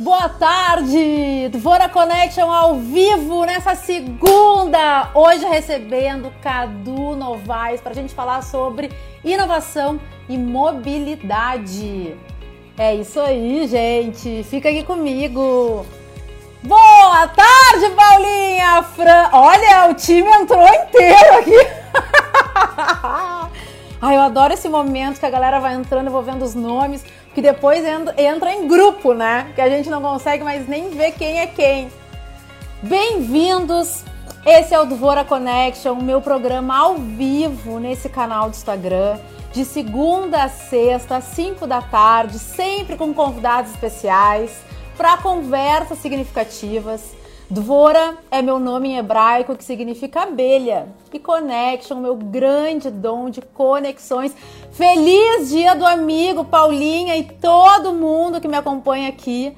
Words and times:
Boa 0.00 0.30
tarde! 0.30 1.50
Dvora 1.50 1.86
Connection 1.86 2.50
ao 2.50 2.76
vivo 2.76 3.44
nessa 3.44 3.74
segunda! 3.74 5.10
Hoje 5.12 5.44
recebendo 5.44 6.32
Cadu 6.40 7.14
Novaes 7.14 7.82
para 7.82 7.92
a 7.92 7.94
gente 7.94 8.14
falar 8.14 8.42
sobre 8.42 8.90
inovação 9.22 10.00
e 10.26 10.38
mobilidade. 10.38 12.16
É 12.78 12.94
isso 12.94 13.20
aí, 13.20 13.66
gente! 13.66 14.42
Fica 14.44 14.70
aqui 14.70 14.84
comigo! 14.84 15.84
Boa 16.62 17.28
tarde, 17.28 17.90
Paulinha! 17.94 18.82
Fran... 18.82 19.28
Olha, 19.34 19.90
o 19.90 19.94
time 19.94 20.30
entrou 20.30 20.66
inteiro 20.66 21.38
aqui! 21.40 21.58
Ai, 24.00 24.16
eu 24.16 24.22
adoro 24.22 24.54
esse 24.54 24.66
momento 24.66 25.20
que 25.20 25.26
a 25.26 25.30
galera 25.30 25.60
vai 25.60 25.74
entrando, 25.74 26.06
eu 26.06 26.12
vou 26.12 26.22
vendo 26.22 26.42
os 26.42 26.54
nomes 26.54 27.04
que 27.34 27.40
depois 27.40 27.84
entra 28.16 28.52
em 28.52 28.66
grupo, 28.66 29.14
né? 29.14 29.52
Que 29.54 29.60
a 29.60 29.68
gente 29.68 29.88
não 29.88 30.02
consegue 30.02 30.42
mais 30.42 30.66
nem 30.66 30.90
ver 30.90 31.12
quem 31.12 31.38
é 31.38 31.46
quem. 31.46 31.90
Bem-vindos! 32.82 34.04
Esse 34.44 34.74
é 34.74 34.80
o 34.80 34.86
Dvora 34.86 35.22
Connection, 35.22 35.96
meu 35.96 36.20
programa 36.20 36.76
ao 36.76 36.94
vivo 36.94 37.78
nesse 37.78 38.08
canal 38.08 38.48
do 38.48 38.56
Instagram, 38.56 39.18
de 39.52 39.66
segunda 39.66 40.44
a 40.44 40.48
sexta, 40.48 41.16
às 41.16 41.24
5 41.24 41.66
da 41.66 41.82
tarde, 41.82 42.38
sempre 42.38 42.96
com 42.96 43.12
convidados 43.12 43.70
especiais, 43.70 44.50
para 44.96 45.18
conversas 45.18 45.98
significativas 45.98 47.19
Dvora 47.50 48.16
é 48.30 48.40
meu 48.40 48.60
nome 48.60 48.90
em 48.90 48.96
hebraico 48.96 49.56
que 49.56 49.64
significa 49.64 50.22
abelha. 50.22 50.86
E 51.12 51.18
Connection, 51.18 51.96
meu 51.96 52.14
grande 52.14 52.92
dom 52.92 53.28
de 53.28 53.42
conexões. 53.42 54.32
Feliz 54.70 55.48
dia 55.48 55.74
do 55.74 55.84
amigo, 55.84 56.44
Paulinha 56.44 57.16
e 57.16 57.24
todo 57.24 57.92
mundo 57.92 58.40
que 58.40 58.46
me 58.46 58.56
acompanha 58.56 59.08
aqui. 59.08 59.52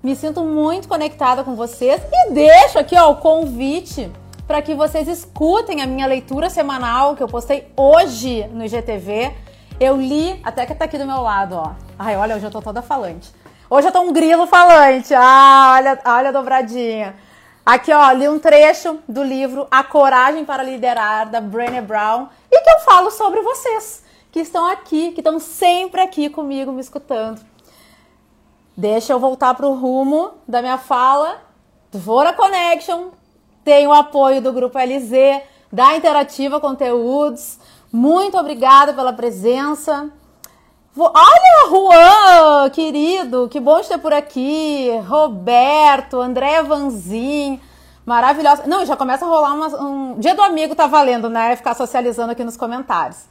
Me 0.00 0.14
sinto 0.14 0.44
muito 0.44 0.86
conectada 0.86 1.42
com 1.42 1.56
vocês 1.56 2.00
e 2.12 2.30
deixo 2.30 2.78
aqui 2.78 2.96
ó, 2.96 3.10
o 3.10 3.16
convite 3.16 4.08
para 4.46 4.62
que 4.62 4.72
vocês 4.72 5.08
escutem 5.08 5.82
a 5.82 5.88
minha 5.88 6.06
leitura 6.06 6.48
semanal 6.48 7.16
que 7.16 7.22
eu 7.24 7.28
postei 7.28 7.66
hoje 7.76 8.46
no 8.52 8.64
IGTV. 8.64 9.32
Eu 9.80 9.96
li, 9.96 10.40
até 10.44 10.64
que 10.66 10.74
tá 10.76 10.84
aqui 10.84 10.98
do 10.98 11.04
meu 11.04 11.20
lado, 11.20 11.56
ó. 11.56 11.72
Ai, 11.98 12.16
olha, 12.16 12.36
hoje 12.36 12.46
eu 12.46 12.50
tô 12.52 12.62
toda 12.62 12.80
falante. 12.80 13.28
Hoje 13.68 13.88
eu 13.88 13.92
tô 13.92 14.02
um 14.02 14.12
grilo 14.12 14.46
falante. 14.46 15.12
Ah, 15.12 15.74
olha, 15.76 15.98
olha 16.04 16.28
a 16.28 16.32
dobradinha. 16.32 17.23
Aqui, 17.66 17.90
ó, 17.90 18.12
li 18.12 18.28
um 18.28 18.38
trecho 18.38 18.98
do 19.08 19.22
livro 19.22 19.66
A 19.70 19.82
Coragem 19.82 20.44
para 20.44 20.62
Liderar, 20.62 21.30
da 21.30 21.40
Brené 21.40 21.80
Brown, 21.80 22.28
e 22.50 22.60
que 22.60 22.70
eu 22.70 22.80
falo 22.80 23.10
sobre 23.10 23.40
vocês, 23.40 24.04
que 24.30 24.40
estão 24.40 24.66
aqui, 24.66 25.12
que 25.12 25.20
estão 25.20 25.38
sempre 25.38 26.02
aqui 26.02 26.28
comigo, 26.28 26.70
me 26.70 26.82
escutando. 26.82 27.40
Deixa 28.76 29.14
eu 29.14 29.18
voltar 29.18 29.54
para 29.54 29.66
o 29.66 29.72
rumo 29.72 30.32
da 30.46 30.60
minha 30.60 30.76
fala. 30.76 31.40
Dvora 31.90 32.34
Connection 32.34 33.10
tem 33.64 33.86
o 33.86 33.94
apoio 33.94 34.42
do 34.42 34.52
Grupo 34.52 34.78
LZ, 34.78 35.42
da 35.72 35.96
Interativa 35.96 36.60
Conteúdos. 36.60 37.58
Muito 37.90 38.36
obrigada 38.36 38.92
pela 38.92 39.12
presença. 39.12 40.10
Olha, 40.96 41.68
Juan, 41.70 42.70
querido, 42.70 43.48
que 43.48 43.58
bom 43.58 43.80
ter 43.82 43.98
por 43.98 44.12
aqui. 44.12 44.90
Roberto, 45.08 46.20
André 46.20 46.62
Vanzin, 46.62 47.60
maravilhosa. 48.06 48.62
Não, 48.68 48.86
já 48.86 48.96
começa 48.96 49.24
a 49.24 49.28
rolar 49.28 49.54
uma, 49.54 49.66
um. 49.82 50.20
Dia 50.20 50.36
do 50.36 50.42
amigo 50.42 50.72
tá 50.76 50.86
valendo, 50.86 51.28
né? 51.28 51.56
Ficar 51.56 51.74
socializando 51.74 52.30
aqui 52.30 52.44
nos 52.44 52.56
comentários. 52.56 53.24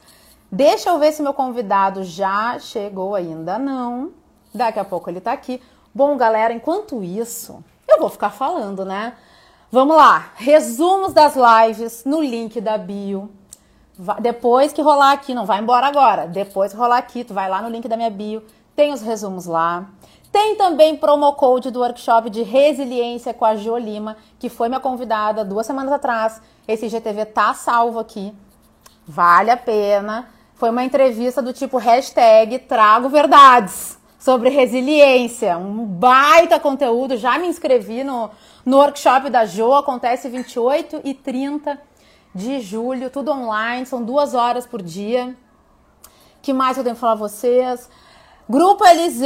Deixa 0.52 0.90
eu 0.90 0.98
ver 0.98 1.12
se 1.12 1.22
meu 1.22 1.32
convidado 1.32 2.04
já 2.04 2.58
chegou 2.58 3.14
ainda. 3.14 3.58
Não. 3.58 4.12
Daqui 4.52 4.78
a 4.78 4.84
pouco 4.84 5.08
ele 5.08 5.22
tá 5.22 5.32
aqui. 5.32 5.58
Bom, 5.94 6.18
galera, 6.18 6.52
enquanto 6.52 7.02
isso, 7.02 7.64
eu 7.88 7.98
vou 7.98 8.10
ficar 8.10 8.28
falando, 8.28 8.84
né? 8.84 9.14
Vamos 9.72 9.96
lá. 9.96 10.32
Resumos 10.34 11.14
das 11.14 11.34
lives 11.34 12.04
no 12.04 12.20
link 12.20 12.60
da 12.60 12.76
bio 12.76 13.30
depois 14.20 14.72
que 14.72 14.82
rolar 14.82 15.12
aqui, 15.12 15.34
não 15.34 15.46
vai 15.46 15.60
embora 15.60 15.86
agora. 15.86 16.26
Depois 16.26 16.72
que 16.72 16.78
rolar 16.78 16.98
aqui, 16.98 17.22
tu 17.22 17.32
vai 17.32 17.48
lá 17.48 17.62
no 17.62 17.68
link 17.68 17.86
da 17.86 17.96
minha 17.96 18.10
bio, 18.10 18.42
tem 18.74 18.92
os 18.92 19.00
resumos 19.00 19.46
lá. 19.46 19.86
Tem 20.32 20.56
também 20.56 20.96
promo 20.96 21.32
code 21.34 21.70
do 21.70 21.78
workshop 21.78 22.28
de 22.28 22.42
resiliência 22.42 23.32
com 23.32 23.44
a 23.44 23.54
Jo 23.54 23.76
Lima, 23.76 24.16
que 24.36 24.48
foi 24.48 24.68
minha 24.68 24.80
convidada 24.80 25.44
duas 25.44 25.64
semanas 25.64 25.92
atrás. 25.92 26.42
Esse 26.66 26.88
GTV 26.88 27.26
tá 27.26 27.54
salvo 27.54 28.00
aqui. 28.00 28.34
Vale 29.06 29.52
a 29.52 29.56
pena. 29.56 30.28
Foi 30.56 30.70
uma 30.70 30.82
entrevista 30.82 31.40
do 31.40 31.52
tipo 31.52 31.76
hashtag 31.76 32.58
trago 32.58 33.08
verdades 33.08 33.96
sobre 34.18 34.48
resiliência. 34.48 35.56
Um 35.56 35.84
baita 35.84 36.58
conteúdo. 36.58 37.16
Já 37.16 37.38
me 37.38 37.46
inscrevi 37.46 38.02
no, 38.02 38.28
no 38.66 38.78
workshop 38.78 39.30
da 39.30 39.46
Jo. 39.46 39.72
Acontece 39.74 40.28
28 40.28 41.00
e 41.04 41.14
30 41.14 41.78
de 42.34 42.60
julho, 42.60 43.10
tudo 43.10 43.30
online, 43.30 43.86
são 43.86 44.02
duas 44.02 44.34
horas 44.34 44.66
por 44.66 44.82
dia. 44.82 45.36
que 46.42 46.52
mais 46.52 46.76
eu 46.76 46.82
tenho 46.82 46.96
que 46.96 47.00
falar 47.00 47.12
a 47.12 47.16
vocês? 47.16 47.88
Grupo 48.46 48.84
LZ, 48.84 49.22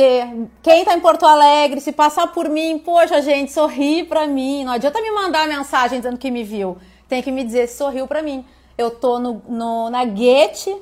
quem 0.62 0.84
tá 0.84 0.94
em 0.94 1.00
Porto 1.00 1.26
Alegre, 1.26 1.80
se 1.80 1.90
passar 1.90 2.28
por 2.28 2.48
mim, 2.48 2.78
poxa, 2.78 3.20
gente, 3.20 3.50
sorri 3.50 4.04
pra 4.04 4.26
mim. 4.26 4.62
Não 4.62 4.74
adianta 4.74 5.00
me 5.00 5.10
mandar 5.10 5.48
mensagem 5.48 5.98
dizendo 5.98 6.18
que 6.18 6.30
me 6.30 6.44
viu. 6.44 6.76
Tem 7.08 7.22
que 7.22 7.32
me 7.32 7.42
dizer 7.42 7.66
se 7.66 7.78
sorriu 7.78 8.06
pra 8.06 8.22
mim. 8.22 8.44
Eu 8.76 8.92
tô 8.92 9.18
no, 9.18 9.42
no, 9.48 9.90
na 9.90 10.04
Guete 10.04 10.76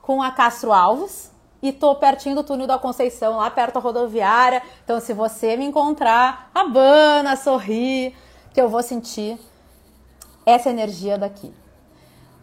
com 0.00 0.22
a 0.22 0.30
Castro 0.30 0.72
Alves 0.72 1.30
e 1.60 1.70
tô 1.72 1.96
pertinho 1.96 2.36
do 2.36 2.44
túnel 2.44 2.66
da 2.66 2.78
Conceição, 2.78 3.36
lá 3.36 3.50
perto 3.50 3.74
da 3.74 3.80
rodoviária. 3.80 4.62
Então, 4.84 4.98
se 5.00 5.12
você 5.12 5.56
me 5.56 5.66
encontrar, 5.66 6.50
abana, 6.54 7.36
sorri, 7.36 8.14
que 8.54 8.60
eu 8.60 8.70
vou 8.70 8.82
sentir 8.82 9.38
essa 10.46 10.70
energia 10.70 11.18
daqui. 11.18 11.52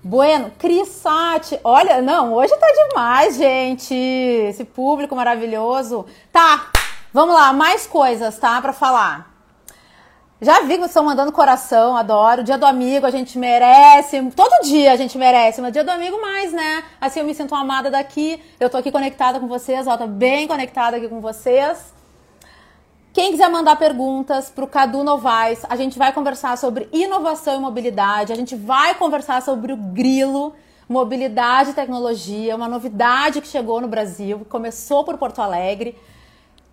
Bueno, 0.03 0.51
Crisate, 0.59 1.57
olha, 1.63 2.01
não, 2.01 2.33
hoje 2.33 2.53
tá 2.57 2.67
demais, 2.89 3.37
gente. 3.37 3.93
Esse 3.93 4.65
público 4.65 5.15
maravilhoso. 5.15 6.05
Tá, 6.29 6.71
vamos 7.13 7.33
lá, 7.33 7.53
mais 7.53 7.87
coisas, 7.87 8.37
tá, 8.37 8.61
para 8.61 8.73
falar. 8.73 9.33
Já 10.41 10.59
vi 10.59 10.73
que 10.73 10.79
vocês 10.79 10.89
estão 10.89 11.05
mandando 11.05 11.31
coração, 11.31 11.95
adoro. 11.95 12.43
Dia 12.43 12.57
do 12.57 12.65
amigo 12.65 13.05
a 13.05 13.11
gente 13.11 13.39
merece. 13.39 14.21
Todo 14.35 14.65
dia 14.65 14.91
a 14.91 14.97
gente 14.97 15.17
merece, 15.17 15.61
mas 15.61 15.71
dia 15.71 15.85
do 15.85 15.89
amigo 15.89 16.21
mais, 16.21 16.51
né? 16.51 16.83
Assim 16.99 17.21
eu 17.21 17.25
me 17.25 17.33
sinto 17.33 17.55
amada 17.55 17.89
daqui. 17.89 18.43
Eu 18.59 18.69
tô 18.69 18.75
aqui 18.75 18.91
conectada 18.91 19.39
com 19.39 19.47
vocês, 19.47 19.87
ó, 19.87 19.95
tô 19.95 20.05
bem 20.05 20.45
conectada 20.49 20.97
aqui 20.97 21.07
com 21.07 21.21
vocês. 21.21 21.92
Quem 23.13 23.29
quiser 23.29 23.47
mandar 23.47 23.75
perguntas 23.75 24.49
para 24.49 24.63
o 24.63 24.67
Cadu 24.67 25.03
Novaes, 25.03 25.63
a 25.69 25.75
gente 25.75 25.99
vai 25.99 26.11
conversar 26.11 26.57
sobre 26.57 26.89
inovação 26.91 27.55
e 27.55 27.59
mobilidade, 27.59 28.33
a 28.33 28.35
gente 28.35 28.55
vai 28.55 28.95
conversar 28.95 29.39
sobre 29.43 29.71
o 29.71 29.77
grilo, 29.77 30.55
mobilidade 30.89 31.69
e 31.69 31.73
tecnologia, 31.73 32.55
uma 32.55 32.67
novidade 32.67 33.39
que 33.39 33.47
chegou 33.47 33.79
no 33.79 33.87
Brasil, 33.87 34.43
começou 34.49 35.03
por 35.03 35.15
Porto 35.19 35.43
Alegre. 35.43 35.95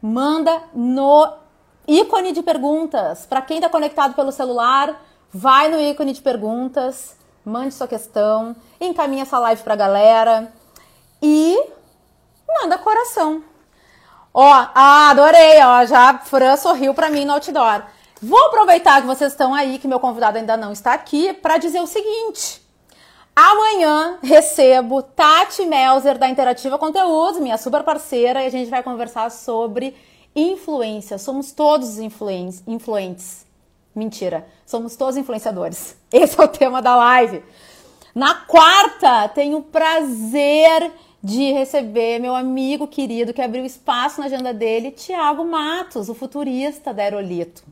Manda 0.00 0.62
no 0.72 1.30
ícone 1.86 2.32
de 2.32 2.42
perguntas. 2.42 3.26
Para 3.26 3.42
quem 3.42 3.58
está 3.58 3.68
conectado 3.68 4.14
pelo 4.14 4.32
celular, 4.32 4.98
vai 5.30 5.68
no 5.68 5.78
ícone 5.78 6.14
de 6.14 6.22
perguntas, 6.22 7.18
mande 7.44 7.74
sua 7.74 7.86
questão, 7.86 8.56
encaminha 8.80 9.24
essa 9.24 9.38
live 9.38 9.62
para 9.62 9.74
a 9.74 9.76
galera 9.76 10.50
e 11.20 11.62
manda 12.48 12.78
coração. 12.78 13.49
Ó, 14.32 14.48
ah, 14.48 15.10
adorei, 15.10 15.62
ó, 15.62 15.84
já 15.84 16.18
Fran 16.18 16.56
sorriu 16.56 16.94
para 16.94 17.10
mim 17.10 17.24
no 17.24 17.32
outdoor. 17.32 17.82
Vou 18.22 18.38
aproveitar 18.46 19.00
que 19.00 19.06
vocês 19.06 19.32
estão 19.32 19.54
aí, 19.54 19.78
que 19.78 19.88
meu 19.88 19.98
convidado 19.98 20.38
ainda 20.38 20.56
não 20.56 20.72
está 20.72 20.92
aqui, 20.92 21.32
para 21.32 21.58
dizer 21.58 21.80
o 21.80 21.86
seguinte. 21.86 22.62
Amanhã 23.34 24.18
recebo 24.22 25.02
Tati 25.02 25.64
Melzer 25.64 26.18
da 26.18 26.28
Interativa 26.28 26.78
Conteúdos, 26.78 27.40
minha 27.40 27.56
super 27.56 27.82
parceira, 27.82 28.42
e 28.42 28.46
a 28.46 28.50
gente 28.50 28.68
vai 28.68 28.82
conversar 28.82 29.30
sobre 29.30 29.96
influência. 30.36 31.16
Somos 31.18 31.50
todos 31.50 31.98
influentes. 31.98 33.46
Mentira, 33.94 34.46
somos 34.66 34.94
todos 34.94 35.16
influenciadores. 35.16 35.96
Esse 36.12 36.38
é 36.38 36.44
o 36.44 36.48
tema 36.48 36.82
da 36.82 36.94
live. 36.96 37.42
Na 38.14 38.34
quarta, 38.34 39.28
tenho 39.28 39.62
prazer 39.62 40.92
de 41.22 41.52
receber 41.52 42.18
meu 42.18 42.34
amigo 42.34 42.86
querido 42.86 43.34
que 43.34 43.42
abriu 43.42 43.64
espaço 43.64 44.20
na 44.20 44.26
agenda 44.26 44.54
dele, 44.54 44.90
Tiago 44.90 45.44
Matos, 45.44 46.08
o 46.08 46.14
futurista 46.14 46.94
da 46.94 47.02
Aerolito. 47.02 47.62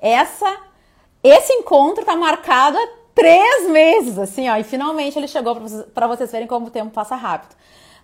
Essa, 0.00 0.60
esse 1.22 1.52
encontro 1.52 2.00
está 2.00 2.16
marcado 2.16 2.76
há 2.76 2.88
três 3.14 3.68
meses, 3.70 4.18
assim, 4.18 4.48
ó, 4.48 4.56
e 4.56 4.64
finalmente 4.64 5.16
ele 5.18 5.28
chegou 5.28 5.56
para 5.94 6.06
vocês 6.08 6.32
verem 6.32 6.48
como 6.48 6.66
o 6.66 6.70
tempo 6.70 6.90
passa 6.90 7.14
rápido. 7.14 7.54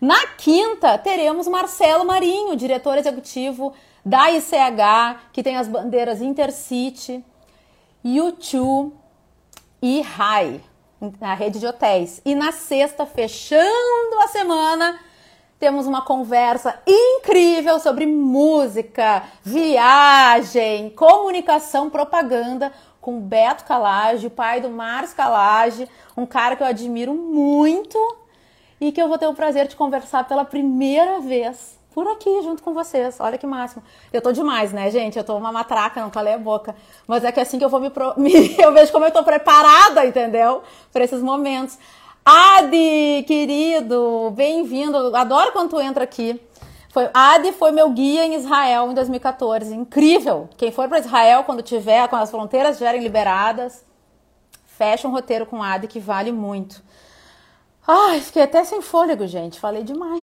Na 0.00 0.26
quinta, 0.36 0.98
teremos 0.98 1.48
Marcelo 1.48 2.04
Marinho, 2.04 2.54
diretor 2.54 2.98
executivo 2.98 3.72
da 4.04 4.30
ICH, 4.30 5.20
que 5.32 5.42
tem 5.42 5.56
as 5.56 5.66
bandeiras 5.66 6.20
Intercity, 6.20 7.24
U2 8.04 8.92
e 9.82 10.00
RAI 10.02 10.60
na 11.20 11.34
rede 11.34 11.58
de 11.58 11.66
hotéis. 11.66 12.20
E 12.24 12.34
na 12.34 12.52
sexta, 12.52 13.04
fechando 13.06 14.18
a 14.22 14.28
semana, 14.28 14.98
temos 15.58 15.86
uma 15.86 16.02
conversa 16.02 16.78
incrível 16.86 17.78
sobre 17.78 18.06
música, 18.06 19.22
viagem, 19.42 20.90
comunicação, 20.90 21.88
propaganda 21.88 22.72
com 23.00 23.20
Beto 23.20 23.64
Calage, 23.64 24.28
pai 24.28 24.60
do 24.60 24.68
Márcio 24.68 25.16
Calage, 25.16 25.88
um 26.16 26.26
cara 26.26 26.56
que 26.56 26.62
eu 26.62 26.66
admiro 26.66 27.14
muito 27.14 27.98
e 28.80 28.90
que 28.90 29.00
eu 29.00 29.08
vou 29.08 29.16
ter 29.16 29.28
o 29.28 29.34
prazer 29.34 29.68
de 29.68 29.76
conversar 29.76 30.24
pela 30.26 30.44
primeira 30.44 31.20
vez 31.20 31.75
por 31.96 32.06
aqui 32.08 32.42
junto 32.42 32.62
com 32.62 32.74
vocês. 32.74 33.16
Olha 33.20 33.38
que 33.38 33.46
máximo. 33.46 33.82
Eu 34.12 34.20
tô 34.20 34.30
demais, 34.30 34.70
né, 34.70 34.90
gente? 34.90 35.16
Eu 35.16 35.24
tô 35.24 35.34
uma 35.34 35.50
matraca, 35.50 35.98
não 35.98 36.10
calei 36.10 36.34
a 36.34 36.38
boca. 36.38 36.76
Mas 37.06 37.24
é 37.24 37.32
que 37.32 37.40
assim 37.40 37.58
que 37.58 37.64
eu 37.64 37.70
vou 37.70 37.80
me, 37.80 37.88
pro... 37.88 38.12
eu 38.62 38.70
vejo 38.74 38.92
como 38.92 39.06
eu 39.06 39.10
tô 39.10 39.24
preparada, 39.24 40.04
entendeu? 40.04 40.62
Para 40.92 41.04
esses 41.04 41.22
momentos. 41.22 41.78
Adi, 42.22 43.24
querido, 43.26 44.30
bem-vindo. 44.36 45.16
Adoro 45.16 45.52
quando 45.52 45.70
tu 45.70 45.80
entra 45.80 46.04
aqui. 46.04 46.38
Foi, 46.90 47.08
Adi 47.14 47.52
foi 47.52 47.72
meu 47.72 47.88
guia 47.88 48.26
em 48.26 48.34
Israel 48.34 48.90
em 48.90 48.94
2014. 48.94 49.74
Incrível! 49.74 50.50
Quem 50.58 50.70
for 50.70 50.86
para 50.90 50.98
Israel 50.98 51.44
quando 51.44 51.62
tiver, 51.62 52.06
quando 52.08 52.24
as 52.24 52.30
fronteiras 52.30 52.72
estiverem 52.72 53.02
liberadas, 53.02 53.82
fecha 54.66 55.08
um 55.08 55.12
roteiro 55.12 55.46
com 55.46 55.62
Adi 55.62 55.86
que 55.86 55.98
vale 55.98 56.30
muito. 56.30 56.82
Ai, 57.88 58.20
fiquei 58.20 58.42
até 58.42 58.62
sem 58.64 58.82
fôlego, 58.82 59.26
gente. 59.26 59.58
Falei 59.58 59.82
demais. 59.82 60.25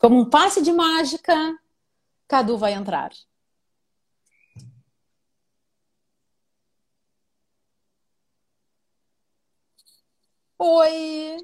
Como 0.00 0.18
um 0.18 0.24
passe 0.24 0.62
de 0.62 0.72
mágica, 0.72 1.34
Cadu 2.26 2.56
vai 2.56 2.72
entrar. 2.72 3.10
Oi! 10.58 11.36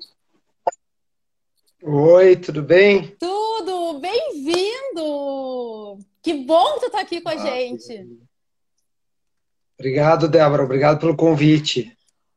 Oi, 1.82 2.36
tudo 2.36 2.62
bem? 2.62 3.14
Tudo, 3.18 4.00
bem-vindo! 4.00 5.98
Que 6.22 6.32
bom 6.32 6.78
que 6.78 6.86
tu 6.86 6.90
tá 6.90 7.00
aqui 7.00 7.20
com 7.20 7.28
a 7.28 7.32
ah, 7.32 7.36
gente. 7.36 8.08
Obrigado, 9.78 10.30
Débora, 10.30 10.64
obrigado 10.64 10.98
pelo 10.98 11.14
convite. 11.14 11.94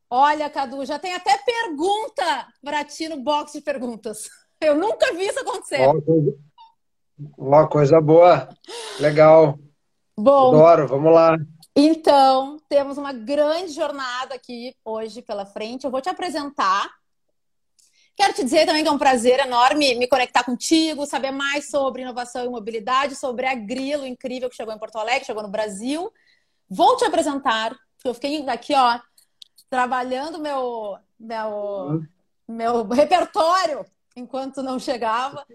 Olha, 0.09 0.49
Cadu, 0.49 0.85
já 0.85 0.99
tem 0.99 1.13
até 1.13 1.37
pergunta 1.37 2.53
para 2.61 2.83
ti 2.83 3.07
no 3.07 3.23
box 3.23 3.53
de 3.53 3.61
perguntas. 3.61 4.29
Eu 4.61 4.75
nunca 4.75 5.13
vi 5.13 5.25
isso 5.25 5.39
acontecer. 5.39 5.87
Uma 5.87 6.01
coisa, 6.01 6.37
uma 7.37 7.67
coisa 7.67 8.01
boa, 8.01 8.49
legal. 8.99 9.57
Bom, 10.17 10.49
Adoro, 10.49 10.87
vamos 10.87 11.13
lá. 11.13 11.37
Então, 11.73 12.57
temos 12.67 12.97
uma 12.97 13.13
grande 13.13 13.71
jornada 13.71 14.35
aqui 14.35 14.75
hoje 14.83 15.21
pela 15.21 15.45
frente. 15.45 15.85
Eu 15.85 15.91
vou 15.91 16.01
te 16.01 16.09
apresentar. 16.09 16.89
Quero 18.17 18.33
te 18.33 18.43
dizer 18.43 18.65
também 18.65 18.83
que 18.83 18.89
é 18.89 18.91
um 18.91 18.97
prazer 18.97 19.39
enorme 19.39 19.95
me 19.95 20.05
conectar 20.05 20.43
contigo, 20.43 21.05
saber 21.05 21.31
mais 21.31 21.69
sobre 21.69 22.01
inovação 22.01 22.43
e 22.43 22.49
mobilidade, 22.49 23.15
sobre 23.15 23.45
a 23.45 23.55
Grilo 23.55 24.05
incrível 24.05 24.49
que 24.49 24.57
chegou 24.57 24.73
em 24.73 24.79
Porto 24.79 24.97
Alegre, 24.97 25.25
chegou 25.25 25.41
no 25.41 25.47
Brasil. 25.47 26.11
Vou 26.69 26.97
te 26.97 27.05
apresentar, 27.05 27.69
porque 27.95 28.09
eu 28.09 28.13
fiquei 28.13 28.49
aqui, 28.49 28.73
ó, 28.75 28.99
trabalhando 29.69 30.37
meu, 30.37 30.97
meu, 31.17 31.47
uhum. 31.47 32.07
meu 32.45 32.83
repertório 32.89 33.85
enquanto 34.19 34.61
não 34.61 34.77
chegava. 34.77 35.45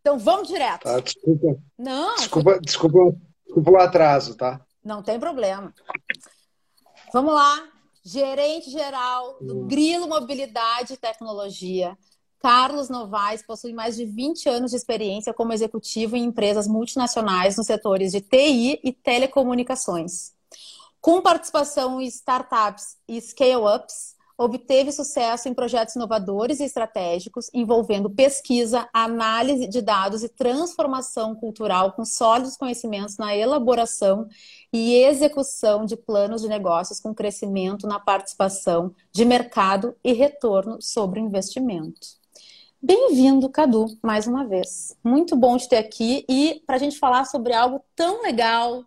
Então 0.00 0.18
vamos 0.18 0.48
direto. 0.48 0.82
Tá, 0.82 1.00
desculpa. 1.00 1.58
Não. 1.78 2.16
Desculpa, 2.16 2.60
desculpa, 2.60 3.16
desculpa 3.44 3.70
o 3.70 3.76
atraso, 3.76 4.36
tá? 4.36 4.60
Não 4.84 5.02
tem 5.02 5.18
problema. 5.18 5.72
Vamos 7.12 7.34
lá. 7.34 7.68
Gerente 8.04 8.68
geral 8.68 9.36
do 9.40 9.60
hum. 9.60 9.68
Grilo 9.68 10.08
Mobilidade 10.08 10.94
e 10.94 10.96
Tecnologia. 10.96 11.96
Carlos 12.40 12.88
Novaes 12.88 13.40
possui 13.46 13.72
mais 13.72 13.96
de 13.96 14.04
20 14.04 14.48
anos 14.48 14.72
de 14.72 14.76
experiência 14.76 15.32
como 15.32 15.52
executivo 15.52 16.16
em 16.16 16.24
empresas 16.24 16.66
multinacionais 16.66 17.56
nos 17.56 17.66
setores 17.68 18.10
de 18.10 18.20
TI 18.20 18.80
e 18.82 18.92
telecomunicações. 18.92 20.32
Com 21.00 21.22
participação 21.22 22.00
em 22.00 22.06
startups 22.06 22.96
e 23.06 23.20
scale-ups, 23.20 24.16
obteve 24.44 24.90
sucesso 24.90 25.48
em 25.48 25.54
projetos 25.54 25.94
inovadores 25.94 26.60
e 26.60 26.64
estratégicos 26.64 27.48
envolvendo 27.54 28.10
pesquisa, 28.10 28.88
análise 28.92 29.66
de 29.66 29.80
dados 29.80 30.22
e 30.22 30.28
transformação 30.28 31.34
cultural 31.34 31.92
com 31.92 32.04
sólidos 32.04 32.56
conhecimentos 32.56 33.16
na 33.16 33.36
elaboração 33.36 34.28
e 34.72 34.94
execução 34.96 35.84
de 35.84 35.96
planos 35.96 36.42
de 36.42 36.48
negócios 36.48 36.98
com 36.98 37.14
crescimento 37.14 37.86
na 37.86 38.00
participação 38.00 38.94
de 39.12 39.24
mercado 39.24 39.94
e 40.02 40.12
retorno 40.12 40.80
sobre 40.80 41.20
o 41.20 41.24
investimento. 41.24 42.20
Bem-vindo, 42.80 43.48
Cadu, 43.48 43.86
mais 44.02 44.26
uma 44.26 44.44
vez. 44.44 44.96
Muito 45.04 45.36
bom 45.36 45.56
te 45.56 45.68
ter 45.68 45.76
aqui 45.76 46.24
e 46.28 46.60
para 46.66 46.76
a 46.76 46.78
gente 46.78 46.98
falar 46.98 47.26
sobre 47.26 47.52
algo 47.52 47.80
tão 47.94 48.22
legal 48.22 48.84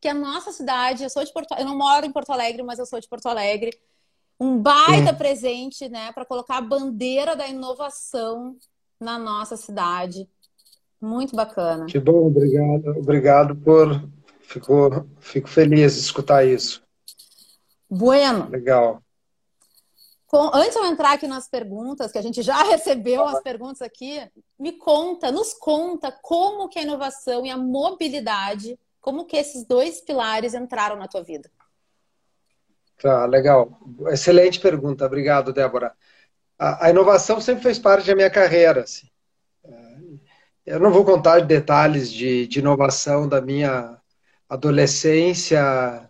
que 0.00 0.08
a 0.08 0.14
nossa 0.14 0.52
cidade, 0.52 1.02
eu 1.02 1.10
sou 1.10 1.24
de 1.24 1.32
Porto, 1.32 1.54
eu 1.58 1.64
não 1.64 1.76
moro 1.76 2.04
em 2.04 2.12
Porto 2.12 2.30
Alegre, 2.30 2.62
mas 2.62 2.78
eu 2.78 2.86
sou 2.86 3.00
de 3.00 3.08
Porto 3.08 3.26
Alegre, 3.26 3.70
um 4.40 4.58
baita 4.58 5.12
presente, 5.12 5.88
né, 5.88 6.12
para 6.12 6.24
colocar 6.24 6.58
a 6.58 6.62
bandeira 6.62 7.34
da 7.34 7.48
inovação 7.48 8.56
na 9.00 9.18
nossa 9.18 9.56
cidade. 9.56 10.28
Muito 11.00 11.34
bacana. 11.34 11.86
Que 11.86 11.98
bom, 11.98 12.26
obrigado. 12.26 12.98
Obrigado 12.98 13.56
por. 13.56 14.08
Fico, 14.40 15.06
fico 15.20 15.48
feliz 15.48 15.94
de 15.94 16.00
escutar 16.00 16.44
isso. 16.44 16.82
Bueno. 17.88 18.48
Legal. 18.48 19.02
Com, 20.26 20.50
antes 20.54 20.72
de 20.72 20.78
eu 20.78 20.86
entrar 20.86 21.12
aqui 21.12 21.26
nas 21.26 21.48
perguntas, 21.48 22.12
que 22.12 22.18
a 22.18 22.22
gente 22.22 22.42
já 22.42 22.62
recebeu 22.64 23.26
as 23.26 23.42
perguntas 23.42 23.80
aqui, 23.82 24.20
me 24.58 24.72
conta, 24.72 25.30
nos 25.32 25.54
conta 25.54 26.12
como 26.22 26.68
que 26.68 26.78
a 26.78 26.82
inovação 26.82 27.46
e 27.46 27.50
a 27.50 27.56
mobilidade, 27.56 28.78
como 29.00 29.24
que 29.24 29.36
esses 29.36 29.64
dois 29.64 30.00
pilares 30.00 30.54
entraram 30.54 30.96
na 30.96 31.08
tua 31.08 31.22
vida. 31.22 31.50
Tá, 33.00 33.26
legal. 33.26 33.78
Excelente 34.08 34.58
pergunta. 34.60 35.06
Obrigado, 35.06 35.52
Débora. 35.52 35.92
A, 36.58 36.86
a 36.86 36.90
inovação 36.90 37.40
sempre 37.40 37.62
fez 37.62 37.78
parte 37.78 38.08
da 38.08 38.16
minha 38.16 38.30
carreira. 38.30 38.82
Assim. 38.82 39.06
É, 39.64 40.74
eu 40.74 40.80
não 40.80 40.90
vou 40.90 41.04
contar 41.04 41.40
detalhes 41.40 42.12
de, 42.12 42.46
de 42.48 42.58
inovação 42.58 43.28
da 43.28 43.40
minha 43.40 43.96
adolescência 44.48 46.08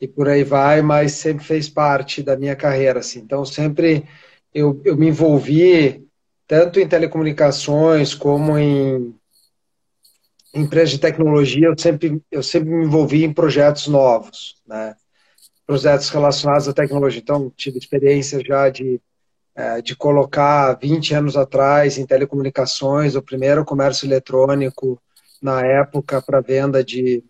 e 0.00 0.08
por 0.08 0.28
aí 0.28 0.44
vai, 0.44 0.80
mas 0.80 1.12
sempre 1.12 1.44
fez 1.44 1.68
parte 1.68 2.22
da 2.22 2.36
minha 2.36 2.56
carreira. 2.56 3.00
Assim. 3.00 3.20
Então, 3.20 3.44
sempre 3.44 4.08
eu, 4.54 4.80
eu 4.84 4.96
me 4.96 5.08
envolvi 5.08 6.08
tanto 6.46 6.80
em 6.80 6.88
telecomunicações 6.88 8.14
como 8.14 8.56
em 8.56 9.14
empresas 10.54 10.90
de 10.90 10.98
tecnologia. 10.98 11.66
Eu 11.66 11.78
sempre, 11.78 12.22
eu 12.30 12.42
sempre 12.42 12.70
me 12.70 12.86
envolvi 12.86 13.24
em 13.24 13.32
projetos 13.32 13.86
novos, 13.88 14.56
né? 14.66 14.96
Projetos 15.68 16.08
relacionados 16.08 16.66
à 16.66 16.72
tecnologia. 16.72 17.20
Então, 17.20 17.52
tive 17.54 17.76
experiência 17.76 18.42
já 18.42 18.70
de, 18.70 18.98
é, 19.54 19.82
de 19.82 19.94
colocar 19.94 20.72
20 20.78 21.14
anos 21.14 21.36
atrás 21.36 21.98
em 21.98 22.06
telecomunicações 22.06 23.14
o 23.14 23.20
primeiro 23.20 23.66
comércio 23.66 24.06
eletrônico 24.06 24.98
na 25.42 25.60
época 25.60 26.22
para 26.22 26.40
venda 26.40 26.82
de, 26.82 27.22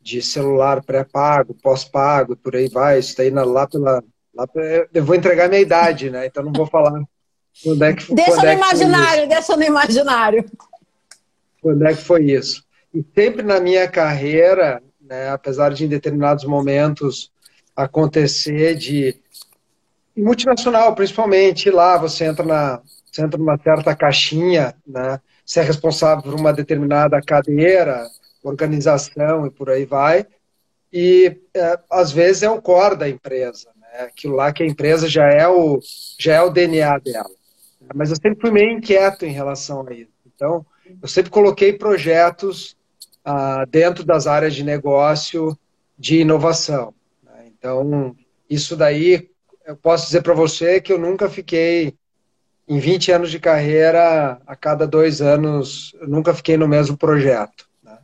de 0.00 0.22
celular 0.22 0.80
pré-pago, 0.84 1.56
pós-pago, 1.60 2.36
por 2.36 2.54
aí 2.54 2.68
vai. 2.68 3.00
Isso 3.00 3.16
daí 3.16 3.32
na, 3.32 3.42
lá 3.42 3.66
pela. 3.66 4.00
Lá, 4.32 4.46
eu 4.94 5.04
vou 5.04 5.16
entregar 5.16 5.48
minha 5.48 5.60
idade, 5.60 6.08
né? 6.08 6.24
Então 6.26 6.44
não 6.44 6.52
vou 6.52 6.66
falar 6.66 7.02
quando 7.64 7.82
é 7.82 7.92
que 7.92 8.14
Deixa 8.14 8.36
no 8.36 8.46
é 8.46 8.54
imaginário, 8.54 9.28
deixa 9.28 9.56
no 9.56 9.64
imaginário. 9.64 10.44
Quando 11.60 11.84
é 11.84 11.94
que 11.94 12.02
foi 12.02 12.30
isso? 12.30 12.64
E 12.94 13.04
sempre 13.12 13.42
na 13.42 13.60
minha 13.60 13.88
carreira, 13.88 14.80
né, 15.00 15.30
apesar 15.30 15.74
de 15.74 15.84
em 15.84 15.88
determinados 15.88 16.44
momentos 16.44 17.32
acontecer 17.76 18.74
de 18.74 19.16
multinacional, 20.16 20.94
principalmente 20.94 21.70
lá 21.70 21.96
você 21.96 22.24
entra 22.24 22.44
na 22.44 22.82
você 23.10 23.22
entra 23.22 23.38
numa 23.38 23.58
certa 23.58 23.94
caixinha, 23.94 24.74
né? 24.86 25.20
Você 25.44 25.60
é 25.60 25.62
responsável 25.62 26.22
por 26.22 26.34
uma 26.34 26.50
determinada 26.50 27.20
cadeira, 27.20 28.06
organização 28.42 29.46
e 29.46 29.50
por 29.50 29.68
aí 29.68 29.84
vai. 29.84 30.26
E 30.90 31.38
é, 31.54 31.78
às 31.90 32.10
vezes 32.10 32.42
é 32.42 32.48
o 32.48 32.62
core 32.62 32.96
da 32.96 33.08
empresa, 33.08 33.68
né? 33.78 34.04
Aquilo 34.04 34.34
lá 34.36 34.50
que 34.50 34.62
a 34.62 34.66
empresa 34.66 35.08
já 35.08 35.28
é 35.28 35.46
o 35.46 35.78
já 36.18 36.34
é 36.36 36.40
o 36.42 36.48
DNA 36.48 36.98
dela. 37.00 37.30
Mas 37.94 38.08
eu 38.08 38.16
sempre 38.16 38.40
fui 38.40 38.50
meio 38.50 38.70
inquieto 38.70 39.26
em 39.26 39.32
relação 39.32 39.86
a 39.86 39.92
isso. 39.92 40.10
Então, 40.34 40.64
eu 41.00 41.08
sempre 41.08 41.30
coloquei 41.30 41.74
projetos 41.74 42.76
ah, 43.24 43.66
dentro 43.68 44.04
das 44.04 44.26
áreas 44.26 44.54
de 44.54 44.64
negócio 44.64 45.56
de 45.98 46.20
inovação. 46.20 46.94
Então, 47.62 48.16
isso 48.50 48.74
daí, 48.74 49.30
eu 49.64 49.76
posso 49.76 50.06
dizer 50.06 50.20
para 50.20 50.34
você 50.34 50.80
que 50.80 50.92
eu 50.92 50.98
nunca 50.98 51.30
fiquei, 51.30 51.94
em 52.66 52.80
20 52.80 53.12
anos 53.12 53.30
de 53.30 53.38
carreira, 53.38 54.42
a 54.44 54.56
cada 54.56 54.84
dois 54.84 55.22
anos, 55.22 55.94
eu 56.00 56.08
nunca 56.08 56.34
fiquei 56.34 56.56
no 56.56 56.66
mesmo 56.66 56.96
projeto. 56.96 57.68
Né? 57.80 57.96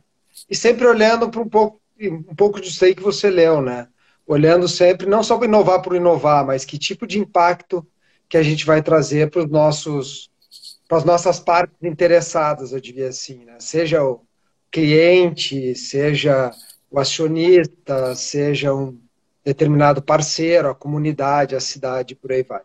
E 0.49 0.55
sempre 0.55 0.87
olhando 0.87 1.29
para 1.29 1.41
um 1.41 1.49
pouco, 1.49 1.81
um 2.01 2.35
pouco 2.35 2.61
disso 2.61 2.85
aí 2.85 2.95
que 2.95 3.03
você 3.03 3.29
leu, 3.29 3.61
né? 3.61 3.89
Olhando 4.25 4.65
sempre, 4.65 5.05
não 5.05 5.21
só 5.21 5.37
para 5.37 5.47
inovar 5.47 5.81
por 5.81 5.93
inovar, 5.93 6.45
mas 6.45 6.63
que 6.63 6.77
tipo 6.77 7.05
de 7.05 7.19
impacto 7.19 7.85
que 8.29 8.37
a 8.37 8.43
gente 8.43 8.65
vai 8.65 8.81
trazer 8.81 9.29
para 9.29 9.43
os 9.43 9.49
nossos 9.49 10.29
as 10.89 11.03
nossas 11.03 11.39
partes 11.39 11.75
interessadas, 11.83 12.71
eu 12.71 12.79
diria 12.79 13.09
assim, 13.09 13.43
né? 13.45 13.57
seja 13.59 14.03
o 14.03 14.21
cliente, 14.71 15.75
seja 15.75 16.49
o 16.89 16.97
acionista, 16.97 18.15
seja 18.15 18.73
um 18.73 18.99
determinado 19.49 20.01
parceiro, 20.01 20.69
a 20.69 20.75
comunidade, 20.75 21.55
a 21.55 21.59
cidade, 21.59 22.15
por 22.15 22.31
aí 22.31 22.43
vai. 22.43 22.61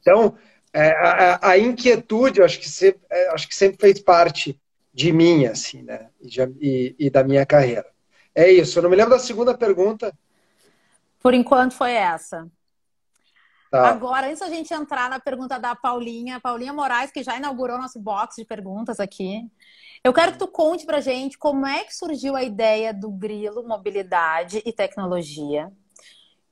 Então, 0.00 0.36
é, 0.72 0.90
a, 0.90 1.50
a, 1.50 1.58
inquietude, 1.58 2.40
eu 2.40 2.44
acho 2.44 2.60
que, 2.60 2.68
sempre, 2.68 3.00
é, 3.10 3.30
acho 3.30 3.48
que 3.48 3.54
sempre 3.54 3.78
fez 3.80 3.98
parte 3.98 4.60
de 4.92 5.12
mim, 5.12 5.46
assim, 5.46 5.82
né? 5.82 6.08
E, 6.20 6.40
e, 6.60 6.96
e, 6.98 7.10
da 7.10 7.24
minha 7.24 7.46
carreira. 7.46 7.86
É 8.34 8.50
isso. 8.50 8.78
Eu 8.78 8.82
não 8.82 8.90
me 8.90 8.96
lembro 8.96 9.12
da 9.12 9.18
segunda 9.18 9.56
pergunta. 9.56 10.12
Por 11.22 11.32
enquanto 11.32 11.74
foi 11.74 11.92
essa. 11.92 12.46
Tá. 13.72 13.88
Agora, 13.88 14.26
antes 14.26 14.40
da 14.40 14.50
gente 14.50 14.74
entrar 14.74 15.08
na 15.08 15.18
pergunta 15.18 15.58
da 15.58 15.74
Paulinha, 15.74 16.38
Paulinha 16.38 16.74
Moraes, 16.74 17.10
que 17.10 17.22
já 17.22 17.38
inaugurou 17.38 17.78
nosso 17.78 17.98
box 17.98 18.36
de 18.36 18.44
perguntas 18.44 19.00
aqui, 19.00 19.50
eu 20.04 20.12
quero 20.12 20.32
que 20.32 20.38
tu 20.38 20.46
conte 20.46 20.84
pra 20.84 21.00
gente 21.00 21.38
como 21.38 21.64
é 21.64 21.82
que 21.82 21.96
surgiu 21.96 22.36
a 22.36 22.42
ideia 22.42 22.92
do 22.92 23.10
Grilo 23.10 23.66
Mobilidade 23.66 24.62
e 24.66 24.74
Tecnologia. 24.74 25.72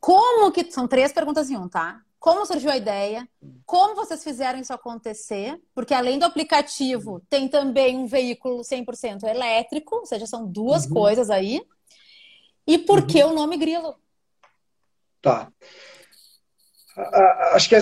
Como 0.00 0.50
que. 0.50 0.72
São 0.72 0.88
três 0.88 1.12
perguntas 1.12 1.50
em 1.50 1.58
um, 1.58 1.68
tá? 1.68 2.00
Como 2.18 2.46
surgiu 2.46 2.70
a 2.70 2.76
ideia? 2.78 3.28
Como 3.66 3.94
vocês 3.94 4.24
fizeram 4.24 4.58
isso 4.58 4.72
acontecer? 4.72 5.60
Porque 5.74 5.92
além 5.92 6.18
do 6.18 6.24
aplicativo, 6.24 7.20
tem 7.28 7.48
também 7.48 7.98
um 7.98 8.06
veículo 8.06 8.62
100% 8.62 9.24
elétrico, 9.24 9.96
ou 9.96 10.06
seja, 10.06 10.24
são 10.26 10.46
duas 10.46 10.86
uhum. 10.86 10.94
coisas 10.94 11.28
aí. 11.28 11.60
E 12.66 12.78
por 12.78 13.00
uhum. 13.00 13.06
que 13.06 13.22
o 13.22 13.34
nome 13.34 13.58
Grilo? 13.58 13.94
Tá 15.20 15.52
acho 17.52 17.68
que 17.68 17.76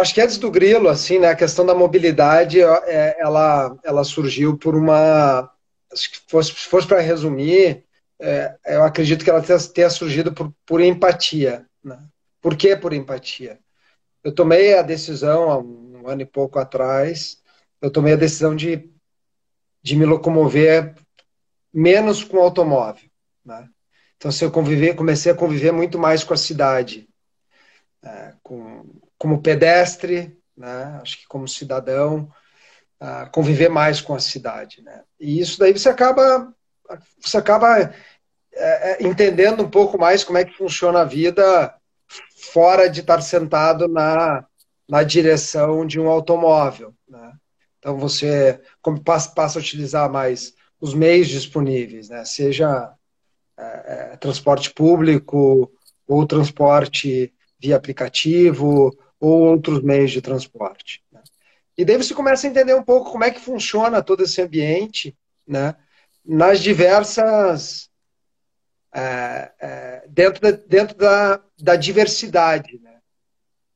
acho 0.00 0.14
que 0.14 0.20
antes 0.20 0.38
do 0.38 0.50
grilo, 0.50 0.88
assim, 0.88 1.18
né, 1.18 1.28
a 1.28 1.36
questão 1.36 1.66
da 1.66 1.74
mobilidade, 1.74 2.60
é, 2.60 3.16
ela, 3.18 3.76
ela 3.82 4.04
surgiu 4.04 4.56
por 4.56 4.74
uma, 4.76 5.50
se 5.92 6.08
fosse, 6.28 6.52
fosse 6.52 6.86
para 6.86 7.00
resumir, 7.00 7.84
é, 8.20 8.56
eu 8.66 8.84
acredito 8.84 9.24
que 9.24 9.30
ela 9.30 9.42
tenha, 9.42 9.90
surgido 9.90 10.32
por, 10.32 10.52
por 10.66 10.80
empatia. 10.80 11.66
Né? 11.82 11.98
Por 12.40 12.56
que 12.56 12.76
por 12.76 12.92
empatia? 12.92 13.58
Eu 14.22 14.34
tomei 14.34 14.74
a 14.74 14.82
decisão, 14.82 15.50
há 15.50 15.58
um 15.58 16.08
ano 16.08 16.22
e 16.22 16.26
pouco 16.26 16.58
atrás, 16.58 17.42
eu 17.80 17.90
tomei 17.90 18.12
a 18.12 18.16
decisão 18.16 18.54
de, 18.54 18.90
de 19.82 19.96
me 19.96 20.04
locomover 20.04 20.94
menos 21.72 22.24
com 22.24 22.38
automóvel. 22.38 23.08
Né? 23.44 23.68
Então, 24.16 24.30
se 24.30 24.44
eu 24.44 24.50
conviver, 24.50 24.96
comecei 24.96 25.30
a 25.30 25.34
conviver 25.34 25.72
muito 25.72 25.98
mais 25.98 26.24
com 26.24 26.34
a 26.34 26.36
cidade 26.36 27.07
é, 28.02 28.34
com, 28.42 28.84
como 29.16 29.42
pedestre, 29.42 30.36
né? 30.56 30.98
acho 31.02 31.18
que 31.18 31.26
como 31.26 31.48
cidadão, 31.48 32.30
conviver 33.30 33.68
mais 33.68 34.00
com 34.00 34.14
a 34.14 34.18
cidade. 34.18 34.82
Né? 34.82 35.02
E 35.20 35.40
isso 35.40 35.58
daí 35.58 35.72
você 35.72 35.88
acaba, 35.88 36.52
você 37.20 37.36
acaba 37.36 37.78
é, 37.80 37.92
é, 38.54 39.06
entendendo 39.06 39.62
um 39.62 39.70
pouco 39.70 39.96
mais 39.96 40.24
como 40.24 40.38
é 40.38 40.44
que 40.44 40.56
funciona 40.56 41.00
a 41.00 41.04
vida 41.04 41.74
fora 42.52 42.88
de 42.88 43.00
estar 43.00 43.20
sentado 43.20 43.86
na, 43.86 44.44
na 44.88 45.02
direção 45.02 45.86
de 45.86 46.00
um 46.00 46.08
automóvel. 46.08 46.92
Né? 47.08 47.32
Então 47.78 47.96
você 47.96 48.60
passa, 49.04 49.30
passa 49.30 49.58
a 49.58 49.62
utilizar 49.62 50.10
mais 50.10 50.54
os 50.80 50.94
meios 50.94 51.28
disponíveis, 51.28 52.08
né? 52.08 52.24
seja 52.24 52.92
é, 53.56 53.62
é, 54.12 54.16
transporte 54.16 54.70
público 54.70 55.70
ou 56.06 56.26
transporte 56.26 57.32
via 57.58 57.76
aplicativo 57.76 58.96
ou 59.20 59.40
outros 59.40 59.82
meios 59.82 60.10
de 60.10 60.22
transporte. 60.22 61.02
Né? 61.10 61.22
E 61.76 61.84
daí 61.84 61.96
você 61.96 62.14
começa 62.14 62.46
a 62.46 62.50
entender 62.50 62.74
um 62.74 62.82
pouco 62.82 63.10
como 63.10 63.24
é 63.24 63.30
que 63.30 63.40
funciona 63.40 64.02
todo 64.02 64.22
esse 64.22 64.40
ambiente, 64.40 65.16
né? 65.46 65.74
nas 66.24 66.60
diversas. 66.60 67.88
É, 68.92 69.52
é, 69.60 70.04
dentro 70.08 70.40
da, 70.40 70.50
dentro 70.50 70.96
da, 70.96 71.42
da 71.58 71.76
diversidade. 71.76 72.80
Né? 72.82 72.96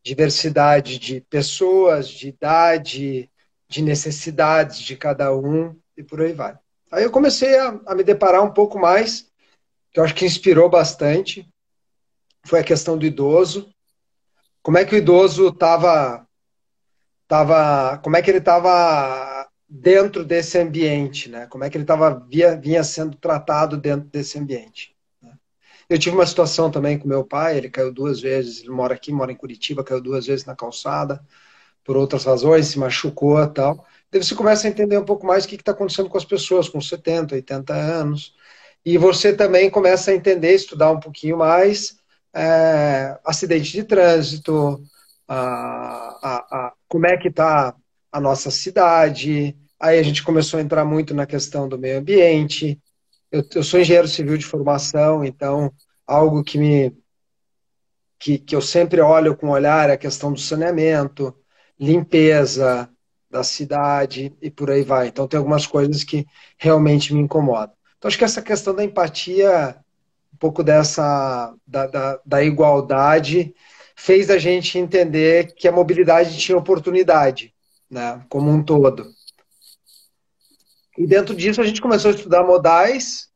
Diversidade 0.03 0.99
de 0.99 1.21
pessoas, 1.21 2.09
de 2.09 2.29
idade, 2.29 3.31
de 3.69 3.83
necessidades 3.83 4.79
de 4.81 4.97
cada 4.97 5.35
um 5.35 5.77
e 5.97 6.03
por 6.03 6.21
aí 6.21 6.33
vai. 6.33 6.59
Aí 6.91 7.05
eu 7.05 7.11
comecei 7.11 7.57
a, 7.59 7.81
a 7.87 7.95
me 7.95 8.05
deparar 8.05 8.43
um 8.43 8.53
pouco 8.53 8.79
mais, 8.79 9.31
que 9.91 9.99
eu 9.99 10.05
acho 10.05 10.15
que 10.15 10.27
inspirou 10.27 10.69
bastante, 10.69 11.49
foi 12.45 12.61
a 12.61 12.65
questão 12.65 12.99
do 12.99 13.07
idoso. 13.07 13.73
Como 14.63 14.79
é 14.79 14.85
que 14.85 14.95
o 14.95 14.99
idoso 14.99 15.49
estava, 15.49 16.27
tava, 17.27 17.99
como 17.99 18.17
é 18.17 18.23
que 18.23 18.31
ele 18.31 18.39
estava 18.39 19.49
dentro 19.69 20.25
desse 20.25 20.59
ambiente, 20.59 21.29
né? 21.29 21.47
Como 21.47 21.65
é 21.65 21.71
que 21.71 21.77
ele 21.77 21.85
estava 21.85 22.27
vinha 22.61 22.85
sendo 22.85 23.17
tratado 23.17 23.77
dentro 23.77 24.09
desse 24.09 24.39
ambiente? 24.39 24.95
Né? 25.21 25.33
Eu 25.89 25.99
tive 25.99 26.15
uma 26.15 26.27
situação 26.27 26.71
também 26.71 26.99
com 26.99 27.09
meu 27.09 27.25
pai, 27.25 27.57
ele 27.57 27.71
caiu 27.71 27.93
duas 27.93 28.21
vezes, 28.21 28.61
ele 28.61 28.71
mora 28.71 28.95
aqui, 28.95 29.13
mora 29.13 29.33
em 29.33 29.37
Curitiba, 29.37 29.83
caiu 29.83 30.01
duas 30.01 30.27
vezes 30.27 30.45
na 30.45 30.55
calçada, 30.55 31.25
por 31.85 31.97
outras 31.97 32.25
razões, 32.25 32.67
se 32.67 32.79
machucou 32.79 33.43
e 33.43 33.49
tal. 33.49 33.85
Daí 34.11 34.23
você 34.23 34.35
começa 34.35 34.69
a 34.69 34.71
entender 34.71 34.99
um 34.99 35.05
pouco 35.05 35.27
mais 35.27 35.45
o 35.45 35.49
que 35.49 35.57
está 35.57 35.73
acontecendo 35.73 36.09
com 36.09 36.19
as 36.19 36.25
pessoas 36.25 36.69
com 36.69 36.81
70, 36.81 37.35
80 37.35 37.73
anos. 37.73 38.35
E 38.85 38.99
você 38.99 39.33
também 39.33 39.71
começa 39.71 40.11
a 40.11 40.15
entender, 40.15 40.55
estudar 40.55 40.91
um 40.91 41.01
pouquinho 41.01 41.39
mais 41.39 42.01
é, 42.35 43.19
acidente 43.25 43.73
de 43.73 43.85
trânsito, 43.85 44.83
a, 45.29 45.37
a, 46.23 46.37
a, 46.51 46.73
como 46.89 47.07
é 47.07 47.17
que 47.17 47.29
está 47.29 47.75
a 48.11 48.21
nossa 48.21 48.51
cidade. 48.51 49.57
Aí 49.81 49.99
a 49.99 50.03
gente 50.03 50.23
começou 50.23 50.59
a 50.59 50.62
entrar 50.62 50.85
muito 50.85 51.15
na 51.15 51.27
questão 51.27 51.69
do 51.69 51.79
meio 51.79 51.99
ambiente. 51.99 52.81
Eu, 53.31 53.43
eu 53.55 53.62
sou 53.62 53.81
engenheiro 53.81 54.09
civil 54.09 54.37
de 54.37 54.45
formação, 54.45 55.25
então 55.25 55.73
algo 56.07 56.45
que 56.45 56.59
me 56.59 56.95
que, 58.19 58.39
que 58.39 58.55
eu 58.55 58.61
sempre 58.61 59.01
olho 59.01 59.37
com 59.37 59.49
olhar 59.49 59.91
é 59.91 59.95
a 59.95 59.99
questão 59.99 60.33
do 60.33 60.39
saneamento, 60.39 61.35
limpeza 61.79 62.89
da 63.29 63.43
cidade 63.43 64.33
e 64.41 64.49
por 64.49 64.71
aí 64.71 64.83
vai. 64.83 65.09
Então 65.09 65.27
tem 65.27 65.39
algumas 65.39 65.67
coisas 65.67 66.05
que 66.05 66.25
realmente 66.57 67.12
me 67.12 67.21
incomodam. 67.21 67.75
Então 67.99 68.09
acho 68.09 68.19
que 68.19 68.25
essa 68.25 68.43
questão 68.43 68.75
da 68.75 68.85
empatia 68.85 69.77
pouco 70.43 70.65
dessa 70.65 71.55
da, 71.65 71.87
da, 71.87 72.21
da 72.27 72.43
igualdade 72.43 73.55
fez 73.95 74.29
a 74.29 74.39
gente 74.39 74.77
entender 74.77 75.55
que 75.55 75.69
a 75.69 75.73
mobilidade 75.73 76.37
tinha 76.37 76.59
oportunidade, 76.59 77.55
né, 77.89 78.21
como 78.29 78.51
um 78.51 78.61
todo. 78.61 79.07
E 80.99 81.07
dentro 81.07 81.37
disso 81.37 81.61
a 81.61 81.65
gente 81.65 81.81
começou 81.81 82.11
a 82.11 82.15
estudar 82.15 82.43
modais 82.43 83.29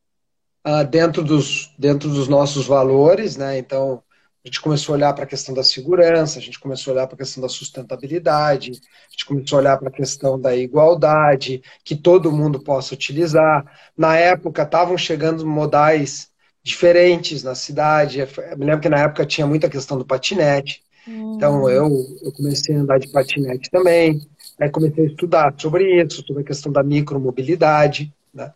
uh, 0.66 0.84
dentro, 0.84 1.22
dos, 1.22 1.72
dentro 1.78 2.08
dos 2.08 2.26
nossos 2.26 2.66
valores, 2.66 3.36
né? 3.36 3.56
Então 3.56 4.02
a 4.44 4.48
gente 4.48 4.60
começou 4.60 4.92
a 4.92 4.96
olhar 4.96 5.12
para 5.12 5.22
a 5.22 5.28
questão 5.28 5.54
da 5.54 5.62
segurança, 5.62 6.40
a 6.40 6.42
gente 6.42 6.58
começou 6.58 6.90
a 6.90 6.94
olhar 6.94 7.06
para 7.06 7.14
a 7.14 7.18
questão 7.18 7.40
da 7.40 7.48
sustentabilidade, 7.48 8.72
a 8.72 9.10
gente 9.10 9.26
começou 9.26 9.58
a 9.58 9.60
olhar 9.60 9.78
para 9.78 9.88
a 9.90 9.92
questão 9.92 10.40
da 10.40 10.56
igualdade, 10.56 11.62
que 11.84 11.94
todo 11.94 12.32
mundo 12.32 12.58
possa 12.58 12.94
utilizar. 12.94 13.64
Na 13.96 14.16
época 14.16 14.62
estavam 14.62 14.98
chegando 14.98 15.46
modais 15.46 16.34
diferentes 16.66 17.44
na 17.44 17.54
cidade. 17.54 18.18
Eu 18.18 18.58
me 18.58 18.66
lembro 18.66 18.80
que 18.80 18.88
na 18.88 18.98
época 18.98 19.24
tinha 19.24 19.46
muita 19.46 19.68
questão 19.68 19.96
do 19.96 20.04
patinete. 20.04 20.82
Então 21.06 21.62
hum. 21.62 21.68
eu, 21.68 21.88
eu 22.20 22.32
comecei 22.32 22.74
a 22.74 22.80
andar 22.80 22.98
de 22.98 23.08
patinete 23.08 23.70
também. 23.70 24.20
Aí 24.58 24.68
comecei 24.68 25.04
a 25.04 25.06
estudar 25.06 25.54
sobre 25.56 26.02
isso, 26.02 26.26
sobre 26.26 26.42
a 26.42 26.44
questão 26.44 26.72
da 26.72 26.82
micromobilidade. 26.82 28.12
Né? 28.34 28.52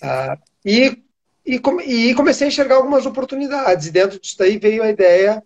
Ah, 0.00 0.38
e, 0.64 1.02
e, 1.44 1.56
e 1.56 2.14
comecei 2.14 2.46
a 2.46 2.48
enxergar 2.48 2.76
algumas 2.76 3.04
oportunidades. 3.04 3.88
E 3.88 3.90
dentro 3.90 4.18
disso 4.18 4.38
daí 4.38 4.56
veio 4.56 4.82
a 4.82 4.88
ideia 4.88 5.42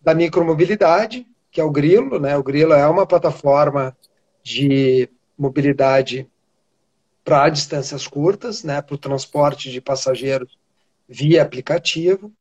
da 0.00 0.14
micromobilidade, 0.14 1.24
que 1.52 1.60
é 1.60 1.64
o 1.64 1.70
Grilo. 1.70 2.18
Né? 2.18 2.36
O 2.36 2.42
Grilo 2.42 2.72
é 2.72 2.88
uma 2.88 3.06
plataforma 3.06 3.96
de 4.42 5.08
mobilidade 5.38 6.26
para 7.24 7.48
distâncias 7.48 8.08
curtas, 8.08 8.64
né? 8.64 8.82
para 8.82 8.96
o 8.96 8.98
transporte 8.98 9.70
de 9.70 9.80
passageiros 9.80 10.60
via 11.12 11.42
aplicativo, 11.42 12.32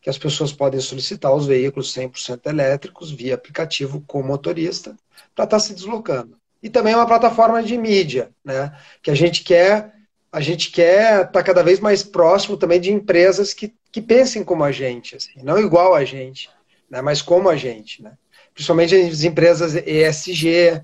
que 0.00 0.08
as 0.08 0.16
pessoas 0.16 0.52
podem 0.52 0.80
solicitar 0.80 1.34
os 1.34 1.46
veículos 1.46 1.94
100% 1.94 2.46
elétricos 2.46 3.10
via 3.10 3.34
aplicativo 3.34 4.02
com 4.06 4.22
motorista 4.22 4.96
para 5.34 5.44
estar 5.44 5.46
tá 5.46 5.60
se 5.60 5.74
deslocando. 5.74 6.38
E 6.62 6.70
também 6.70 6.94
é 6.94 6.96
uma 6.96 7.06
plataforma 7.06 7.62
de 7.62 7.76
mídia, 7.76 8.30
né? 8.42 8.76
Que 9.02 9.10
a 9.10 9.14
gente 9.14 9.44
quer 9.44 9.96
a 10.30 10.40
gente 10.40 10.70
quer 10.70 11.20
estar 11.20 11.32
tá 11.32 11.42
cada 11.42 11.62
vez 11.62 11.80
mais 11.80 12.02
próximo 12.02 12.56
também 12.56 12.78
de 12.78 12.92
empresas 12.92 13.54
que, 13.54 13.74
que 13.90 14.00
pensem 14.02 14.44
como 14.44 14.62
a 14.62 14.70
gente, 14.70 15.16
assim, 15.16 15.40
não 15.42 15.58
igual 15.58 15.94
a 15.94 16.04
gente, 16.04 16.50
né? 16.90 17.00
Mas 17.00 17.22
como 17.22 17.48
a 17.48 17.56
gente, 17.56 18.02
né? 18.02 18.12
Principalmente 18.52 18.94
as 18.94 19.24
empresas 19.24 19.74
ESG, 19.74 20.82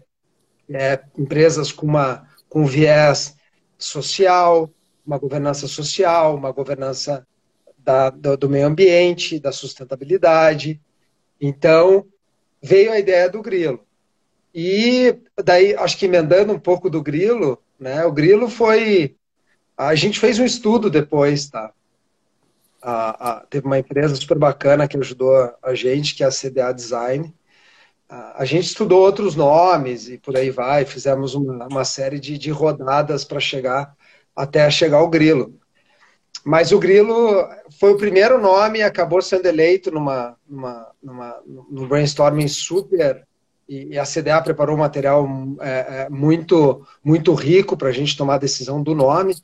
é, 0.71 1.01
empresas 1.19 1.73
com 1.73 1.87
uma 1.87 2.29
com 2.49 2.67
viés 2.67 3.35
social, 3.79 4.71
uma 5.07 5.19
governança 5.19 5.67
social, 5.69 6.35
uma 6.35 6.51
governança 6.51 7.27
da, 7.79 8.11
do, 8.11 8.37
do, 8.37 8.49
meio 8.49 8.67
ambiente, 8.67 9.39
da 9.39 9.53
sustentabilidade. 9.53 10.81
Então, 11.41 12.07
veio 12.63 12.91
a 12.93 12.99
ideia 12.99 13.29
do 13.29 13.43
grilo. 13.43 13.85
E 14.55 15.19
daí, 15.43 15.75
acho 15.75 15.99
que 15.99 16.07
emendando 16.07 16.53
um 16.53 16.59
pouco 16.59 16.89
do 16.89 17.03
grilo, 17.03 17.63
né? 17.79 18.05
O 18.05 18.13
grilo 18.13 18.49
foi. 18.49 19.17
A 19.77 19.95
gente 19.95 20.21
fez 20.21 20.39
um 20.39 20.45
estudo 20.45 20.89
depois, 20.89 21.49
tá? 21.51 21.73
A, 22.81 23.31
a, 23.31 23.41
teve 23.47 23.67
uma 23.67 23.79
empresa 23.79 24.15
super 24.15 24.39
bacana 24.39 24.87
que 24.87 24.97
ajudou 24.97 25.53
a 25.63 25.75
gente, 25.75 26.15
que 26.15 26.23
é 26.23 26.27
a 26.27 26.31
CDA 26.31 26.73
Design. 26.73 27.35
A, 28.09 28.45
gente 28.45 28.67
estudou 28.67 29.01
outros 29.01 29.35
nomes 29.35 30.09
e 30.09 30.19
por 30.19 30.37
aí 30.37 30.51
vai, 30.51 30.85
fizemos 30.85 31.35
uma, 31.35 31.67
uma 31.67 31.85
série 31.85 32.21
de, 32.21 32.39
de 32.39 32.51
rodadas 32.51 33.25
para 33.25 33.41
chegar 33.41 33.97
até 34.35 34.71
chegar 34.71 34.99
ao 34.99 35.09
grilo. 35.09 35.59
Mas 36.45 36.73
o 36.73 36.79
Grilo 36.79 37.49
foi 37.81 37.93
o 37.93 37.97
primeiro 37.97 38.39
nome 38.39 38.81
e 38.81 38.83
acabou 38.83 39.23
sendo 39.23 39.47
eleito 39.47 39.91
numa, 39.91 40.37
numa, 40.47 40.91
numa, 41.03 41.43
num 41.47 41.89
brainstorming 41.89 42.49
super. 42.49 43.27
E, 43.67 43.99
a 43.99 44.05
CDA 44.05 44.43
preparou 44.43 44.77
um 44.77 44.81
material 44.81 45.27
é, 45.59 46.03
é, 46.03 46.09
muito, 46.11 46.87
muito 47.03 47.33
rico 47.33 47.79
para 47.79 47.89
a 47.89 47.93
gente 47.93 48.15
tomar 48.15 48.35
a 48.35 48.39
decisão 48.39 48.83
do 48.83 48.95
nome. 48.95 49.35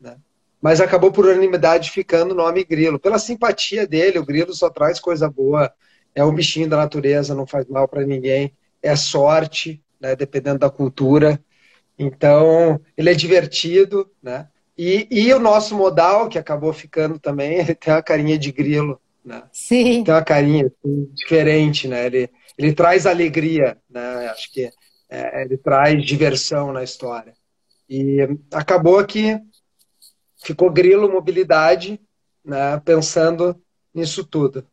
Né? 0.00 0.16
Mas 0.62 0.80
acabou 0.80 1.10
por 1.10 1.26
unanimidade 1.26 1.90
ficando 1.90 2.30
o 2.30 2.36
nome 2.36 2.62
Grilo. 2.62 3.00
Pela 3.00 3.18
simpatia 3.18 3.84
dele, 3.84 4.20
o 4.20 4.24
Grilo 4.24 4.54
só 4.54 4.70
traz 4.70 5.00
coisa 5.00 5.28
boa. 5.28 5.72
É 6.14 6.24
um 6.24 6.32
bichinho 6.32 6.68
da 6.68 6.76
natureza, 6.76 7.34
não 7.34 7.48
faz 7.48 7.66
mal 7.66 7.88
para 7.88 8.06
ninguém. 8.06 8.54
É 8.80 8.94
sorte, 8.94 9.82
né? 10.00 10.14
dependendo 10.14 10.60
da 10.60 10.70
cultura. 10.70 11.42
Então, 11.98 12.80
ele 12.96 13.10
é 13.10 13.14
divertido, 13.14 14.10
né? 14.22 14.48
E, 14.76 15.06
e 15.10 15.32
o 15.32 15.38
nosso 15.38 15.76
modal, 15.76 16.28
que 16.28 16.38
acabou 16.38 16.72
ficando 16.72 17.18
também, 17.18 17.54
ele 17.58 17.74
tem 17.74 17.92
uma 17.92 18.02
carinha 18.02 18.38
de 18.38 18.50
grilo, 18.50 19.00
né? 19.24 19.44
Sim. 19.52 20.04
Tem 20.04 20.14
uma 20.14 20.24
carinha 20.24 20.66
assim, 20.66 21.10
diferente, 21.14 21.86
né? 21.88 22.06
Ele, 22.06 22.30
ele 22.58 22.72
traz 22.72 23.06
alegria, 23.06 23.78
né? 23.88 24.28
Acho 24.28 24.52
que 24.52 24.70
é, 25.08 25.42
ele 25.42 25.56
traz 25.56 26.04
diversão 26.04 26.72
na 26.72 26.82
história. 26.82 27.34
E 27.88 28.18
acabou 28.52 29.04
que 29.04 29.38
ficou 30.42 30.70
grilo 30.70 31.10
mobilidade, 31.10 32.00
né? 32.44 32.80
Pensando 32.84 33.60
nisso 33.94 34.24
tudo. 34.24 34.66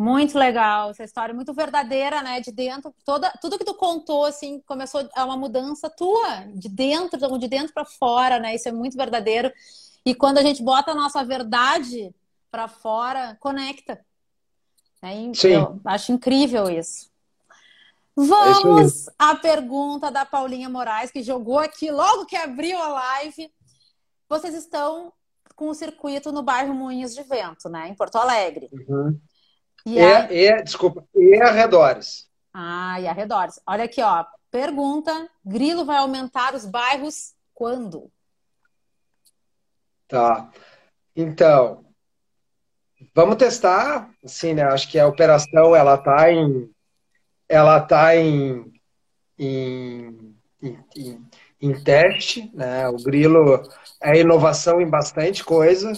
Muito 0.00 0.38
legal, 0.38 0.88
essa 0.88 1.04
história 1.04 1.34
muito 1.34 1.52
verdadeira, 1.52 2.22
né? 2.22 2.40
De 2.40 2.50
dentro, 2.50 2.90
toda, 3.04 3.30
tudo 3.38 3.58
que 3.58 3.66
tu 3.66 3.74
contou, 3.74 4.24
assim, 4.24 4.58
começou 4.60 5.06
a 5.14 5.26
uma 5.26 5.36
mudança 5.36 5.90
tua, 5.90 6.46
de 6.54 6.70
dentro, 6.70 7.38
de 7.38 7.46
dentro 7.46 7.74
para 7.74 7.84
fora, 7.84 8.38
né? 8.38 8.54
Isso 8.54 8.66
é 8.66 8.72
muito 8.72 8.96
verdadeiro. 8.96 9.52
E 10.02 10.14
quando 10.14 10.38
a 10.38 10.42
gente 10.42 10.62
bota 10.62 10.92
a 10.92 10.94
nossa 10.94 11.22
verdade 11.22 12.14
para 12.50 12.66
fora, 12.66 13.36
conecta. 13.40 14.00
Né? 15.02 15.32
Sim. 15.34 15.48
Eu 15.48 15.78
acho 15.84 16.12
incrível 16.12 16.70
isso. 16.70 17.10
Vamos 18.16 19.06
é 19.06 19.12
à 19.18 19.34
pergunta 19.34 20.10
da 20.10 20.24
Paulinha 20.24 20.70
Moraes, 20.70 21.10
que 21.10 21.22
jogou 21.22 21.58
aqui 21.58 21.90
logo 21.90 22.24
que 22.24 22.36
abriu 22.36 22.80
a 22.80 22.88
live. 22.88 23.52
Vocês 24.30 24.54
estão 24.54 25.12
com 25.54 25.68
o 25.68 25.74
circuito 25.74 26.32
no 26.32 26.42
bairro 26.42 26.72
Moinhos 26.72 27.14
de 27.14 27.22
Vento, 27.22 27.68
né? 27.68 27.86
Em 27.86 27.94
Porto 27.94 28.16
Alegre. 28.16 28.70
Uhum. 28.72 29.20
E, 29.86 29.98
é, 29.98 30.44
é, 30.46 30.62
desculpa, 30.62 31.04
e 31.14 31.40
arredores. 31.40 32.28
Ah, 32.52 33.00
e 33.00 33.06
arredores. 33.06 33.60
Olha 33.66 33.84
aqui, 33.84 34.02
ó. 34.02 34.24
Pergunta: 34.50 35.28
Grilo 35.44 35.84
vai 35.84 35.98
aumentar 35.98 36.54
os 36.54 36.66
bairros 36.66 37.34
quando? 37.54 38.10
Tá. 40.08 40.50
Então, 41.14 41.84
vamos 43.14 43.36
testar. 43.36 44.10
Assim, 44.24 44.54
né? 44.54 44.64
Acho 44.64 44.88
que 44.90 44.98
a 44.98 45.06
operação 45.06 45.74
ela 45.74 45.96
tá 45.96 46.32
em, 46.32 46.70
ela 47.48 47.80
tá 47.80 48.16
em, 48.16 48.72
em, 49.38 50.36
em, 50.96 51.26
em 51.60 51.84
teste, 51.84 52.50
né? 52.52 52.88
O 52.88 52.96
Grilo 52.96 53.62
é 54.02 54.18
inovação 54.18 54.80
em 54.80 54.88
bastante 54.88 55.44
coisa. 55.44 55.92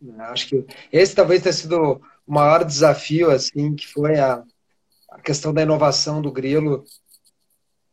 Né? 0.00 0.24
Acho 0.24 0.48
que 0.48 0.66
esse 0.90 1.14
talvez 1.14 1.42
tenha 1.42 1.52
sido 1.52 2.00
o 2.30 2.32
maior 2.32 2.64
desafio, 2.64 3.28
assim, 3.28 3.74
que 3.74 3.88
foi 3.88 4.16
a, 4.20 4.44
a 5.10 5.20
questão 5.20 5.52
da 5.52 5.62
inovação 5.62 6.22
do 6.22 6.30
grilo. 6.30 6.84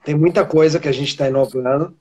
Tem 0.06 0.14
muita 0.14 0.46
coisa 0.46 0.80
que 0.80 0.88
a 0.88 0.92
gente 0.92 1.08
está 1.08 1.28
inovando. 1.28 1.98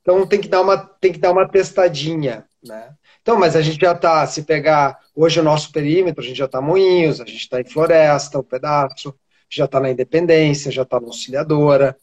Então 0.00 0.24
tem 0.24 0.40
que 0.40 0.46
dar 0.46 0.60
uma, 0.60 0.78
tem 0.78 1.12
que 1.12 1.18
dar 1.18 1.32
uma 1.32 1.48
testadinha, 1.48 2.46
né? 2.62 2.94
Então, 3.20 3.36
mas 3.36 3.56
a 3.56 3.62
gente 3.62 3.80
já 3.80 3.90
está, 3.90 4.24
se 4.24 4.44
pegar 4.44 5.00
hoje 5.16 5.40
o 5.40 5.42
nosso 5.42 5.72
perímetro, 5.72 6.22
a 6.22 6.26
gente 6.26 6.36
já 6.36 6.44
está 6.44 6.60
Moinhos, 6.60 7.20
a 7.20 7.24
gente 7.24 7.38
está 7.38 7.60
em 7.60 7.64
Floresta, 7.64 8.38
o 8.38 8.42
um 8.42 8.44
pedaço, 8.44 9.12
já 9.50 9.64
está 9.64 9.80
na 9.80 9.90
Independência, 9.90 10.70
já 10.70 10.82
está 10.82 11.00
na 11.00 11.06
Auxiliadora. 11.06 11.98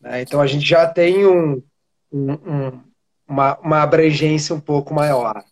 Né? 0.00 0.20
Então 0.20 0.38
a 0.38 0.46
gente 0.46 0.68
já 0.68 0.86
tem 0.86 1.26
um, 1.26 1.62
um, 2.12 2.32
um, 2.32 2.80
uma, 3.26 3.58
uma 3.60 3.82
abrangência 3.82 4.54
um 4.54 4.60
pouco 4.60 4.92
maior. 4.92 5.42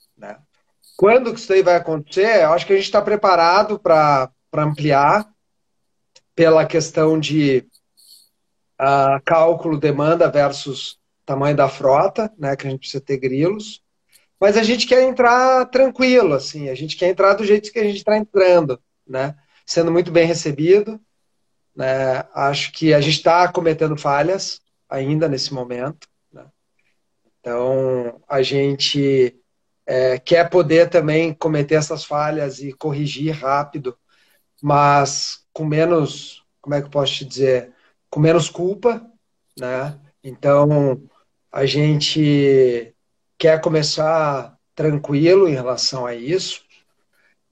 Quando 1.03 1.35
que 1.35 1.41
isso 1.41 1.53
aí 1.53 1.65
vai 1.65 1.75
acontecer? 1.75 2.45
Eu 2.45 2.53
acho 2.53 2.65
que 2.65 2.73
a 2.73 2.77
gente 2.77 2.85
está 2.85 3.03
preparado 3.03 3.77
para 3.77 4.31
ampliar 4.55 5.29
pela 6.33 6.65
questão 6.65 7.19
de 7.19 7.67
uh, 8.81 9.21
cálculo 9.25 9.81
demanda 9.81 10.31
versus 10.31 11.01
tamanho 11.27 11.57
da 11.57 11.69
frota, 11.69 12.33
né? 12.39 12.55
Que 12.55 12.69
a 12.69 12.71
gente 12.71 12.79
precisa 12.79 13.03
ter 13.03 13.17
grilos. 13.17 13.83
Mas 14.39 14.57
a 14.57 14.63
gente 14.63 14.87
quer 14.87 15.03
entrar 15.03 15.67
tranquilo, 15.71 16.35
assim. 16.35 16.69
A 16.69 16.75
gente 16.77 16.97
quer 16.97 17.09
entrar 17.09 17.35
do 17.35 17.45
jeito 17.45 17.73
que 17.73 17.81
a 17.81 17.85
gente 17.85 17.97
está 17.97 18.17
entrando, 18.17 18.81
né? 19.05 19.35
Sendo 19.67 19.91
muito 19.91 20.13
bem 20.13 20.25
recebido. 20.25 21.01
Né? 21.75 22.25
Acho 22.33 22.71
que 22.71 22.95
a 22.95 23.01
gente 23.01 23.17
está 23.17 23.53
cometendo 23.53 23.97
falhas 23.97 24.61
ainda 24.89 25.29
nesse 25.29 25.53
momento. 25.53 26.07
Né? 26.33 26.47
Então, 27.41 28.23
a 28.29 28.41
gente 28.41 29.42
é, 29.87 30.19
quer 30.19 30.49
poder 30.49 30.89
também 30.91 31.35
cometer 31.35 31.75
essas 31.77 32.05
falhas 32.05 32.61
e 32.61 32.73
corrigir 32.73 33.33
rápido, 33.35 33.97
mas 34.63 35.45
com 35.53 35.65
menos, 35.65 36.45
como 36.61 36.75
é 36.75 36.81
que 36.81 36.87
eu 36.87 36.91
posso 36.91 37.15
te 37.15 37.25
dizer, 37.25 37.73
com 38.11 38.21
menos 38.21 38.49
culpa, 38.49 39.05
né? 39.59 39.99
Então 40.23 41.03
a 41.51 41.67
gente 41.67 42.95
quer 43.39 43.61
começar 43.61 44.57
tranquilo 44.75 45.49
em 45.49 45.55
relação 45.55 46.07
a 46.07 46.15
isso, 46.15 46.63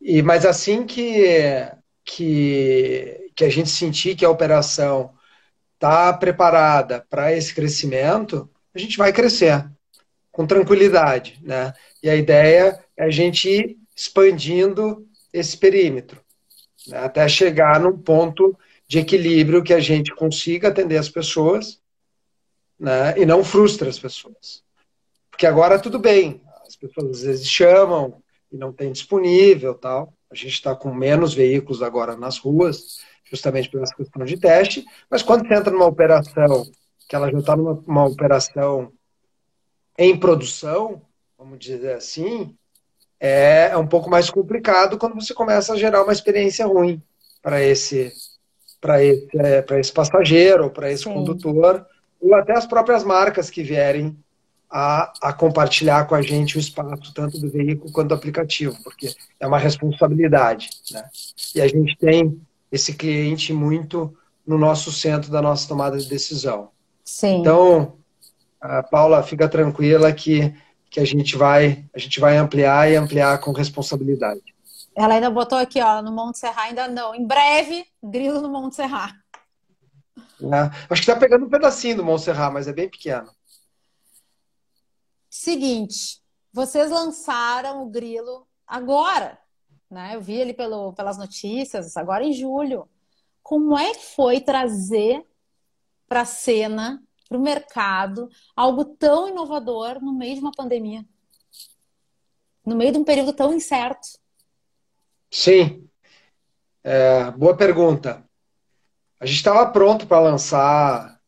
e 0.01 0.23
mas 0.23 0.47
assim 0.47 0.87
que 0.87 1.69
que, 2.05 3.31
que 3.37 3.45
a 3.45 3.49
gente 3.49 3.69
sentir 3.71 4.17
que 4.17 4.25
a 4.25 4.31
operação 4.31 5.15
está 5.75 6.13
preparada 6.13 7.07
para 7.09 7.33
esse 7.33 7.55
crescimento, 7.55 8.51
a 8.75 8.79
gente 8.79 8.99
vai 8.99 9.13
crescer 9.13 9.71
com 10.31 10.47
tranquilidade, 10.47 11.39
né? 11.43 11.73
E 12.03 12.09
a 12.09 12.17
ideia 12.17 12.83
é 12.97 13.05
a 13.05 13.11
gente 13.11 13.49
ir 13.49 13.77
expandindo 13.95 15.07
esse 15.33 15.57
perímetro, 15.57 16.21
né? 16.89 16.99
até 16.99 17.29
chegar 17.29 17.79
num 17.81 17.97
ponto 17.97 18.57
de 18.89 18.99
equilíbrio 18.99 19.63
que 19.63 19.75
a 19.75 19.81
gente 19.81 20.15
consiga 20.15 20.69
atender 20.69 20.97
as 20.97 21.09
pessoas 21.09 21.81
né? 22.79 23.15
e 23.19 23.27
não 23.27 23.45
frustre 23.45 23.89
as 23.89 23.99
pessoas. 23.99 24.65
Porque 25.31 25.47
agora 25.47 25.79
tudo 25.79 25.99
bem, 25.99 26.43
as 26.67 26.77
pessoas 26.77 27.19
às 27.19 27.23
vezes 27.23 27.49
chamam 27.49 28.23
e 28.51 28.57
não 28.57 28.73
tem 28.73 28.91
disponível 28.91 29.75
tal. 29.75 30.13
A 30.31 30.35
gente 30.35 30.55
está 30.55 30.75
com 30.75 30.95
menos 30.95 31.35
veículos 31.35 31.83
agora 31.83 32.17
nas 32.17 32.39
ruas, 32.39 32.99
justamente 33.25 33.69
pela 33.69 33.85
questão 33.85 34.25
de 34.25 34.39
teste, 34.39 34.85
mas 35.09 35.23
quando 35.23 35.47
você 35.47 35.55
entra 35.55 35.73
numa 35.73 35.87
operação, 35.87 36.65
que 37.09 37.15
ela 37.15 37.31
já 37.31 37.39
está 37.39 37.57
numa 37.57 38.07
operação 38.07 38.93
em 40.01 40.17
produção, 40.17 41.03
vamos 41.39 41.59
dizer 41.59 41.95
assim, 41.95 42.57
é, 43.21 43.69
é 43.71 43.77
um 43.77 43.87
pouco 43.87 44.09
mais 44.09 44.31
complicado 44.31 44.97
quando 44.97 45.15
você 45.15 45.35
começa 45.35 45.75
a 45.75 45.77
gerar 45.77 46.03
uma 46.03 46.13
experiência 46.13 46.67
ruim 46.67 47.03
para 47.43 47.63
esse 47.63 48.11
para 48.81 49.05
esse, 49.05 49.29
é, 49.37 49.63
esse 49.79 49.93
passageiro, 49.93 50.71
para 50.71 50.91
esse 50.91 51.05
Sim. 51.05 51.13
condutor, 51.13 51.85
ou 52.19 52.35
até 52.35 52.57
as 52.57 52.65
próprias 52.65 53.05
marcas 53.05 53.51
que 53.51 53.63
vierem 53.63 54.17
a, 54.71 55.13
a, 55.21 55.33
compartilhar 55.35 56.07
com 56.07 56.15
a 56.15 56.23
gente 56.23 56.57
o 56.57 56.61
espaço, 56.61 57.13
tanto 57.13 57.39
do 57.39 57.51
veículo 57.51 57.93
quanto 57.93 58.09
do 58.09 58.15
aplicativo, 58.15 58.75
porque 58.83 59.15
é 59.39 59.47
uma 59.47 59.59
responsabilidade. 59.59 60.71
Né? 60.91 61.05
E 61.55 61.61
a 61.61 61.69
gente 61.69 61.95
tem 61.99 62.41
esse 62.73 62.95
cliente 62.95 63.53
muito 63.53 64.17
no 64.47 64.57
nosso 64.57 64.91
centro 64.91 65.31
da 65.31 65.43
nossa 65.43 65.69
tomada 65.69 65.99
de 65.99 66.09
decisão. 66.09 66.71
Sim. 67.05 67.41
Então, 67.41 68.00
a 68.61 68.83
Paula, 68.83 69.23
fica 69.23 69.49
tranquila 69.49 70.13
que, 70.13 70.55
que 70.91 71.01
a, 71.01 71.05
gente 71.05 71.37
vai, 71.37 71.85
a 71.95 71.99
gente 71.99 72.21
vai 72.21 72.37
ampliar 72.37 72.91
e 72.91 72.97
ampliar 72.97 73.41
com 73.41 73.53
responsabilidade. 73.53 74.43
Ela 74.95 75.15
ainda 75.15 75.31
botou 75.31 75.57
aqui, 75.57 75.81
ó, 75.81 76.03
no 76.03 76.13
Monte 76.13 76.39
Serra 76.39 76.63
ainda 76.63 76.89
não. 76.89 77.15
Em 77.15 77.27
breve, 77.27 77.87
grilo 78.03 78.41
no 78.41 78.51
Monte 78.51 78.77
Serra. 78.77 79.15
É, 80.43 80.71
acho 80.91 81.03
que 81.03 81.11
está 81.11 81.17
pegando 81.17 81.47
um 81.47 81.51
pedacinho 81.51 81.97
do 81.97 82.05
Monte 82.05 82.23
Serra, 82.23 82.51
mas 82.51 82.67
é 82.69 82.73
bem 82.73 82.89
pequeno. 82.89 83.31
Seguinte, 85.29 86.21
vocês 86.53 86.91
lançaram 86.91 87.85
o 87.85 87.91
grilo 87.91 88.47
agora, 88.67 89.39
né? 89.91 90.15
Eu 90.15 90.21
vi 90.21 90.35
ele 90.35 90.53
pelo, 90.53 90.93
pelas 90.93 91.17
notícias, 91.17 91.97
agora 91.97 92.25
em 92.25 92.33
julho. 92.33 92.89
Como 93.43 93.79
é 93.79 93.93
que 93.95 94.05
foi 94.15 94.41
trazer 94.41 95.25
para 96.09 96.23
a 96.23 96.27
cena, 96.27 97.03
para 97.31 97.39
o 97.39 97.41
mercado, 97.41 98.29
algo 98.57 98.85
tão 98.85 99.29
inovador 99.29 100.03
no 100.03 100.13
meio 100.13 100.35
de 100.35 100.41
uma 100.41 100.51
pandemia? 100.51 101.05
No 102.67 102.75
meio 102.75 102.91
de 102.91 102.99
um 102.99 103.05
período 103.05 103.33
tão 103.33 103.55
incerto? 103.55 104.09
Sim. 105.31 105.89
É, 106.83 107.31
boa 107.31 107.57
pergunta. 107.57 108.29
A 109.21 109.27
gente 109.27 109.37
estava 109.37 109.71
pronto 109.71 110.09
para 110.09 110.19
lançar. 110.19 111.21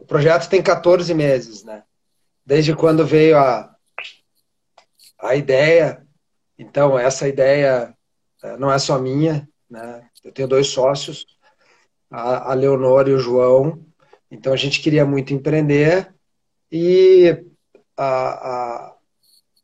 O 0.00 0.04
projeto 0.04 0.48
tem 0.48 0.60
14 0.60 1.14
meses, 1.14 1.62
né? 1.62 1.84
Desde 2.44 2.74
quando 2.74 3.06
veio 3.06 3.38
a, 3.38 3.72
a 5.20 5.36
ideia. 5.36 6.04
Então, 6.58 6.98
essa 6.98 7.28
ideia 7.28 7.96
é, 8.42 8.56
não 8.56 8.70
é 8.72 8.80
só 8.80 8.98
minha, 8.98 9.48
né? 9.70 10.10
Eu 10.24 10.32
tenho 10.32 10.48
dois 10.48 10.66
sócios, 10.68 11.24
a, 12.10 12.50
a 12.50 12.54
Leonor 12.54 13.08
e 13.08 13.12
o 13.12 13.20
João. 13.20 13.86
Então, 14.34 14.52
a 14.52 14.56
gente 14.56 14.80
queria 14.80 15.06
muito 15.06 15.32
empreender 15.32 16.12
e 16.70 17.44
a, 17.96 18.04
a, 18.06 18.96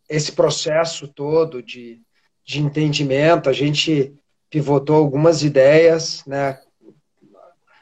esse 0.08 0.30
processo 0.30 1.08
todo 1.08 1.60
de, 1.60 2.00
de 2.44 2.60
entendimento, 2.60 3.50
a 3.50 3.52
gente 3.52 4.14
pivotou 4.48 4.96
algumas 4.96 5.42
ideias, 5.42 6.24
né? 6.24 6.60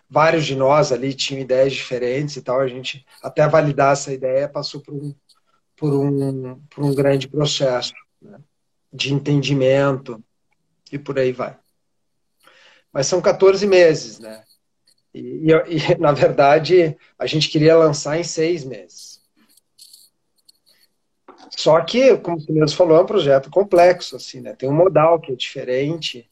Vários 0.08 0.46
de 0.46 0.56
nós 0.56 0.90
ali 0.90 1.12
tinham 1.12 1.42
ideias 1.42 1.74
diferentes 1.74 2.36
e 2.36 2.42
tal. 2.42 2.58
A 2.60 2.66
gente, 2.66 3.04
até 3.22 3.46
validar 3.46 3.92
essa 3.92 4.10
ideia, 4.10 4.48
passou 4.48 4.80
por 4.80 4.94
um, 4.94 5.14
por 5.76 5.92
um, 5.92 6.58
por 6.70 6.84
um 6.84 6.94
grande 6.94 7.28
processo 7.28 7.92
né? 8.20 8.38
de 8.90 9.12
entendimento 9.12 10.24
e 10.90 10.98
por 10.98 11.18
aí 11.18 11.32
vai. 11.32 11.58
Mas 12.90 13.06
são 13.06 13.20
14 13.20 13.66
meses, 13.66 14.18
né? 14.18 14.42
E, 15.14 15.48
e, 15.68 15.98
na 15.98 16.12
verdade, 16.12 16.96
a 17.18 17.26
gente 17.26 17.48
queria 17.48 17.76
lançar 17.76 18.18
em 18.18 18.24
seis 18.24 18.64
meses. 18.64 19.18
Só 21.50 21.80
que, 21.80 22.16
como 22.18 22.40
você 22.40 22.52
mesmo 22.52 22.76
falou, 22.76 22.98
é 22.98 23.02
um 23.02 23.06
projeto 23.06 23.50
complexo, 23.50 24.16
assim, 24.16 24.40
né? 24.40 24.54
Tem 24.54 24.68
um 24.68 24.74
modal 24.74 25.20
que 25.20 25.32
é 25.32 25.34
diferente, 25.34 26.28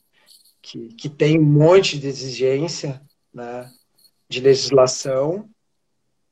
que, 0.60 0.88
que 0.88 1.08
tem 1.08 1.38
um 1.38 1.44
monte 1.44 1.98
de 1.98 2.06
exigência, 2.06 3.00
né? 3.32 3.70
De 4.28 4.40
legislação 4.40 5.48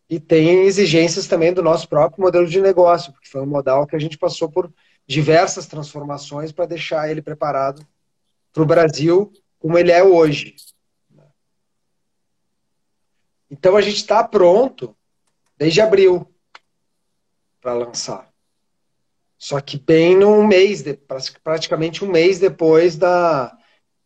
e 0.08 0.20
tem 0.20 0.64
exigências 0.64 1.26
também 1.26 1.52
do 1.52 1.62
nosso 1.62 1.88
próprio 1.88 2.22
modelo 2.22 2.46
de 2.46 2.60
negócio, 2.60 3.12
porque 3.12 3.28
foi 3.28 3.40
um 3.40 3.46
modal 3.46 3.86
que 3.86 3.96
a 3.96 3.98
gente 3.98 4.18
passou 4.18 4.50
por 4.50 4.72
diversas 5.06 5.66
transformações 5.66 6.52
para 6.52 6.66
deixar 6.66 7.10
ele 7.10 7.22
preparado 7.22 7.86
para 8.52 8.62
o 8.62 8.66
Brasil 8.66 9.32
como 9.58 9.78
ele 9.78 9.90
é 9.90 10.04
hoje. 10.04 10.54
Então 13.54 13.76
a 13.76 13.80
gente 13.80 13.98
está 13.98 14.24
pronto 14.24 14.96
desde 15.56 15.80
abril 15.80 16.28
para 17.60 17.72
lançar. 17.72 18.28
Só 19.38 19.60
que 19.60 19.78
bem 19.78 20.16
num 20.16 20.44
mês, 20.44 20.82
de, 20.82 20.98
praticamente 21.42 22.04
um 22.04 22.10
mês 22.10 22.40
depois 22.40 22.96
da 22.96 23.56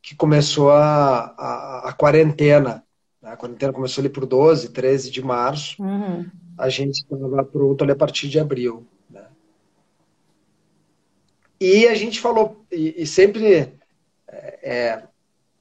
que 0.02 0.14
começou 0.14 0.70
a, 0.70 1.34
a, 1.38 1.88
a 1.88 1.92
quarentena. 1.94 2.84
A 3.22 3.37
quarentena 3.38 3.72
começou 3.72 4.02
ali 4.02 4.11
por 4.11 4.26
12, 4.26 4.68
13 4.68 5.11
de 5.11 5.22
março. 5.22 5.82
Uhum. 5.82 6.30
A 6.58 6.68
gente 6.68 6.98
estava 6.98 7.42
pronto 7.42 7.82
ali 7.82 7.92
a 7.92 7.96
partir 7.96 8.28
de 8.28 8.38
abril. 8.38 8.87
Né? 9.08 9.24
E 11.58 11.88
a 11.88 11.94
gente 11.94 12.20
falou, 12.20 12.64
e, 12.70 13.02
e 13.02 13.06
sempre 13.06 13.72
é, 14.28 15.02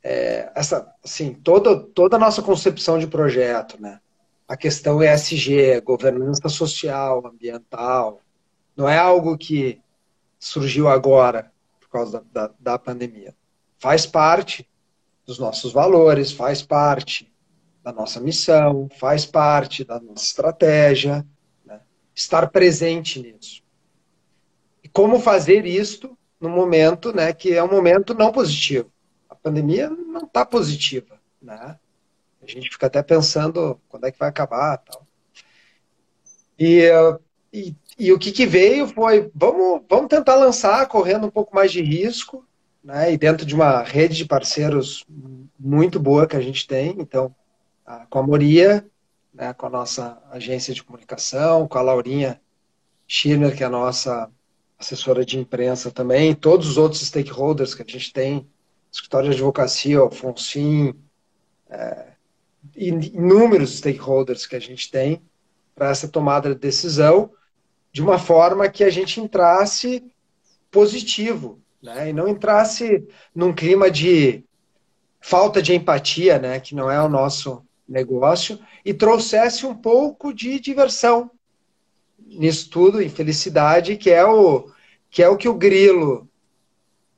é 0.10 0.50
essa, 0.56 0.90
assim, 1.04 1.34
toda, 1.34 1.78
toda 1.78 2.16
a 2.16 2.20
nossa 2.20 2.42
concepção 2.42 2.98
de 2.98 3.06
projeto, 3.06 3.80
né? 3.82 4.00
A 4.48 4.56
questão 4.56 5.04
ESG, 5.04 5.82
governança 5.82 6.48
social, 6.48 7.28
ambiental, 7.28 8.22
não 8.74 8.88
é 8.88 8.98
algo 8.98 9.38
que 9.38 9.82
surgiu 10.40 10.88
agora 10.88 11.52
por 11.82 11.90
causa 11.90 12.24
da, 12.32 12.48
da, 12.48 12.54
da 12.58 12.80
pandemia. 12.80 13.36
Faz 13.80 14.06
parte 14.06 14.66
dos 15.26 15.38
nossos 15.38 15.74
valores, 15.74 16.32
faz 16.32 16.62
parte 16.62 17.30
da 17.84 17.92
nossa 17.92 18.22
missão, 18.22 18.88
faz 18.98 19.26
parte 19.26 19.84
da 19.84 20.00
nossa 20.00 20.24
estratégia, 20.24 21.26
né? 21.66 21.82
estar 22.16 22.48
presente 22.50 23.22
nisso. 23.22 23.62
E 24.82 24.88
como 24.88 25.20
fazer 25.20 25.66
isto 25.66 26.18
no 26.40 26.48
momento 26.48 27.14
né, 27.14 27.34
que 27.34 27.54
é 27.54 27.62
um 27.62 27.70
momento 27.70 28.14
não 28.14 28.32
positivo 28.32 28.90
pandemia 29.48 29.90
não 29.90 30.26
está 30.26 30.46
positiva, 30.46 31.20
né? 31.42 31.78
A 32.42 32.46
gente 32.46 32.70
fica 32.70 32.88
até 32.88 33.02
pensando 33.02 33.80
quando 33.88 34.06
é 34.06 34.12
que 34.12 34.20
vai 34.20 34.30
acabar 34.30 34.78
tal. 34.78 35.06
E, 36.60 36.90
e, 37.54 37.76
e 37.98 38.12
o 38.12 38.20
que, 38.20 38.32
que, 38.32 38.46
veio 38.46 38.88
foi, 38.88 39.32
vamos, 39.34 39.82
vamos 39.90 40.08
tentar 40.08 40.36
lançar 40.36 40.88
correndo 40.88 41.28
um 41.28 41.32
pouco 41.32 41.56
mais 41.56 41.72
de 41.72 41.82
risco, 41.82 42.46
né? 42.84 43.12
E 43.14 43.18
dentro 43.18 43.46
de 43.46 43.56
uma 43.56 43.82
rede 43.82 44.18
de 44.18 44.26
parceiros 44.26 45.06
muito 45.60 46.00
boa 46.00 46.28
que 46.28 46.36
a 46.36 46.42
gente 46.42 46.68
tem, 46.68 46.96
então, 47.00 47.34
com 48.10 48.20
a 48.20 48.24
Moria, 48.24 48.86
né, 49.34 49.54
com 49.54 49.66
a 49.66 49.70
nossa 49.70 50.22
agência 50.32 50.74
de 50.74 50.84
comunicação, 50.84 51.68
com 51.68 51.78
a 51.78 51.82
Laurinha 51.82 52.42
Schirner, 53.08 53.56
que 53.56 53.64
é 53.64 53.68
a 53.68 53.70
nossa 53.70 54.30
assessora 54.78 55.26
de 55.26 55.40
imprensa 55.40 55.90
também, 55.90 56.36
todos 56.36 56.68
os 56.68 56.78
outros 56.78 57.02
stakeholders 57.02 57.74
que 57.74 57.82
a 57.82 57.86
gente 57.86 58.12
tem 58.12 58.48
escritório 58.92 59.30
de 59.30 59.36
advocacia, 59.36 60.04
o 60.04 60.10
Fonsim, 60.12 60.94
é, 61.70 62.14
inúmeros 62.76 63.78
stakeholders 63.78 64.46
que 64.46 64.56
a 64.56 64.60
gente 64.60 64.90
tem 64.90 65.22
para 65.76 65.90
essa 65.90 66.08
tomada 66.08 66.54
de 66.54 66.60
decisão, 66.60 67.32
de 67.92 68.02
uma 68.02 68.18
forma 68.18 68.70
que 68.70 68.84
a 68.84 68.90
gente 68.90 69.22
entrasse 69.22 70.04
positivo, 70.72 71.60
né? 71.82 72.10
E 72.10 72.14
não 72.14 72.28
entrasse 72.28 73.08
num 73.34 73.54
clima 73.54 73.90
de 73.90 74.44
falta 75.20 75.62
de 75.62 75.74
empatia, 75.74 76.40
né? 76.40 76.60
Que 76.60 76.76
não 76.76 76.90
é 76.90 77.02
o 77.02 77.10
nosso 77.10 77.64
negócio, 77.88 78.60
e 78.84 78.94
trouxesse 78.94 79.66
um 79.66 79.76
pouco 79.76 80.34
de 80.34 80.60
diversão 80.60 81.32
nisso 82.20 82.70
tudo, 82.70 83.02
e 83.02 83.08
felicidade, 83.08 83.96
que 83.96 84.10
é 84.10 84.26
o 84.26 84.70
que 85.10 85.24
é 85.24 85.30
o 85.30 85.38
que 85.38 85.48
o 85.48 85.54
grilo 85.54 86.28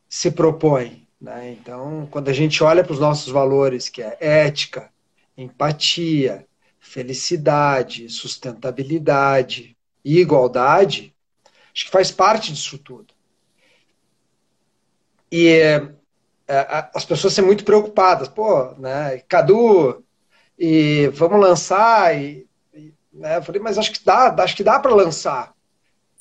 se 0.08 0.30
propõe, 0.30 1.08
né? 1.20 1.52
Então, 1.52 2.08
quando 2.10 2.30
a 2.30 2.34
gente 2.34 2.64
olha 2.64 2.84
para 2.84 2.94
os 2.94 3.00
nossos 3.00 3.32
valores, 3.32 3.90
que 3.90 4.02
é 4.02 4.18
ética, 4.20 4.90
empatia, 5.36 6.48
felicidade, 6.80 8.10
sustentabilidade 8.10 9.78
e 10.04 10.20
igualdade, 10.20 11.14
acho 11.74 11.86
que 11.86 11.92
faz 11.92 12.12
parte 12.12 12.54
disso 12.54 12.78
tudo. 12.78 13.14
E 15.32 15.48
é, 15.48 15.94
é, 16.48 16.90
as 16.96 17.06
pessoas 17.06 17.34
são 17.34 17.46
muito 17.46 17.64
preocupadas, 17.64 18.28
pô, 18.28 18.72
né, 18.78 19.20
Cadu, 19.28 20.04
e 20.58 21.08
vamos 21.14 21.40
lançar, 21.40 22.18
e, 22.18 22.48
e 22.74 22.94
né, 23.14 23.38
eu 23.38 23.44
falei, 23.44 23.62
mas 23.62 23.78
acho 23.78 23.92
que 23.92 24.04
dá, 24.04 24.34
acho 24.40 24.56
que 24.56 24.64
dá 24.64 24.80
para 24.80 24.96
lançar. 24.96 25.54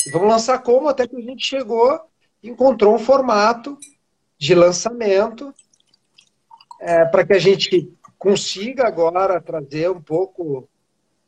E 0.07 0.11
vamos 0.11 0.29
lançar 0.29 0.59
como? 0.59 0.89
Até 0.89 1.07
que 1.07 1.17
a 1.17 1.21
gente 1.21 1.47
chegou 1.47 2.01
e 2.43 2.51
encontrou 2.51 2.95
um 2.95 2.99
formato 2.99 3.79
de 4.39 4.55
lançamento, 4.55 5.53
é, 6.81 7.05
para 7.07 7.27
que 7.27 7.33
a 7.33 7.39
gente 7.39 7.93
consiga 8.17 8.87
agora 8.87 9.41
trazer 9.41 9.91
um 9.91 10.01
pouco, 10.01 10.69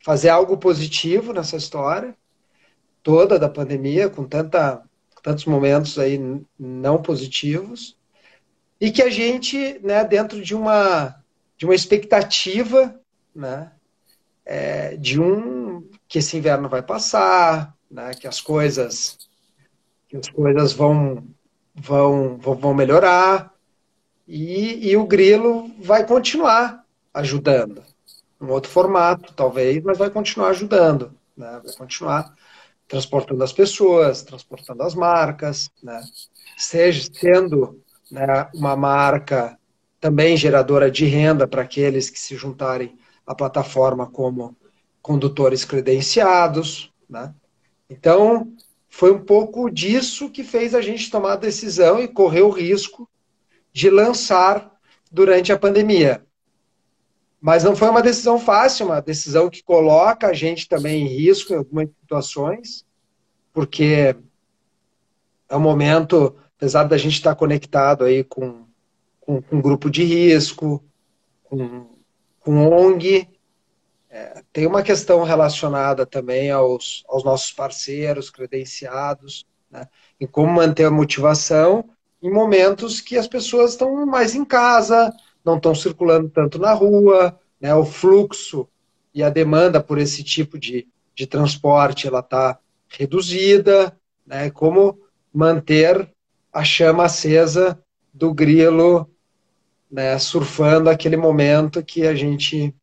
fazer 0.05 0.29
algo 0.29 0.57
positivo 0.57 1.33
nessa 1.33 1.57
história 1.57 2.15
toda 3.03 3.39
da 3.39 3.49
pandemia, 3.49 4.09
com 4.09 4.25
tanta, 4.25 4.83
tantos 5.23 5.45
momentos 5.47 5.99
aí 5.99 6.21
não 6.59 7.01
positivos, 7.01 7.97
e 8.81 8.91
que 8.91 9.03
a 9.03 9.11
gente, 9.11 9.79
né, 9.83 10.05
dentro 10.05 10.41
de 10.43 10.55
uma, 10.55 11.17
de 11.57 11.65
uma 11.65 11.75
expectativa, 11.75 12.99
né, 13.35 13.73
é, 14.45 14.97
de 14.97 15.21
um 15.21 15.89
que 16.09 16.19
esse 16.19 16.37
inverno 16.37 16.69
vai 16.69 16.83
passar, 16.83 17.75
né, 17.91 18.13
que 18.15 18.27
as 18.27 18.41
coisas 18.41 19.19
que 20.09 20.17
as 20.17 20.29
coisas 20.29 20.73
vão 20.73 21.25
vão, 21.75 22.39
vão 22.39 22.75
melhorar 22.75 23.53
e, 24.27 24.91
e 24.91 24.97
o 24.97 25.07
Grilo 25.07 25.71
vai 25.81 26.07
continuar 26.07 26.85
ajudando. 27.13 27.83
Um 28.41 28.49
outro 28.51 28.71
formato, 28.71 29.33
talvez, 29.35 29.83
mas 29.83 29.99
vai 29.99 30.09
continuar 30.09 30.49
ajudando. 30.49 31.13
Né? 31.37 31.61
Vai 31.65 31.75
continuar 31.75 32.35
transportando 32.89 33.43
as 33.45 33.53
pessoas, 33.53 34.23
transportando 34.23 34.83
as 34.83 34.95
marcas, 34.95 35.71
né? 35.83 36.03
seja 36.57 37.09
sendo 37.13 37.81
né, 38.11 38.49
uma 38.55 38.77
marca 38.77 39.59
também 40.01 40.37
geradora 40.37 40.91
de 40.91 41.05
renda 41.05 41.47
para 41.47 41.63
aqueles 41.63 42.09
que 42.09 42.19
se 42.19 42.35
juntarem 42.37 42.99
à 43.27 43.35
plataforma 43.35 44.07
como 44.07 44.57
condutores 45.03 45.65
credenciados. 45.65 46.93
Né? 47.09 47.35
Então, 47.89 48.53
foi 48.91 49.13
um 49.13 49.25
pouco 49.25 49.71
disso 49.71 50.29
que 50.29 50.43
fez 50.43 50.75
a 50.75 50.83
gente 50.83 51.11
tomar 51.11 51.35
a 51.35 51.37
decisão 51.37 52.01
e 52.01 52.09
correr 52.09 52.43
o 52.43 52.51
risco 52.51 53.09
de 53.73 53.89
lançar 53.89 54.71
durante 55.11 55.53
a 55.53 55.59
pandemia. 55.59 56.27
Mas 57.41 57.63
não 57.63 57.75
foi 57.75 57.89
uma 57.89 58.03
decisão 58.03 58.39
fácil, 58.39 58.87
uma 58.87 59.01
decisão 59.01 59.49
que 59.49 59.63
coloca 59.63 60.27
a 60.27 60.33
gente 60.33 60.69
também 60.69 61.05
em 61.05 61.09
risco 61.09 61.53
em 61.53 61.57
algumas 61.57 61.89
situações, 62.01 62.85
porque 63.53 64.17
é 65.49 65.57
um 65.57 65.61
momento, 65.61 66.37
apesar 66.57 66.85
da 66.85 66.99
gente 66.99 67.15
estar 67.15 67.35
conectado 67.37 68.05
aí 68.05 68.25
com, 68.25 68.67
com, 69.21 69.41
com 69.41 69.57
um 69.57 69.63
grupo 69.63 69.89
de 69.89 70.03
risco, 70.03 70.85
com, 71.45 71.87
com 72.41 72.69
ONG, 72.69 73.29
é, 74.11 74.43
tem 74.53 74.67
uma 74.67 74.83
questão 74.83 75.23
relacionada 75.23 76.05
também 76.05 76.51
aos, 76.51 77.05
aos 77.09 77.23
nossos 77.23 77.53
parceiros 77.53 78.29
credenciados, 78.29 79.47
né, 79.71 79.87
em 80.21 80.27
como 80.27 80.53
manter 80.53 80.85
a 80.85 80.91
motivação 80.91 81.89
em 82.21 82.31
momentos 82.31 83.01
que 83.01 83.17
as 83.17 83.29
pessoas 83.29 83.71
estão 83.71 84.05
mais 84.05 84.35
em 84.35 84.45
casa, 84.45 85.15
não 85.45 85.57
estão 85.57 85.75
circulando 85.75 86.29
tanto 86.29 86.59
na 86.59 86.73
rua, 86.73 87.39
né, 87.61 87.73
o 87.75 87.85
fluxo 87.85 88.69
e 89.15 89.23
a 89.23 89.31
demanda 89.31 89.81
por 89.81 89.97
esse 89.97 90.25
tipo 90.25 90.59
de, 90.59 90.89
de 91.15 91.27
transporte 91.27 92.09
ela 92.09 92.21
está 92.21 92.59
reduzida, 92.89 93.97
né, 94.27 94.51
como 94.51 94.99
manter 95.33 96.13
a 96.53 96.65
chama 96.65 97.05
acesa 97.05 97.81
do 98.13 98.35
grilo 98.35 99.09
né, 99.91 100.19
surfando 100.19 100.91
aquele 100.91 101.17
momento 101.17 101.83
que 101.83 102.07
a 102.07 102.15
gente 102.15 102.75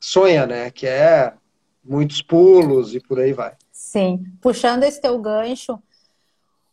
sonha, 0.00 0.46
né, 0.46 0.70
que 0.70 0.86
é 0.86 1.34
muitos 1.84 2.22
pulos 2.22 2.94
e 2.94 3.00
por 3.00 3.20
aí 3.20 3.32
vai. 3.32 3.56
Sim, 3.70 4.24
puxando 4.40 4.84
esse 4.84 5.00
teu 5.00 5.18
gancho, 5.18 5.80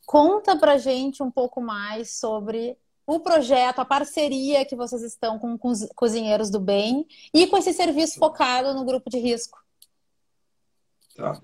Conta 0.08 0.58
pra 0.58 0.78
gente 0.78 1.22
um 1.22 1.30
pouco 1.30 1.60
mais 1.60 2.12
sobre 2.12 2.78
o 3.06 3.20
projeto, 3.20 3.80
a 3.80 3.86
parceria 3.86 4.64
que 4.64 4.74
vocês 4.74 5.04
estão 5.04 5.38
com 5.38 5.60
os 5.62 5.86
Cozinheiros 5.96 6.50
do 6.50 6.62
Bem 6.62 7.06
e 7.34 7.46
com 7.46 7.58
esse 7.58 7.74
serviço 7.74 8.18
focado 8.18 8.74
no 8.74 8.86
grupo 8.86 9.10
de 9.10 9.20
risco. 9.20 9.62
Tá. 11.14 11.42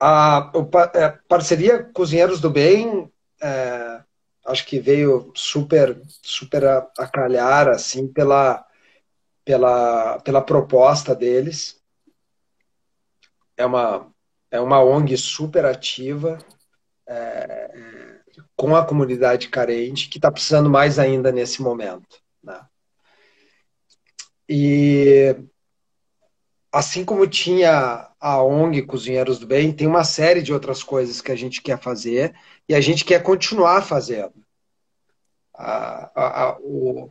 A, 0.00 0.50
a 0.50 0.52
é, 0.94 1.10
parceria 1.28 1.84
Cozinheiros 1.84 2.40
do 2.40 2.50
Bem, 2.50 3.08
é, 3.40 4.02
acho 4.44 4.66
que 4.66 4.80
veio 4.80 5.30
super, 5.32 6.02
super 6.20 6.64
a, 6.64 6.90
a 6.98 7.06
calhar 7.06 7.68
assim 7.68 8.08
pela, 8.08 8.65
pela, 9.46 10.18
pela 10.18 10.42
proposta 10.42 11.14
deles. 11.14 11.80
É 13.56 13.64
uma, 13.64 14.12
é 14.50 14.60
uma 14.60 14.82
ONG 14.82 15.16
super 15.16 15.64
ativa, 15.64 16.36
é, 17.08 18.20
com 18.56 18.74
a 18.74 18.84
comunidade 18.84 19.48
carente, 19.48 20.08
que 20.08 20.18
está 20.18 20.32
precisando 20.32 20.68
mais 20.68 20.98
ainda 20.98 21.30
nesse 21.30 21.62
momento. 21.62 22.20
Né? 22.42 22.60
E 24.48 25.36
assim 26.72 27.04
como 27.04 27.26
tinha 27.26 28.10
a 28.20 28.42
ONG 28.42 28.82
Cozinheiros 28.82 29.38
do 29.38 29.46
Bem, 29.46 29.72
tem 29.72 29.86
uma 29.86 30.02
série 30.02 30.42
de 30.42 30.52
outras 30.52 30.82
coisas 30.82 31.20
que 31.20 31.30
a 31.30 31.36
gente 31.36 31.62
quer 31.62 31.78
fazer 31.78 32.34
e 32.68 32.74
a 32.74 32.80
gente 32.80 33.04
quer 33.04 33.22
continuar 33.22 33.82
fazendo. 33.82 34.44
A, 35.54 36.10
a, 36.14 36.42
a, 36.42 36.58
o, 36.58 37.08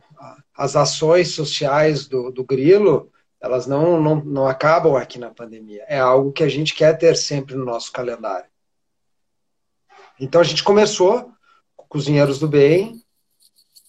as 0.56 0.76
ações 0.76 1.28
sociais 1.28 2.06
do, 2.06 2.30
do 2.30 2.44
Grilo, 2.44 3.10
elas 3.40 3.66
não, 3.66 4.00
não, 4.00 4.16
não 4.24 4.46
acabam 4.46 4.96
aqui 4.96 5.18
na 5.18 5.30
pandemia. 5.30 5.84
É 5.86 5.98
algo 5.98 6.32
que 6.32 6.42
a 6.42 6.48
gente 6.48 6.74
quer 6.74 6.96
ter 6.96 7.16
sempre 7.16 7.54
no 7.54 7.64
nosso 7.64 7.92
calendário. 7.92 8.48
Então 10.18 10.40
a 10.40 10.44
gente 10.44 10.64
começou 10.64 11.30
com 11.76 11.86
Cozinheiros 11.86 12.38
do 12.38 12.48
Bem 12.48 13.02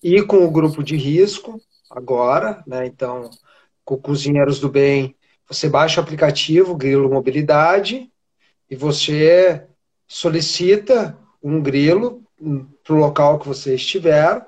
e 0.04 0.22
com 0.22 0.46
o 0.46 0.52
grupo 0.52 0.84
de 0.84 0.96
risco 0.96 1.60
agora, 1.90 2.64
né? 2.68 2.86
Então, 2.86 3.30
com 3.86 3.98
Cozinheiros 3.98 4.60
do 4.60 4.68
Bem, 4.68 5.16
você 5.48 5.70
baixa 5.70 6.02
o 6.02 6.04
aplicativo 6.04 6.76
Grilo 6.76 7.10
Mobilidade 7.10 8.12
e 8.70 8.76
você 8.76 9.66
solicita 10.06 11.18
um 11.42 11.62
grilo 11.62 12.22
para 12.84 12.94
o 12.94 13.00
local 13.00 13.40
que 13.40 13.48
você 13.48 13.76
estiver 13.76 14.46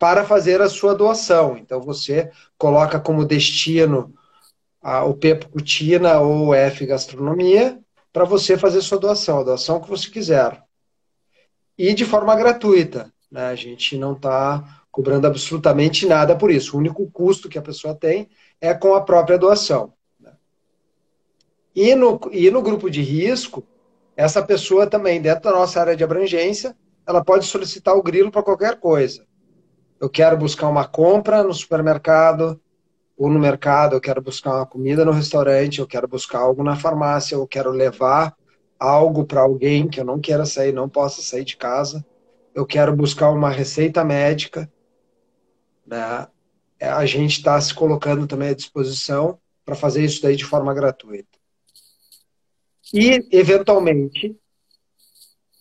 para 0.00 0.24
fazer 0.24 0.62
a 0.62 0.68
sua 0.70 0.94
doação. 0.94 1.58
Então 1.58 1.78
você 1.78 2.30
coloca 2.56 2.98
como 2.98 3.26
destino 3.26 4.14
a, 4.82 5.04
o 5.04 5.12
Pepo 5.12 5.50
Cutina 5.50 6.18
ou 6.20 6.54
F 6.54 6.86
Gastronomia 6.86 7.78
para 8.10 8.24
você 8.24 8.56
fazer 8.56 8.80
sua 8.80 8.98
doação, 8.98 9.40
a 9.40 9.44
doação 9.44 9.78
que 9.78 9.90
você 9.90 10.08
quiser 10.08 10.64
e 11.76 11.92
de 11.92 12.06
forma 12.06 12.34
gratuita. 12.34 13.12
Né? 13.30 13.48
A 13.48 13.54
gente 13.54 13.98
não 13.98 14.14
está 14.14 14.82
cobrando 14.90 15.26
absolutamente 15.26 16.06
nada 16.06 16.34
por 16.34 16.50
isso. 16.50 16.74
O 16.74 16.80
único 16.80 17.08
custo 17.10 17.48
que 17.48 17.58
a 17.58 17.62
pessoa 17.62 17.94
tem 17.94 18.30
é 18.58 18.72
com 18.72 18.94
a 18.94 19.02
própria 19.02 19.38
doação. 19.38 19.92
Né? 20.18 20.32
E, 21.76 21.94
no, 21.94 22.18
e 22.32 22.50
no 22.50 22.62
grupo 22.62 22.88
de 22.88 23.02
risco, 23.02 23.66
essa 24.16 24.42
pessoa 24.42 24.86
também, 24.86 25.20
dentro 25.20 25.44
da 25.44 25.52
nossa 25.52 25.78
área 25.78 25.94
de 25.94 26.02
abrangência, 26.02 26.74
ela 27.06 27.22
pode 27.22 27.44
solicitar 27.44 27.94
o 27.94 28.02
grilo 28.02 28.30
para 28.30 28.42
qualquer 28.42 28.80
coisa. 28.80 29.28
Eu 30.00 30.08
quero 30.08 30.36
buscar 30.36 30.68
uma 30.68 30.86
compra 30.86 31.42
no 31.42 31.52
supermercado 31.52 32.60
ou 33.16 33.28
no 33.28 33.38
mercado, 33.38 33.94
eu 33.94 34.00
quero 34.00 34.22
buscar 34.22 34.56
uma 34.56 34.66
comida 34.66 35.04
no 35.04 35.12
restaurante, 35.12 35.78
eu 35.78 35.86
quero 35.86 36.08
buscar 36.08 36.38
algo 36.38 36.64
na 36.64 36.74
farmácia, 36.74 37.34
eu 37.34 37.46
quero 37.46 37.70
levar 37.70 38.34
algo 38.78 39.26
para 39.26 39.42
alguém 39.42 39.86
que 39.86 40.00
eu 40.00 40.04
não 40.04 40.18
queira 40.18 40.46
sair, 40.46 40.72
não 40.72 40.88
possa 40.88 41.20
sair 41.20 41.44
de 41.44 41.56
casa, 41.58 42.04
eu 42.54 42.64
quero 42.64 42.96
buscar 42.96 43.30
uma 43.30 43.50
receita 43.50 44.02
médica, 44.02 44.72
né? 45.86 46.26
É, 46.78 46.88
a 46.88 47.04
gente 47.04 47.32
está 47.32 47.60
se 47.60 47.74
colocando 47.74 48.26
também 48.26 48.48
à 48.48 48.54
disposição 48.54 49.38
para 49.66 49.74
fazer 49.74 50.02
isso 50.02 50.22
daí 50.22 50.34
de 50.34 50.46
forma 50.46 50.72
gratuita. 50.72 51.38
E, 52.92 53.28
eventualmente, 53.30 54.34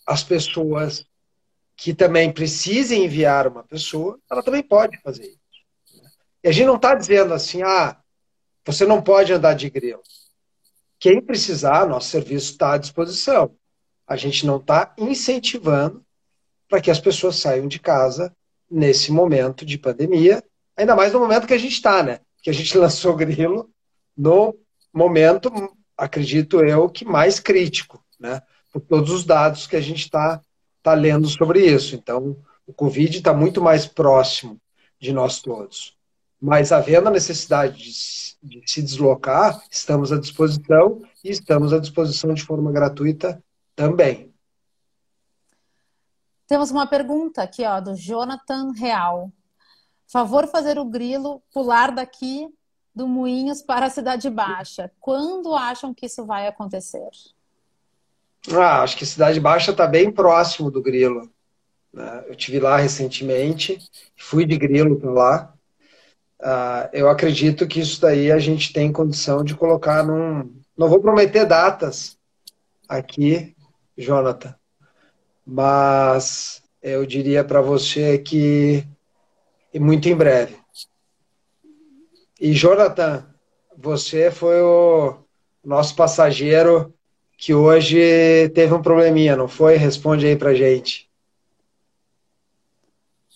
as 0.08 0.23
pessoas 0.23 1.06
que 1.79 1.93
também 1.93 2.29
precisem 2.29 3.05
enviar 3.05 3.47
uma 3.47 3.63
pessoa, 3.63 4.19
ela 4.29 4.43
também 4.43 4.61
pode 4.61 4.99
fazer 5.01 5.23
isso. 5.23 6.03
Né? 6.03 6.09
E 6.43 6.49
a 6.49 6.51
gente 6.51 6.65
não 6.65 6.75
está 6.75 6.93
dizendo 6.93 7.33
assim, 7.33 7.63
ah, 7.63 7.97
você 8.65 8.85
não 8.85 9.01
pode 9.01 9.31
andar 9.31 9.53
de 9.53 9.69
grilo. 9.69 10.01
Quem 10.99 11.21
precisar, 11.21 11.87
nosso 11.87 12.09
serviço 12.09 12.51
está 12.51 12.73
à 12.73 12.77
disposição. 12.77 13.55
A 14.05 14.17
gente 14.17 14.45
não 14.45 14.57
está 14.57 14.93
incentivando 14.97 16.05
para 16.67 16.81
que 16.81 16.91
as 16.91 16.99
pessoas 16.99 17.37
saiam 17.37 17.65
de 17.65 17.79
casa 17.79 18.35
nesse 18.69 19.09
momento 19.09 19.65
de 19.65 19.77
pandemia, 19.77 20.43
ainda 20.75 20.97
mais 20.97 21.13
no 21.13 21.19
momento 21.21 21.47
que 21.47 21.53
a 21.53 21.57
gente 21.57 21.75
está, 21.75 22.03
né? 22.03 22.19
Que 22.43 22.49
a 22.49 22.53
gente 22.53 22.75
lançou 22.77 23.13
o 23.13 23.15
Grilo 23.15 23.69
no 24.17 24.53
momento, 24.93 25.49
acredito 25.97 26.59
eu, 26.59 26.89
que 26.89 27.05
mais 27.05 27.39
crítico, 27.39 28.03
né? 28.19 28.41
Por 28.69 28.81
todos 28.81 29.11
os 29.11 29.23
dados 29.23 29.65
que 29.65 29.77
a 29.77 29.81
gente 29.81 30.01
está 30.01 30.41
tá 30.81 30.93
lendo 30.93 31.27
sobre 31.27 31.65
isso. 31.65 31.95
Então, 31.95 32.37
o 32.65 32.73
Covid 32.73 33.17
está 33.17 33.33
muito 33.33 33.61
mais 33.61 33.85
próximo 33.85 34.59
de 34.99 35.11
nós 35.11 35.41
todos. 35.41 35.97
Mas 36.41 36.71
havendo 36.71 37.07
a 37.07 37.11
necessidade 37.11 37.77
de 37.77 37.91
de 38.41 38.63
se 38.65 38.81
deslocar, 38.81 39.61
estamos 39.69 40.11
à 40.11 40.19
disposição 40.19 41.01
e 41.23 41.29
estamos 41.29 41.73
à 41.73 41.79
disposição 41.79 42.33
de 42.33 42.43
forma 42.43 42.71
gratuita 42.71 43.43
também. 43.75 44.33
Temos 46.47 46.71
uma 46.71 46.87
pergunta 46.87 47.43
aqui, 47.43 47.63
ó, 47.63 47.79
do 47.79 47.95
Jonathan 47.95 48.71
Real. 48.71 49.31
Favor 50.07 50.47
fazer 50.47 50.79
o 50.79 50.85
grilo 50.85 51.43
pular 51.53 51.91
daqui 51.91 52.47
do 52.95 53.07
Moinhos 53.07 53.61
para 53.61 53.85
a 53.85 53.89
Cidade 53.89 54.29
Baixa. 54.29 54.91
Quando 54.99 55.53
acham 55.53 55.93
que 55.93 56.07
isso 56.07 56.25
vai 56.25 56.47
acontecer? 56.47 57.09
Ah, 58.47 58.82
acho 58.82 58.97
que 58.97 59.06
Cidade 59.06 59.39
Baixa 59.39 59.71
está 59.71 59.86
bem 59.86 60.12
próximo 60.12 60.71
do 60.71 60.82
grilo. 60.82 61.30
Né? 61.93 62.25
Eu 62.28 62.36
tive 62.36 62.60
lá 62.60 62.78
recentemente, 62.78 63.78
fui 64.15 64.45
de 64.45 64.58
grilo 64.58 64.99
para 64.99 65.12
lá. 65.12 65.54
Uh, 66.39 66.89
eu 66.93 67.10
acredito 67.10 67.67
que 67.67 67.82
isso 67.82 67.99
daí 67.99 68.32
a 68.32 68.39
gente 68.39 68.71
tem 68.71 68.91
condição 68.91 69.43
de 69.43 69.56
colocar 69.56 70.04
num. 70.04 70.54
Não 70.78 70.88
vou 70.88 71.02
prometer 71.02 71.45
datas 71.45 72.17
aqui, 72.88 73.54
Jonathan, 73.97 74.56
mas 75.45 76.63
eu 76.82 77.06
diria 77.06 77.43
para 77.43 77.60
você 77.60 78.17
que 78.17 78.88
muito 79.75 80.08
em 80.08 80.15
breve. 80.15 80.58
E 82.39 82.54
Jonathan, 82.54 83.28
você 83.78 84.32
foi 84.32 84.62
o 84.62 85.17
nosso 85.63 85.93
passageiro 85.93 86.93
que 87.39 87.54
hoje 87.54 88.49
teve 88.49 88.73
um 88.73 88.82
probleminha, 88.82 89.34
não 89.34 89.47
foi? 89.47 89.78
Responde 89.78 90.28
aí 90.28 90.36
pra 90.36 90.54
gente. 90.54 91.10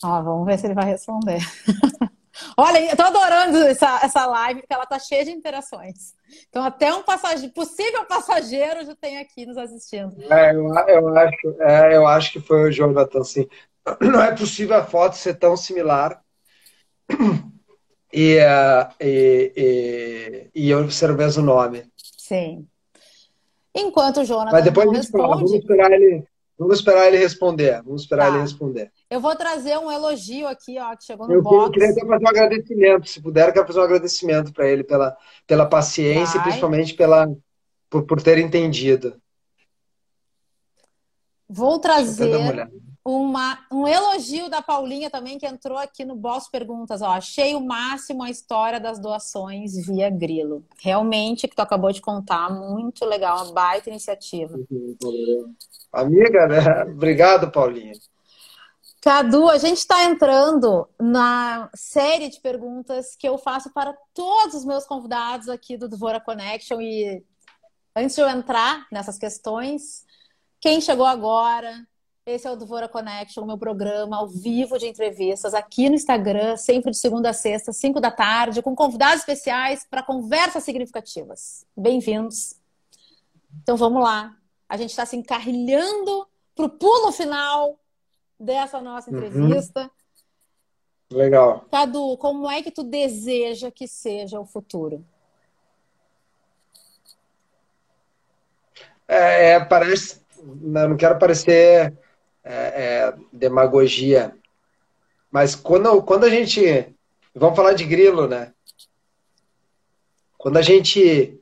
Ó, 0.04 0.22
vamos 0.22 0.46
ver 0.46 0.60
se 0.60 0.68
ele 0.68 0.74
vai 0.74 0.84
responder. 0.84 1.39
Olha, 2.58 2.92
eu 2.92 2.98
tô 2.98 3.04
adorando 3.04 3.60
essa, 3.60 4.02
essa 4.04 4.26
live, 4.26 4.60
porque 4.60 4.74
ela 4.74 4.86
tá 4.86 5.00
cheia 5.00 5.24
de 5.24 5.32
interações. 5.32 6.13
Então, 6.50 6.66
até 6.66 6.94
um 6.94 7.02
passageiro, 7.02 7.54
possível 7.54 8.04
passageiro 8.04 8.86
já 8.86 8.94
tem 8.94 9.20
aqui 9.20 9.46
nos 9.46 9.56
assistindo. 9.56 10.22
É, 10.30 10.54
eu, 10.54 10.68
eu, 10.89 11.18
acho, 11.18 11.62
é, 11.62 11.96
eu 11.96 12.06
acho 12.06 12.34
que 12.34 12.42
foi 12.42 12.63
o 12.63 12.72
Jonathan, 12.72 13.24
sim. 13.24 13.48
Não 14.02 14.22
é 14.22 14.36
possível 14.36 14.76
a 14.76 14.84
foto 14.84 15.16
ser 15.16 15.36
tão 15.36 15.56
similar. 15.56 16.22
e, 18.12 18.38
uh, 18.38 18.94
e, 19.00 19.54
e, 19.56 20.52
e 20.54 20.70
eu 20.70 20.92
ser 20.92 21.10
o 21.10 21.16
mesmo 21.16 21.42
nome. 21.42 21.86
Sim. 22.18 22.68
Enquanto 23.75 24.21
o 24.21 24.25
Jonathan 24.25 24.51
Mas 24.51 24.63
depois 24.63 24.89
a 24.89 24.93
gente 24.93 25.09
fala, 25.09 25.23
responde... 25.36 25.43
vamos 25.45 25.59
esperar 25.63 25.91
ele, 25.91 26.23
vamos 26.57 26.77
esperar 26.77 27.07
ele 27.07 27.17
responder. 27.17 27.81
Vamos 27.83 28.01
esperar 28.03 28.25
Tá. 28.27 28.29
ele 28.33 28.41
responder. 28.41 28.91
Eu 29.09 29.19
vou 29.19 29.36
trazer 29.36 29.77
um 29.77 29.91
elogio 29.91 30.47
aqui, 30.47 30.77
ó, 30.79 30.95
que 30.95 31.03
chegou 31.05 31.27
no 31.27 31.33
Eu, 31.33 31.41
box. 31.41 31.71
queria 31.71 31.89
até 31.89 32.05
fazer 32.05 32.23
um 32.23 32.27
agradecimento, 32.29 33.09
se 33.09 33.21
puder, 33.21 33.47
eu 33.49 33.53
quero 33.53 33.67
fazer 33.67 33.79
um 33.79 33.83
agradecimento 33.83 34.53
para 34.53 34.67
ele 34.67 34.83
pela, 34.83 35.15
pela 35.47 35.65
paciência 35.65 36.33
Vai. 36.33 36.41
e 36.41 36.43
principalmente 36.43 36.93
pela, 36.93 37.27
por, 37.89 38.03
por 38.05 38.21
ter 38.21 38.38
entendido. 38.38 39.15
Vou 41.49 41.73
eu 41.73 41.79
trazer 41.79 42.36
olhada. 42.36 42.71
Uma, 43.06 43.60
um 43.70 43.86
elogio 43.86 44.50
da 44.50 44.62
Paulinha 44.62 45.10
também, 45.10 45.38
que 45.38 45.46
entrou 45.46 45.78
aqui 45.78 46.06
no 46.06 46.16
Boss 46.16 46.48
Perguntas. 46.48 47.02
Ó. 47.02 47.10
Achei 47.10 47.54
o 47.54 47.60
máximo 47.60 48.24
a 48.24 48.30
história 48.30 48.80
das 48.80 48.98
doações 48.98 49.74
via 49.86 50.10
Grilo. 50.10 50.66
Realmente, 50.80 51.48
que 51.48 51.56
tu 51.56 51.62
acabou 51.62 51.92
de 51.92 52.02
contar, 52.02 52.50
muito 52.50 53.06
legal, 53.06 53.44
uma 53.44 53.54
baita 53.54 53.89
iniciativa. 53.89 54.58
Amiga, 55.92 56.48
né? 56.48 56.84
Obrigado, 56.92 57.52
Paulinha. 57.52 57.94
Cadu, 59.02 59.50
a 59.50 59.58
gente 59.58 59.80
está 59.80 60.06
entrando 60.06 60.88
na 60.98 61.70
série 61.76 62.30
de 62.30 62.39
perguntas 62.39 63.18
que 63.18 63.28
eu 63.28 63.38
faço 63.38 63.70
para 63.74 63.94
todos 64.13 64.56
os 64.56 64.63
meus 64.63 64.86
convidados 64.86 65.50
aqui 65.50 65.76
do 65.76 65.89
Dvora 65.89 66.22
Connection. 66.22 66.80
E 66.80 67.22
antes 67.94 68.16
de 68.16 68.22
eu 68.22 68.30
entrar 68.30 68.88
nessas 68.89 69.18
questões, 69.18 70.06
quem 70.62 70.80
chegou 70.80 71.06
agora, 71.06 71.86
esse 72.25 72.47
é 72.47 72.51
o 72.51 72.55
Dvora 72.55 72.88
Connection, 72.88 73.45
meu 73.45 73.57
programa 73.57 74.15
ao 74.17 74.27
vivo 74.29 74.77
de 74.79 74.88
entrevistas 74.88 75.53
aqui 75.53 75.89
no 75.89 75.95
Instagram, 75.95 76.55
sempre 76.55 76.91
de 76.91 76.97
segunda 76.97 77.31
a 77.31 77.33
sexta, 77.33 77.73
5 77.73 77.99
da 77.99 78.09
tarde, 78.09 78.62
com 78.62 78.73
convidados 78.73 79.19
especiais 79.19 79.86
para 79.89 80.01
conversas 80.01 80.63
significativas. 80.63 81.65
Bem-vindos. 81.75 82.55
Então 83.62 83.75
vamos 83.75 84.01
lá. 84.01 84.38
A 84.69 84.77
gente 84.77 84.91
está 84.91 85.05
se 85.05 85.17
encarrilhando 85.17 86.25
para 86.55 86.65
o 86.65 86.69
pulo 86.69 87.12
final 87.12 87.77
dessa 88.39 88.79
nossa 88.79 89.12
Uhum. 89.12 89.17
entrevista. 89.17 89.91
Legal. 91.12 91.65
Cadu, 91.69 92.17
como 92.17 92.49
é 92.49 92.63
que 92.63 92.71
tu 92.71 92.83
deseja 92.83 93.69
que 93.69 93.86
seja 93.86 94.39
o 94.39 94.45
futuro? 94.45 95.05
É, 99.09 99.51
é, 99.51 99.59
parece, 99.65 100.21
não 100.41 100.95
quero 100.95 101.19
parecer 101.19 101.93
é, 102.43 102.53
é, 102.53 103.13
demagogia, 103.32 104.36
mas 105.32 105.56
quando, 105.56 106.01
quando 106.03 106.25
a 106.25 106.29
gente, 106.29 106.93
vamos 107.34 107.56
falar 107.56 107.73
de 107.73 107.86
grilo, 107.86 108.27
né? 108.27 108.53
Quando 110.38 110.58
a 110.58 110.62
gente, 110.62 111.39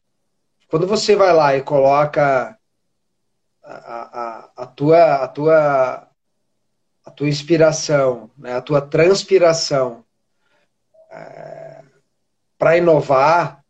quando 0.68 0.88
você 0.88 1.16
vai 1.16 1.34
lá 1.34 1.56
e 1.56 1.62
coloca 1.62 2.58
a, 3.64 3.74
a, 3.74 4.52
a 4.56 4.66
tua, 4.66 5.16
a 5.16 5.28
tua, 5.28 6.10
a 7.04 7.12
tua 7.12 7.28
inspiração, 7.28 8.32
né? 8.38 8.54
A 8.54 8.62
tua 8.62 8.82
transpiração 8.82 10.06
para 12.58 12.78
inovar, 12.78 13.66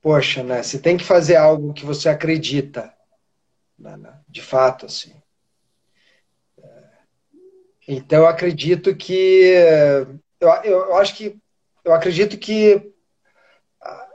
poxa, 0.00 0.42
né? 0.42 0.62
Você 0.62 0.78
tem 0.78 0.96
que 0.96 1.04
fazer 1.04 1.36
algo 1.36 1.72
que 1.72 1.84
você 1.84 2.08
acredita, 2.08 2.92
né, 3.78 3.96
né, 3.96 4.20
de 4.28 4.42
fato, 4.42 4.86
assim. 4.86 5.14
Então, 7.86 8.20
eu 8.20 8.26
acredito 8.26 8.94
que, 8.96 9.52
eu, 10.40 10.48
eu, 10.64 10.78
eu 10.86 10.96
acho 10.96 11.14
que, 11.14 11.36
eu 11.84 11.92
acredito 11.92 12.38
que, 12.38 12.92
ah, 13.80 14.08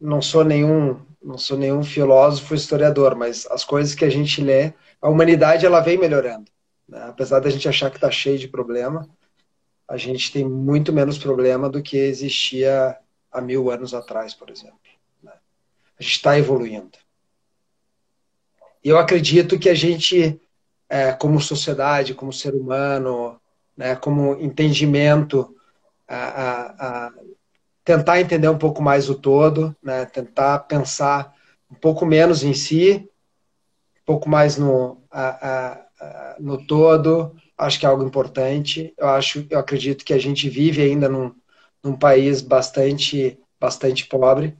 não 0.00 0.22
sou 0.22 0.44
nenhum, 0.44 1.00
não 1.22 1.36
sou 1.36 1.58
nenhum 1.58 1.82
filósofo, 1.82 2.54
historiador, 2.54 3.16
mas 3.16 3.46
as 3.46 3.64
coisas 3.64 3.94
que 3.94 4.04
a 4.04 4.10
gente 4.10 4.40
lê, 4.40 4.72
a 5.00 5.08
humanidade 5.08 5.66
ela 5.66 5.80
vem 5.80 5.98
melhorando, 5.98 6.50
né? 6.88 7.02
Apesar 7.08 7.40
da 7.40 7.50
gente 7.50 7.68
achar 7.68 7.90
que 7.90 7.96
está 7.96 8.10
cheio 8.10 8.38
de 8.38 8.46
problema, 8.48 9.08
a 9.88 9.96
gente 9.96 10.32
tem 10.32 10.44
muito 10.48 10.92
menos 10.92 11.18
problema 11.18 11.68
do 11.68 11.82
que 11.82 11.96
existia 11.96 12.96
há 13.30 13.40
mil 13.40 13.70
anos 13.70 13.92
atrás, 13.92 14.32
por 14.34 14.50
exemplo. 14.50 14.78
né? 15.22 15.32
A 15.98 16.02
gente 16.02 16.14
está 16.14 16.38
evoluindo. 16.38 16.96
E 18.82 18.88
eu 18.88 18.98
acredito 18.98 19.58
que 19.58 19.68
a 19.68 19.74
gente, 19.74 20.40
é, 20.88 21.12
como 21.12 21.40
sociedade, 21.40 22.14
como 22.14 22.32
ser 22.32 22.54
humano, 22.54 23.40
né, 23.76 23.96
como 23.96 24.34
entendimento, 24.40 25.54
a, 26.06 26.16
a, 26.16 27.06
a 27.06 27.12
tentar 27.84 28.20
entender 28.20 28.48
um 28.48 28.58
pouco 28.58 28.82
mais 28.82 29.08
o 29.08 29.14
todo, 29.14 29.74
né, 29.82 30.04
tentar 30.06 30.60
pensar 30.60 31.34
um 31.70 31.74
pouco 31.74 32.06
menos 32.06 32.42
em 32.42 32.54
si, 32.54 33.08
um 34.02 34.04
pouco 34.04 34.28
mais 34.28 34.56
no, 34.56 35.02
no 36.38 36.64
todo, 36.66 37.34
acho 37.56 37.78
que 37.78 37.86
é 37.86 37.88
algo 37.88 38.04
importante. 38.04 38.92
Eu 38.96 39.08
acho, 39.08 39.46
eu 39.50 39.58
acredito 39.58 40.04
que 40.04 40.12
a 40.12 40.18
gente 40.18 40.48
vive 40.48 40.82
ainda 40.82 41.08
num, 41.08 41.34
num 41.82 41.96
país 41.96 42.40
bastante, 42.40 43.38
bastante 43.58 44.06
pobre. 44.06 44.56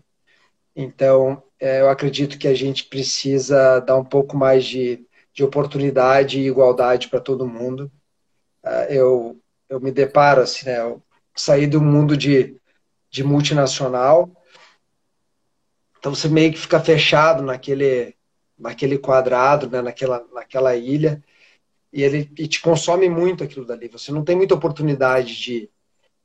Então, 0.75 1.43
é, 1.61 1.81
eu 1.81 1.89
acredito 1.89 2.39
que 2.39 2.49
a 2.49 2.55
gente 2.55 2.85
precisa 2.85 3.81
dar 3.81 3.97
um 3.97 4.05
pouco 4.05 4.37
mais 4.37 4.65
de, 4.65 5.07
de 5.35 5.43
oportunidade 5.43 6.39
e 6.39 6.47
igualdade 6.47 7.09
para 7.09 7.21
todo 7.21 7.47
mundo. 7.47 7.91
Uh, 8.65 8.87
eu, 8.89 9.41
eu 9.69 9.81
me 9.81 9.91
deparo, 9.91 10.41
assim, 10.41 10.67
né, 10.67 10.81
eu 10.81 11.03
saí 11.35 11.67
do 11.67 11.83
mundo 11.83 12.17
de, 12.17 12.57
de 13.11 13.25
multinacional, 13.25 14.31
então 15.99 16.15
você 16.15 16.29
meio 16.29 16.53
que 16.53 16.59
fica 16.59 16.79
fechado 16.79 17.43
naquele, 17.43 18.15
naquele 18.59 18.99
quadrado, 18.99 19.69
né, 19.69 19.83
naquela, 19.83 20.25
naquela 20.33 20.77
ilha, 20.77 21.23
e 21.93 22.03
ele 22.03 22.31
e 22.39 22.47
te 22.47 22.61
consome 22.61 23.09
muito 23.09 23.43
aquilo 23.43 23.65
dali. 23.65 23.89
Você 23.89 24.13
não 24.13 24.25
tem 24.25 24.37
muita 24.37 24.55
oportunidade 24.55 25.35
de, 25.41 25.71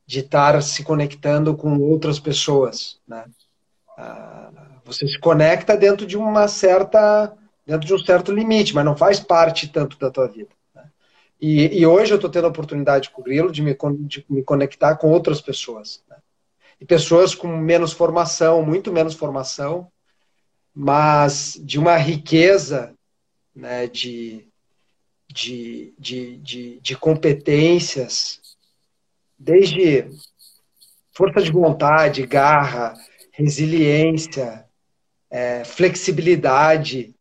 de 0.05 0.19
estar 0.19 0.61
se 0.61 0.83
conectando 0.83 1.55
com 1.55 1.79
outras 1.79 2.19
pessoas, 2.19 2.99
né? 3.07 3.25
Uh, 3.97 4.79
você 4.83 5.07
se 5.07 5.19
conecta 5.19 5.77
dentro 5.77 6.05
de 6.05 6.17
uma 6.17 6.47
certa 6.47 7.37
dentro 7.69 7.85
de 7.85 7.93
um 7.93 7.99
certo 7.99 8.31
limite, 8.31 8.73
mas 8.73 8.83
não 8.83 8.97
faz 8.97 9.19
parte 9.19 9.67
tanto 9.67 9.95
da 9.99 10.09
tua 10.09 10.27
vida. 10.27 10.49
Né? 10.73 10.89
E, 11.39 11.79
e, 11.79 11.85
hoje 11.85 12.11
eu 12.11 12.15
estou 12.15 12.29
tendo 12.29 12.45
a 12.45 12.49
oportunidade 12.49 13.11
com 13.11 13.21
o 13.21 13.23
Grilo 13.23 13.51
de 13.51 13.61
me, 13.61 13.77
de 13.99 14.25
me 14.27 14.43
conectar 14.43 14.95
com 14.95 15.11
outras 15.11 15.39
pessoas. 15.39 16.03
Né? 16.09 16.17
E 16.81 16.85
pessoas 16.85 17.35
com 17.35 17.47
menos 17.47 17.93
formação, 17.93 18.63
muito 18.63 18.91
menos 18.91 19.13
formação, 19.13 19.87
mas 20.73 21.61
de 21.63 21.77
uma 21.77 21.95
riqueza 21.95 22.95
né, 23.55 23.85
de, 23.85 24.47
de, 25.27 25.93
de, 25.99 26.37
de, 26.37 26.79
de 26.79 26.97
competências, 26.97 28.41
desde 29.37 30.07
força 31.11 31.39
de 31.39 31.51
vontade, 31.51 32.25
garra, 32.25 32.95
resiliência, 33.31 34.65
é, 35.29 35.63
flexibilidade, 35.63 37.13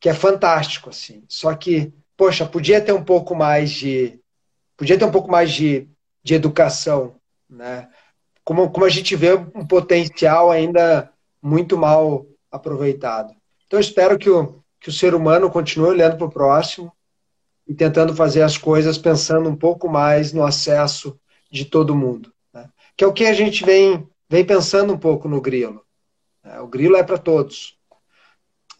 que 0.00 0.08
é 0.08 0.14
fantástico, 0.14 0.90
assim. 0.90 1.24
Só 1.28 1.54
que, 1.54 1.92
poxa, 2.16 2.46
podia 2.46 2.80
ter 2.80 2.92
um 2.92 3.04
pouco 3.04 3.34
mais 3.34 3.70
de, 3.70 4.20
podia 4.76 4.98
ter 4.98 5.04
um 5.04 5.10
pouco 5.10 5.30
mais 5.30 5.52
de, 5.52 5.88
de 6.22 6.34
educação, 6.34 7.16
né? 7.48 7.88
Como, 8.44 8.70
como 8.70 8.84
a 8.84 8.88
gente 8.88 9.16
vê 9.16 9.34
um 9.34 9.66
potencial 9.66 10.50
ainda 10.50 11.12
muito 11.42 11.76
mal 11.76 12.26
aproveitado. 12.50 13.34
Então, 13.66 13.80
espero 13.80 14.16
que 14.18 14.30
o, 14.30 14.62
que 14.80 14.88
o 14.88 14.92
ser 14.92 15.14
humano 15.14 15.50
continue 15.50 15.88
olhando 15.88 16.16
para 16.16 16.26
o 16.26 16.30
próximo 16.30 16.92
e 17.66 17.74
tentando 17.74 18.14
fazer 18.14 18.42
as 18.42 18.56
coisas 18.56 18.96
pensando 18.96 19.48
um 19.48 19.56
pouco 19.56 19.88
mais 19.88 20.32
no 20.32 20.44
acesso 20.44 21.18
de 21.50 21.64
todo 21.64 21.96
mundo. 21.96 22.32
Né? 22.54 22.68
Que 22.96 23.02
é 23.02 23.06
o 23.06 23.12
que 23.12 23.26
a 23.26 23.32
gente 23.32 23.64
vem, 23.64 24.08
vem 24.28 24.44
pensando 24.44 24.92
um 24.92 24.98
pouco 24.98 25.28
no 25.28 25.40
grilo. 25.40 25.84
O 26.62 26.68
grilo 26.68 26.96
é 26.96 27.02
para 27.02 27.18
todos. 27.18 27.75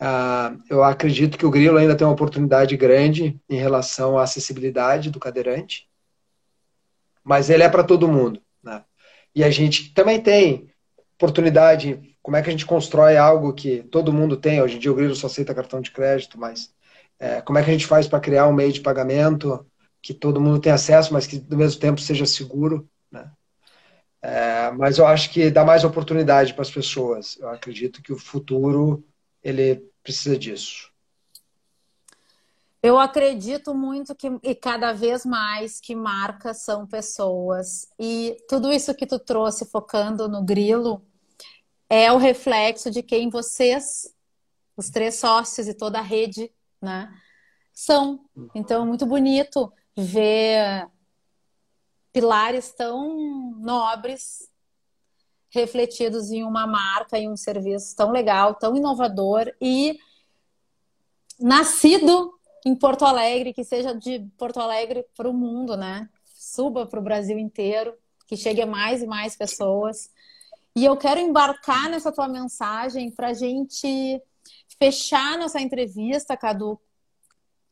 Uh, 0.01 0.62
eu 0.68 0.84
acredito 0.84 1.38
que 1.38 1.47
o 1.47 1.51
grilo 1.51 1.78
ainda 1.78 1.97
tem 1.97 2.07
uma 2.07 2.12
oportunidade 2.12 2.76
grande 2.76 3.40
em 3.49 3.57
relação 3.57 4.18
à 4.18 4.24
acessibilidade 4.24 5.11
do 5.11 5.18
cadeirante, 5.18 5.88
mas 7.24 7.49
ele 7.49 7.62
é 7.62 7.68
para 7.68 7.82
todo 7.82 8.09
mundo. 8.09 8.40
Né? 8.62 8.84
E 9.34 9.42
a 9.42 9.51
gente 9.51 9.94
também 9.94 10.20
tem 10.20 10.70
oportunidade. 11.14 12.16
Como 12.22 12.36
é 12.36 12.42
que 12.42 12.49
a 12.49 12.53
gente 12.53 12.66
constrói 12.66 13.16
algo 13.16 13.55
que 13.55 13.82
todo 13.84 14.12
mundo 14.12 14.36
tem? 14.36 14.61
Hoje 14.61 14.76
em 14.76 14.78
dia 14.78 14.92
o 14.92 14.94
grilo 14.94 15.14
só 15.14 15.28
aceita 15.28 15.55
cartão 15.55 15.80
de 15.80 15.90
crédito, 15.90 16.38
mas 16.38 16.74
é, 17.18 17.40
como 17.40 17.59
é 17.59 17.62
que 17.62 17.70
a 17.70 17.72
gente 17.72 17.86
faz 17.86 18.07
para 18.07 18.20
criar 18.20 18.47
um 18.47 18.53
meio 18.53 18.72
de 18.72 18.80
pagamento 18.80 19.66
que 20.03 20.12
todo 20.12 20.40
mundo 20.40 20.61
tem 20.61 20.72
acesso, 20.72 21.12
mas 21.12 21.26
que 21.26 21.44
ao 21.51 21.57
mesmo 21.57 21.80
tempo 21.80 22.01
seja 22.01 22.26
seguro? 22.26 22.88
Né? 23.11 23.30
É, 24.22 24.70
mas 24.72 24.99
eu 24.99 25.07
acho 25.07 25.30
que 25.30 25.51
dá 25.51 25.64
mais 25.64 25.84
oportunidade 25.84 26.53
para 26.53 26.62
as 26.62 26.70
pessoas. 26.70 27.38
Eu 27.40 27.49
acredito 27.49 28.03
que 28.03 28.12
o 28.12 28.18
futuro 28.18 29.05
ele 29.47 29.76
precisa 30.03 30.36
disso. 30.36 30.90
Eu 32.82 32.99
acredito 32.99 33.74
muito 33.74 34.14
que 34.14 34.28
e 34.42 34.55
cada 34.57 34.92
vez 34.92 35.24
mais 35.24 35.80
que 35.80 35.94
marcas 35.94 36.62
são 36.62 36.84
pessoas 36.84 37.88
e 37.99 38.36
tudo 38.49 38.72
isso 38.72 38.94
que 38.94 39.07
tu 39.07 39.20
trouxe 39.20 39.64
focando 39.64 40.28
no 40.28 40.44
grilo 40.44 41.01
é 41.88 42.11
o 42.12 42.16
reflexo 42.16 42.90
de 42.90 43.05
quem 43.05 43.30
vocês, 43.30 44.12
os 44.76 44.90
três 44.90 45.14
sócios 45.14 45.68
e 45.68 45.74
toda 45.74 46.01
a 46.01 46.03
rede, 46.03 46.53
né, 46.82 47.09
são. 47.72 48.28
Então 48.53 48.82
é 48.82 48.84
muito 48.86 49.07
bonito 49.07 49.72
ver 49.97 50.88
pilares 52.12 52.72
tão 52.72 53.53
nobres 53.59 54.51
refletidos 55.57 56.30
em 56.30 56.44
uma 56.44 56.66
marca 56.66 57.18
e 57.18 57.28
um 57.28 57.36
serviço 57.36 57.96
tão 57.96 58.11
legal, 58.11 58.54
tão 58.54 58.76
inovador 58.76 59.52
e 59.61 59.98
nascido 61.40 62.38
em 62.64 62.74
Porto 62.74 63.04
Alegre, 63.04 63.52
que 63.52 63.64
seja 63.64 63.94
de 63.94 64.26
Porto 64.36 64.61
Alegre 64.61 65.04
para 65.16 65.28
o 65.28 65.32
mundo, 65.32 65.76
né? 65.76 66.09
Suba 66.24 66.86
para 66.86 67.00
o 67.00 67.02
Brasil 67.02 67.38
inteiro, 67.38 67.94
que 68.26 68.36
chegue 68.36 68.62
a 68.62 68.66
mais 68.66 69.02
e 69.02 69.07
mais 69.07 69.34
pessoas. 69.36 70.11
E 70.74 70.84
eu 70.84 70.96
quero 70.96 71.20
embarcar 71.20 71.88
nessa 71.88 72.12
tua 72.12 72.28
mensagem 72.28 73.11
para 73.11 73.28
a 73.28 73.34
gente 73.34 74.20
fechar 74.78 75.38
nossa 75.38 75.61
entrevista, 75.61 76.36
Cadu, 76.36 76.78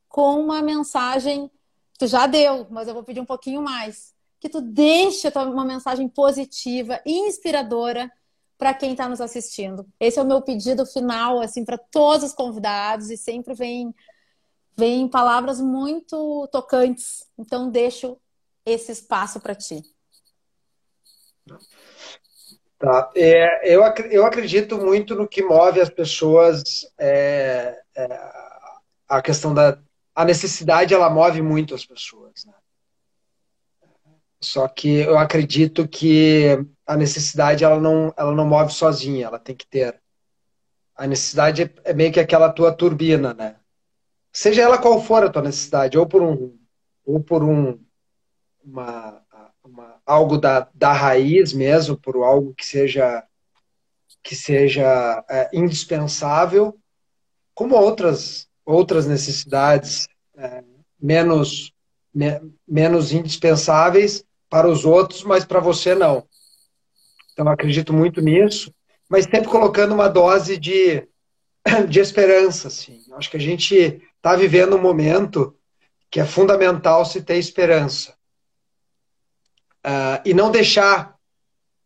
com 0.09 0.41
uma 0.41 0.63
mensagem 0.63 1.51
tu 1.99 2.07
já 2.07 2.27
deu, 2.27 2.67
mas 2.71 2.89
eu 2.89 2.95
vou 2.95 3.03
pedir 3.03 3.21
um 3.21 3.27
pouquinho 3.27 3.63
mais. 3.63 4.14
Que 4.45 4.51
tu 4.51 4.61
deixe 4.61 5.27
uma 5.35 5.65
mensagem 5.65 6.07
positiva 6.07 7.01
e 7.07 7.13
inspiradora 7.21 8.13
para 8.59 8.75
quem 8.75 8.91
está 8.91 9.09
nos 9.09 9.23
assistindo. 9.23 9.87
Esse 9.99 10.19
é 10.19 10.23
o 10.23 10.27
meu 10.27 10.43
pedido 10.43 10.85
final, 10.85 11.41
assim, 11.41 11.65
para 11.65 11.79
todos 11.79 12.27
os 12.27 12.35
convidados 12.35 13.09
e 13.09 13.17
sempre 13.17 13.55
vem 13.55 13.95
vem 14.77 15.09
palavras 15.09 15.63
muito 15.63 16.47
tocantes. 16.53 17.27
Então, 17.39 17.71
deixo 17.71 18.19
esse 18.67 18.93
espaço 18.93 19.41
para 19.41 19.55
ti. 19.55 19.83
Tá. 22.79 23.11
É, 23.17 23.75
eu, 23.75 23.81
eu 24.11 24.27
acredito 24.27 24.77
muito 24.77 25.15
no 25.15 25.27
que 25.27 25.43
move 25.43 25.81
as 25.81 25.89
pessoas. 25.89 26.87
É, 26.99 27.81
é, 27.97 28.21
a 29.09 29.23
questão 29.23 29.55
da 29.55 29.79
a 30.15 30.23
necessidade, 30.23 30.93
ela 30.93 31.09
move 31.09 31.41
muito 31.41 31.75
as 31.75 31.87
pessoas. 31.87 32.45
Né? 32.45 32.53
Só 34.45 34.69
que 34.69 34.89
eu 34.89 35.19
acredito 35.19 35.89
que 35.89 36.65
a 36.87 36.97
necessidade 36.97 37.65
ela 37.65 37.81
não, 37.81 38.13
ela 38.17 38.33
não 38.33 38.47
move 38.47 38.73
sozinha, 38.73 39.27
ela 39.27 39.39
tem 39.39 39.55
que 39.57 39.67
ter. 39.67 40.01
A 40.97 41.07
necessidade 41.07 41.63
é, 41.63 41.71
é 41.85 41.93
meio 41.93 42.13
que 42.13 42.21
aquela 42.21 42.53
tua 42.53 42.73
turbina, 42.73 43.35
né? 43.35 43.57
seja 44.35 44.63
ela 44.63 44.77
qual 44.77 45.01
for 45.01 45.23
a 45.23 45.31
tua 45.31 45.43
necessidade, 45.43 45.97
ou 45.97 46.07
por 46.07 46.21
um, 46.21 46.59
ou 47.07 47.23
por 47.23 47.45
um, 47.45 47.79
uma, 48.65 49.23
uma, 49.63 50.03
algo 50.05 50.37
da, 50.37 50.69
da 50.75 50.93
raiz 50.93 51.53
mesmo, 51.53 51.97
por 51.97 52.17
algo 52.17 52.53
que 52.53 52.67
seja 52.67 53.25
que 54.23 54.35
seja 54.35 55.23
é, 55.29 55.51
indispensável, 55.53 56.79
como 57.55 57.77
outras 57.77 58.49
outras 58.65 59.07
necessidades 59.07 60.09
é, 60.37 60.65
menos 60.99 61.73
me, 62.13 62.41
menos 62.67 63.13
indispensáveis 63.13 64.25
para 64.55 64.69
os 64.69 64.85
outros, 64.85 65.25
mas 65.25 65.45
para 65.45 65.59
você 65.59 65.97
não. 65.97 66.29
Então 67.33 67.49
acredito 67.49 67.93
muito 67.93 68.21
nisso, 68.21 68.73
mas 69.11 69.25
sempre 69.25 69.49
colocando 69.49 69.93
uma 69.93 70.07
dose 70.07 70.57
de 70.57 71.09
de 71.91 71.99
esperança, 71.99 72.69
assim. 72.69 73.05
Acho 73.15 73.29
que 73.29 73.37
a 73.37 73.41
gente 73.41 74.01
está 74.17 74.37
vivendo 74.37 74.77
um 74.77 74.81
momento 74.81 75.59
que 76.09 76.21
é 76.21 76.25
fundamental 76.25 77.05
se 77.05 77.21
ter 77.21 77.37
esperança. 77.37 78.15
Uh, 79.85 80.23
e 80.25 80.33
não 80.33 80.53
deixar 80.53 81.17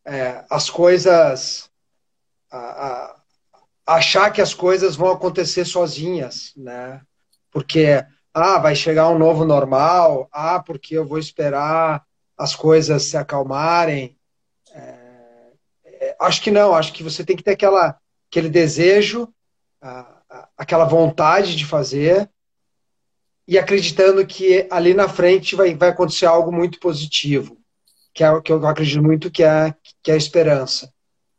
uh, 0.07 0.45
as 0.51 0.69
coisas. 0.69 1.71
Achar 3.87 4.31
que 4.31 4.43
as 4.43 4.53
coisas 4.53 4.95
vão 4.95 5.11
acontecer 5.11 5.65
sozinhas, 5.65 6.53
né? 6.55 7.01
Porque, 7.51 8.05
ah, 8.35 8.59
vai 8.59 8.75
chegar 8.75 9.09
um 9.09 9.19
novo 9.19 9.47
normal, 9.47 10.29
ah, 10.31 10.61
porque 10.61 10.95
eu 10.95 11.07
vou 11.07 11.19
esperar 11.19 12.07
as 12.39 12.55
coisas 12.55 13.03
se 13.03 13.17
acalmarem. 13.17 14.17
É, 14.73 15.53
é, 15.85 16.17
acho 16.21 16.41
que 16.41 16.51
não, 16.51 16.75
acho 16.75 16.93
que 16.93 17.03
você 17.03 17.25
tem 17.25 17.37
que 17.37 17.43
ter 17.43 17.53
aquela, 17.53 17.99
aquele 18.31 18.49
desejo 18.49 19.29
aquela 20.57 20.85
vontade 20.85 21.57
de 21.57 21.65
fazer 21.65 22.29
e 23.47 23.59
acreditando 23.59 24.27
que 24.27 24.67
ali 24.71 24.93
na 24.93 25.09
frente 25.09 25.57
vai, 25.57 25.75
vai 25.75 25.89
acontecer 25.89 26.27
algo 26.27 26.53
muito 26.53 26.79
positivo, 26.79 27.57
que 28.13 28.23
é 28.23 28.31
o 28.31 28.43
que 28.43 28.53
eu 28.53 28.67
acredito 28.67 29.03
muito 29.03 29.31
que 29.31 29.43
é, 29.43 29.75
que 30.03 30.11
é 30.11 30.15
a 30.15 30.19
esperança. 30.19 30.93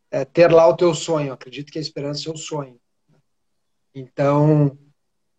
É 0.09 0.25
ter 0.25 0.51
lá 0.51 0.67
o 0.67 0.75
teu 0.75 0.95
sonho. 0.95 1.31
Acredito 1.31 1.71
que 1.71 1.77
a 1.77 1.81
esperança 1.81 2.29
é 2.29 2.33
o 2.33 2.37
sonho. 2.37 2.79
Então, 3.93 4.75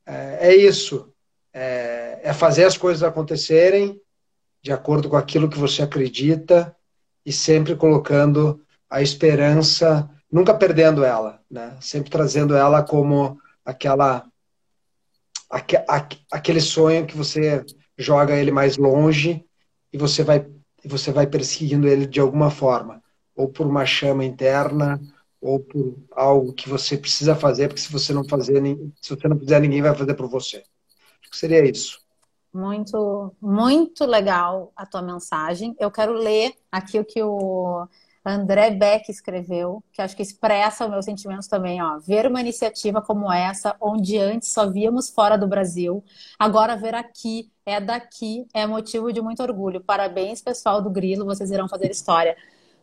é, 0.07 0.51
é 0.51 0.57
isso. 0.57 1.13
É, 1.53 2.21
é 2.23 2.33
fazer 2.33 2.65
as 2.65 2.77
coisas 2.77 3.03
acontecerem 3.03 4.01
de 4.63 4.73
acordo 4.73 5.09
com 5.09 5.17
aquilo 5.17 5.49
que 5.49 5.59
você 5.59 5.83
acredita 5.83 6.75
e 7.25 7.33
sempre 7.33 7.77
colocando 7.77 8.61
a 8.89 9.03
esperança 9.03 10.09
nunca 10.31 10.55
perdendo 10.55 11.05
ela, 11.05 11.41
né? 11.51 11.77
Sempre 11.81 12.11
trazendo 12.11 12.55
ela 12.55 12.83
como 12.83 13.39
aquela 13.65 14.27
aque, 15.49 15.77
aquele 16.31 16.61
sonho 16.61 17.07
que 17.07 17.17
você 17.17 17.65
joga 17.99 18.37
ele 18.37 18.51
mais 18.51 18.77
longe 18.77 19.45
e 19.93 19.99
você 19.99 20.23
vai 20.23 20.47
você 20.85 21.13
vai 21.13 21.27
perseguindo 21.27 21.87
ele 21.87 22.07
de 22.07 22.21
alguma 22.21 22.51
forma, 22.51 23.03
ou 23.37 23.49
por 23.49 23.67
uma 23.67 23.85
chama 23.85 24.25
interna, 24.25 24.99
ou 25.39 25.61
por 25.61 25.99
algo 26.13 26.55
que 26.55 26.71
você 26.71 26.97
precisa 26.97 27.35
fazer, 27.35 27.69
porque 27.69 27.83
se 27.83 27.93
você 27.93 28.15
não 28.15 28.25
fazer, 28.25 28.63
se 29.01 29.15
você 29.15 29.29
não 29.29 29.39
fizer, 29.39 29.61
ninguém 29.61 29.83
vai 29.83 29.95
fazer 29.95 30.15
por 30.15 30.27
você. 30.27 30.59
Acho 31.21 31.31
que 31.31 31.37
seria 31.37 31.69
isso. 31.69 32.01
Muito, 32.53 33.33
muito 33.41 34.05
legal 34.05 34.73
a 34.75 34.85
tua 34.85 35.03
mensagem. 35.03 35.77
Eu 35.79 35.91
quero 35.91 36.13
ler 36.13 36.53
aqui 36.71 36.99
o 36.99 37.05
que 37.05 37.23
o 37.23 37.87
André 38.25 38.71
Beck 38.73 39.09
escreveu, 39.09 39.83
que 39.93 40.03
acho 40.03 40.17
que 40.17 40.23
expressa 40.23 40.85
os 40.85 40.91
meus 40.91 41.05
sentimentos 41.05 41.47
também, 41.47 41.81
ó. 41.81 41.99
Ver 42.01 42.27
uma 42.27 42.41
iniciativa 42.41 43.01
como 43.01 43.33
essa, 43.33 43.77
onde 43.81 44.19
antes 44.19 44.53
só 44.53 44.69
víamos 44.69 45.09
fora 45.09 45.39
do 45.39 45.47
Brasil, 45.47 46.05
agora 46.39 46.77
ver 46.77 46.95
aqui, 46.95 47.51
é 47.65 47.81
daqui, 47.81 48.47
é 48.53 48.67
motivo 48.67 49.13
de 49.13 49.23
muito 49.23 49.43
orgulho. 49.43 49.81
Parabéns, 49.81 50.43
pessoal 50.43 50.83
do 50.83 50.91
Grilo, 50.91 51.25
vocês 51.25 51.51
irão 51.53 51.69
fazer 51.69 51.91
história. 51.91 52.37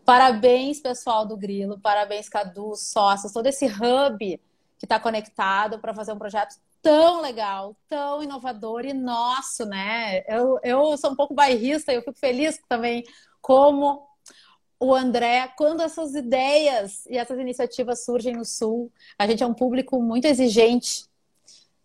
Parabéns, 0.05 0.79
pessoal 0.79 1.25
do 1.25 1.35
Grilo, 1.35 1.77
parabéns, 1.79 2.29
Cadu, 2.29 2.73
sócios, 2.75 3.33
todo 3.33 3.47
esse 3.47 3.65
hub 3.65 4.41
que 4.79 4.85
está 4.85 4.99
conectado 4.99 5.79
para 5.79 5.93
fazer 5.93 6.13
um 6.13 6.17
projeto 6.17 6.55
tão 6.87 7.19
legal, 7.19 7.75
tão 7.89 8.23
inovador 8.23 8.85
e 8.85 8.93
nosso, 8.93 9.65
né? 9.65 10.23
Eu, 10.25 10.57
eu 10.63 10.97
sou 10.97 11.11
um 11.11 11.15
pouco 11.17 11.33
bairrista 11.33 11.91
e 11.91 11.97
eu 11.97 12.01
fico 12.01 12.17
feliz 12.17 12.57
também 12.69 13.03
como 13.41 14.07
o 14.79 14.95
André, 14.95 15.51
quando 15.57 15.81
essas 15.81 16.15
ideias 16.15 17.05
e 17.07 17.17
essas 17.17 17.37
iniciativas 17.39 18.05
surgem 18.05 18.33
no 18.33 18.45
Sul, 18.45 18.89
a 19.19 19.27
gente 19.27 19.43
é 19.43 19.45
um 19.45 19.53
público 19.53 20.01
muito 20.01 20.25
exigente, 20.25 21.05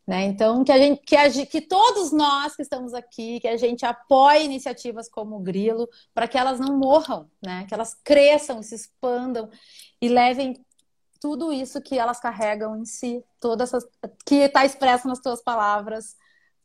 né? 0.06 0.24
Então, 0.24 0.62
que, 0.62 0.70
a 0.70 0.78
gente, 0.78 1.02
que, 1.02 1.16
a, 1.16 1.28
que 1.46 1.60
todos 1.60 2.12
nós 2.12 2.54
que 2.54 2.62
estamos 2.62 2.94
aqui, 2.94 3.40
que 3.40 3.48
a 3.48 3.56
gente 3.56 3.84
apoie 3.84 4.44
iniciativas 4.44 5.08
como 5.08 5.36
o 5.36 5.40
Grilo, 5.40 5.88
para 6.14 6.28
que 6.28 6.38
elas 6.38 6.60
não 6.60 6.78
morram, 6.78 7.28
né? 7.42 7.66
Que 7.66 7.74
elas 7.74 7.92
cresçam, 8.04 8.62
se 8.62 8.76
expandam 8.76 9.48
e 10.00 10.08
levem 10.08 10.64
tudo 11.22 11.52
isso 11.52 11.80
que 11.80 11.96
elas 11.96 12.18
carregam 12.18 12.76
em 12.76 12.84
si, 12.84 13.24
todas 13.38 13.72
essas, 13.72 13.88
que 14.26 14.34
está 14.34 14.64
expresso 14.64 15.06
nas 15.06 15.20
tuas 15.20 15.40
palavras 15.40 16.16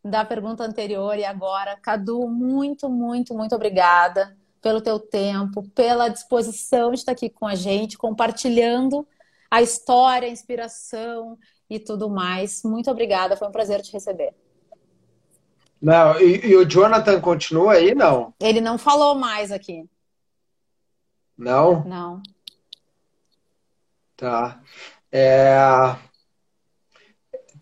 da 0.03 0.25
pergunta 0.25 0.63
anterior 0.63 1.15
e 1.15 1.23
agora. 1.23 1.77
Cadu, 1.77 2.27
muito, 2.27 2.89
muito, 2.89 3.35
muito 3.35 3.53
obrigada 3.53 4.35
pelo 4.59 4.81
teu 4.81 4.99
tempo, 4.99 5.61
pela 5.75 6.09
disposição 6.09 6.89
de 6.89 6.97
estar 6.97 7.11
aqui 7.11 7.29
com 7.29 7.45
a 7.45 7.53
gente, 7.53 7.99
compartilhando 7.99 9.07
a 9.51 9.61
história, 9.61 10.27
a 10.27 10.31
inspiração 10.31 11.37
e 11.69 11.77
tudo 11.77 12.09
mais. 12.09 12.63
Muito 12.63 12.89
obrigada, 12.89 13.37
foi 13.37 13.47
um 13.47 13.51
prazer 13.51 13.83
te 13.83 13.93
receber. 13.93 14.33
Não, 15.79 16.19
e, 16.19 16.47
e 16.47 16.55
o 16.55 16.65
Jonathan 16.65 17.21
continua 17.21 17.73
aí, 17.73 17.93
não? 17.93 18.33
Ele 18.39 18.59
não 18.59 18.79
falou 18.79 19.13
mais 19.13 19.51
aqui. 19.51 19.87
Não? 21.37 21.83
Não. 21.85 22.23
Tá. 24.17 24.59
É... 25.11 25.55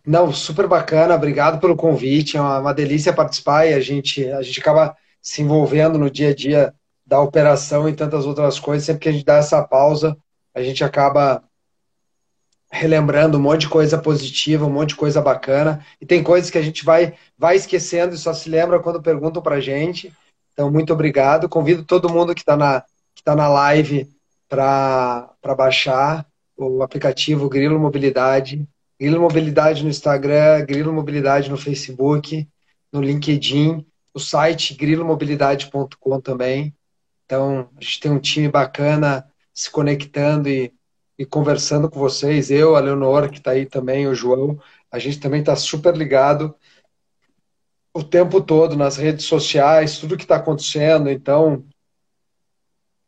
Não, 0.06 0.32
super 0.32 0.68
bacana, 0.68 1.16
obrigado 1.16 1.60
pelo 1.60 1.76
convite, 1.76 2.38
é 2.38 2.41
uma, 2.41 2.60
uma 2.60 2.74
delícia 2.74 3.12
participar 3.12 3.66
e 3.66 3.74
a 3.74 3.80
gente, 3.80 4.26
a 4.32 4.41
gente 4.41 4.60
acaba 4.60 4.95
se 5.22 5.41
envolvendo 5.41 5.97
no 5.97 6.10
dia 6.10 6.30
a 6.30 6.36
dia 6.36 6.74
da 7.06 7.20
operação 7.20 7.89
e 7.89 7.93
tantas 7.93 8.26
outras 8.26 8.60
coisas, 8.60 8.86
sempre 8.86 9.01
que 9.01 9.10
a 9.10 9.12
gente 9.12 9.26
dá 9.26 9.38
essa 9.38 9.62
pausa, 9.64 10.16
a 10.53 10.62
gente 10.64 10.84
acaba 10.84 11.43
relembrando 12.72 13.38
um 13.38 13.41
monte 13.41 13.62
de 13.62 13.70
coisa 13.70 13.97
positiva, 13.97 14.66
um 14.66 14.70
monte 14.70 14.89
de 14.89 14.95
coisa 14.95 15.22
bacana. 15.22 15.86
E 15.99 16.06
tem 16.06 16.24
coisas 16.24 16.49
que 16.49 16.58
a 16.58 16.62
gente 16.62 16.84
vai, 16.84 17.14
vai 17.38 17.56
esquecendo 17.56 18.16
e 18.16 18.18
só 18.18 18.34
se 18.34 18.49
lembra 18.49 18.80
quando 18.80 19.01
perguntam 19.01 19.41
para 19.41 19.56
a 19.56 19.62
gente. 19.62 20.14
Então, 20.53 20.72
muito 20.72 20.91
obrigado. 20.93 21.47
Convido 21.47 21.84
todo 21.84 22.10
mundo 22.10 22.34
que 22.36 22.41
está 22.41 22.58
na, 22.58 22.84
que 23.14 23.24
tá 23.24 23.36
na 23.36 23.47
live 23.47 24.10
para 24.49 25.30
baixar 25.58 26.26
o 26.58 26.82
aplicativo 26.82 27.49
Grilo 27.49 27.80
Mobilidade. 27.80 28.68
Grilo 28.99 29.22
Mobilidade 29.22 29.84
no 29.84 29.89
Instagram, 29.89 30.66
Grilo 30.66 30.93
Mobilidade 30.93 31.49
no 31.49 31.58
Facebook, 31.58 32.47
no 32.91 33.01
LinkedIn, 33.01 33.86
o 34.14 34.20
site 34.20 34.74
grilomobilidade.com 34.74 36.22
também. 36.22 36.74
Então, 37.26 37.70
a 37.76 37.82
gente 37.84 37.99
tem 37.99 38.12
um 38.12 38.20
time 38.20 38.47
bacana 38.47 39.30
se 39.53 39.70
conectando 39.70 40.47
e, 40.47 40.74
e 41.20 41.26
conversando 41.26 41.89
com 41.89 41.99
vocês. 41.99 42.49
Eu, 42.49 42.76
a 42.76 42.80
Leonor, 42.80 43.30
que 43.30 43.39
está 43.39 43.51
aí 43.51 43.66
também, 43.66 44.08
o 44.08 44.16
João, 44.16 44.58
a 44.89 44.97
gente 44.97 45.20
também 45.20 45.41
está 45.41 45.56
super 45.56 45.95
ligado 45.95 46.56
o 47.93 48.03
tempo 48.03 48.41
todo 48.41 48.76
nas 48.76 48.97
redes 48.97 49.26
sociais, 49.26 49.99
tudo 49.99 50.18
que 50.18 50.24
está 50.24 50.38
acontecendo. 50.38 51.10
Então, 51.10 51.66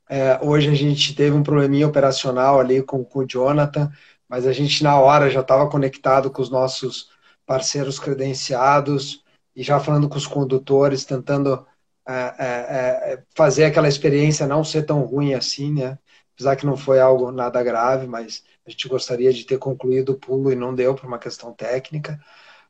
é, 0.09 0.39
hoje 0.41 0.69
a 0.69 0.75
gente 0.75 1.15
teve 1.15 1.35
um 1.35 1.43
probleminha 1.43 1.87
operacional 1.87 2.59
ali 2.59 2.81
com, 2.81 3.03
com 3.03 3.19
o 3.19 3.27
Jonathan, 3.27 3.91
mas 4.27 4.45
a 4.47 4.53
gente 4.53 4.83
na 4.83 4.99
hora 4.99 5.29
já 5.29 5.41
estava 5.41 5.69
conectado 5.69 6.31
com 6.31 6.41
os 6.41 6.49
nossos 6.49 7.09
parceiros 7.45 7.99
credenciados 7.99 9.23
e 9.55 9.63
já 9.63 9.79
falando 9.79 10.09
com 10.09 10.17
os 10.17 10.27
condutores, 10.27 11.05
tentando 11.05 11.65
é, 12.07 12.13
é, 12.13 13.13
é, 13.13 13.23
fazer 13.35 13.65
aquela 13.65 13.87
experiência 13.87 14.47
não 14.47 14.63
ser 14.63 14.83
tão 14.83 15.01
ruim 15.01 15.33
assim, 15.33 15.73
né? 15.73 15.97
Apesar 16.35 16.55
que 16.55 16.65
não 16.65 16.77
foi 16.77 16.99
algo 16.99 17.31
nada 17.31 17.63
grave, 17.63 18.05
mas 18.07 18.43
a 18.65 18.69
gente 18.69 18.87
gostaria 18.87 19.33
de 19.33 19.43
ter 19.43 19.57
concluído 19.57 20.09
o 20.11 20.19
pulo 20.19 20.51
e 20.51 20.55
não 20.55 20.73
deu 20.75 20.93
por 20.93 21.05
uma 21.05 21.17
questão 21.17 21.51
técnica. 21.53 22.19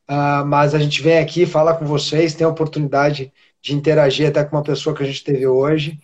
Uh, 0.08 0.44
mas 0.46 0.74
a 0.74 0.78
gente 0.78 1.02
vem 1.02 1.18
aqui, 1.18 1.44
fala 1.44 1.76
com 1.76 1.84
vocês, 1.84 2.34
tem 2.34 2.46
a 2.46 2.50
oportunidade 2.50 3.32
de 3.60 3.74
interagir 3.74 4.28
até 4.28 4.42
com 4.44 4.56
uma 4.56 4.62
pessoa 4.62 4.96
que 4.96 5.02
a 5.02 5.06
gente 5.06 5.22
teve 5.22 5.46
hoje. 5.46 6.00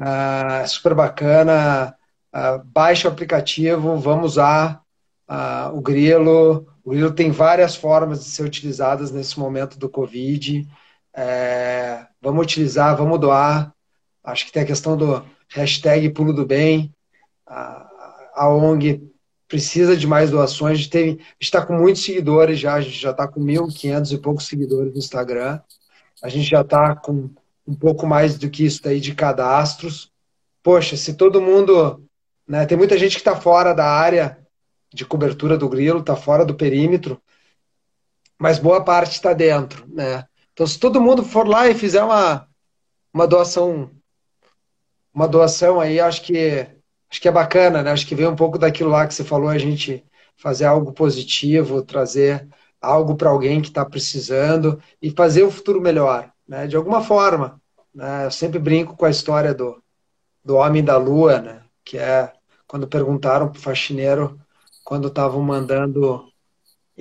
Uh, 0.00 0.66
super 0.66 0.94
bacana. 0.94 1.96
Uh, 2.32 2.62
baixa 2.64 3.08
o 3.08 3.12
aplicativo, 3.12 3.98
vamos 3.98 4.32
usar 4.32 4.82
uh, 5.28 5.76
o 5.76 5.80
Grilo. 5.80 6.66
O 6.84 6.90
Grilo 6.90 7.12
tem 7.12 7.30
várias 7.30 7.76
formas 7.76 8.24
de 8.24 8.30
ser 8.30 8.44
utilizadas 8.44 9.10
nesse 9.10 9.38
momento 9.38 9.78
do 9.78 9.88
Covid. 9.88 10.66
É, 11.14 12.06
vamos 12.20 12.44
utilizar, 12.44 12.96
vamos 12.96 13.18
doar. 13.18 13.74
Acho 14.22 14.46
que 14.46 14.52
tem 14.52 14.62
a 14.62 14.66
questão 14.66 14.96
do 14.96 15.24
hashtag 15.48 16.08
Pulo 16.10 16.32
do 16.32 16.46
Bem. 16.46 16.94
A, 17.46 17.88
a 18.34 18.48
ONG 18.48 19.02
precisa 19.48 19.96
de 19.96 20.06
mais 20.06 20.30
doações. 20.30 20.78
A 20.78 20.82
gente 20.82 21.18
está 21.40 21.64
com 21.64 21.72
muitos 21.74 22.04
seguidores 22.04 22.60
já, 22.60 22.74
a 22.74 22.80
gente 22.80 22.98
já 22.98 23.10
está 23.10 23.26
com 23.26 23.40
1.500 23.40 24.12
e 24.12 24.18
poucos 24.18 24.46
seguidores 24.46 24.92
no 24.92 24.98
Instagram. 24.98 25.60
A 26.22 26.28
gente 26.28 26.48
já 26.48 26.60
está 26.60 26.94
com 26.94 27.30
um 27.68 27.74
pouco 27.74 28.06
mais 28.06 28.38
do 28.38 28.48
que 28.48 28.64
isso 28.64 28.82
daí 28.82 28.98
de 28.98 29.14
cadastros. 29.14 30.10
Poxa, 30.62 30.96
se 30.96 31.12
todo 31.12 31.42
mundo. 31.42 32.02
Né, 32.46 32.64
tem 32.64 32.78
muita 32.78 32.96
gente 32.96 33.12
que 33.12 33.20
está 33.20 33.36
fora 33.36 33.74
da 33.74 33.84
área 33.84 34.38
de 34.90 35.04
cobertura 35.04 35.58
do 35.58 35.68
grilo, 35.68 36.00
está 36.00 36.16
fora 36.16 36.46
do 36.46 36.54
perímetro, 36.54 37.20
mas 38.38 38.58
boa 38.58 38.82
parte 38.82 39.12
está 39.12 39.34
dentro. 39.34 39.86
Né? 39.86 40.24
Então, 40.54 40.66
se 40.66 40.78
todo 40.78 41.00
mundo 41.00 41.22
for 41.22 41.46
lá 41.46 41.68
e 41.68 41.74
fizer 41.74 42.02
uma, 42.02 42.48
uma 43.12 43.26
doação, 43.26 43.90
uma 45.12 45.28
doação 45.28 45.78
aí, 45.78 46.00
acho 46.00 46.22
que 46.22 46.66
acho 47.10 47.20
que 47.20 47.28
é 47.28 47.32
bacana, 47.32 47.82
né? 47.82 47.90
Acho 47.90 48.06
que 48.06 48.14
vem 48.14 48.26
um 48.26 48.36
pouco 48.36 48.58
daquilo 48.58 48.90
lá 48.90 49.06
que 49.06 49.14
você 49.14 49.24
falou, 49.24 49.48
a 49.48 49.58
gente 49.58 50.04
fazer 50.36 50.64
algo 50.64 50.92
positivo, 50.92 51.82
trazer 51.82 52.48
algo 52.80 53.14
para 53.14 53.30
alguém 53.30 53.60
que 53.60 53.68
está 53.68 53.84
precisando 53.84 54.80
e 55.02 55.10
fazer 55.10 55.42
o 55.42 55.50
futuro 55.50 55.80
melhor, 55.80 56.32
né? 56.46 56.66
De 56.66 56.76
alguma 56.76 57.02
forma, 57.02 57.57
né? 57.98 58.26
Eu 58.26 58.30
sempre 58.30 58.60
brinco 58.60 58.96
com 58.96 59.04
a 59.04 59.10
história 59.10 59.52
do, 59.52 59.82
do 60.44 60.54
homem 60.54 60.84
da 60.84 60.96
lua, 60.96 61.40
né? 61.40 61.62
Que 61.84 61.98
é 61.98 62.32
quando 62.66 62.86
perguntaram 62.86 63.48
para 63.48 63.58
o 63.58 63.60
faxineiro 63.60 64.40
quando 64.84 65.08
estavam 65.08 65.42
mandando 65.42 66.24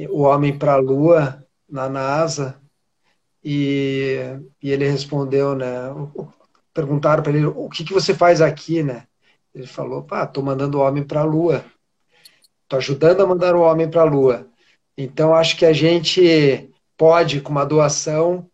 o 0.09 0.21
homem 0.23 0.57
para 0.57 0.73
a 0.73 0.77
lua 0.77 1.45
na 1.69 1.87
NASA 1.87 2.59
e, 3.43 4.17
e 4.61 4.71
ele 4.71 4.89
respondeu, 4.89 5.55
né? 5.55 5.67
Perguntaram 6.73 7.21
para 7.21 7.31
ele 7.31 7.45
o 7.45 7.69
que, 7.69 7.83
que 7.83 7.93
você 7.93 8.13
faz 8.15 8.41
aqui, 8.41 8.81
né? 8.81 9.05
Ele 9.53 9.67
falou, 9.67 10.01
pá, 10.01 10.25
tô 10.25 10.41
mandando 10.41 10.79
o 10.79 10.81
homem 10.81 11.03
para 11.03 11.21
a 11.21 11.23
Lua. 11.23 11.63
Tô 12.67 12.77
ajudando 12.77 13.21
a 13.21 13.27
mandar 13.27 13.55
o 13.55 13.61
homem 13.61 13.89
para 13.89 14.01
a 14.01 14.05
Lua. 14.05 14.47
Então, 14.97 15.33
acho 15.33 15.57
que 15.57 15.65
a 15.65 15.73
gente 15.73 16.71
pode, 16.97 17.41
com 17.41 17.51
uma 17.51 17.65
doação, 17.65 18.49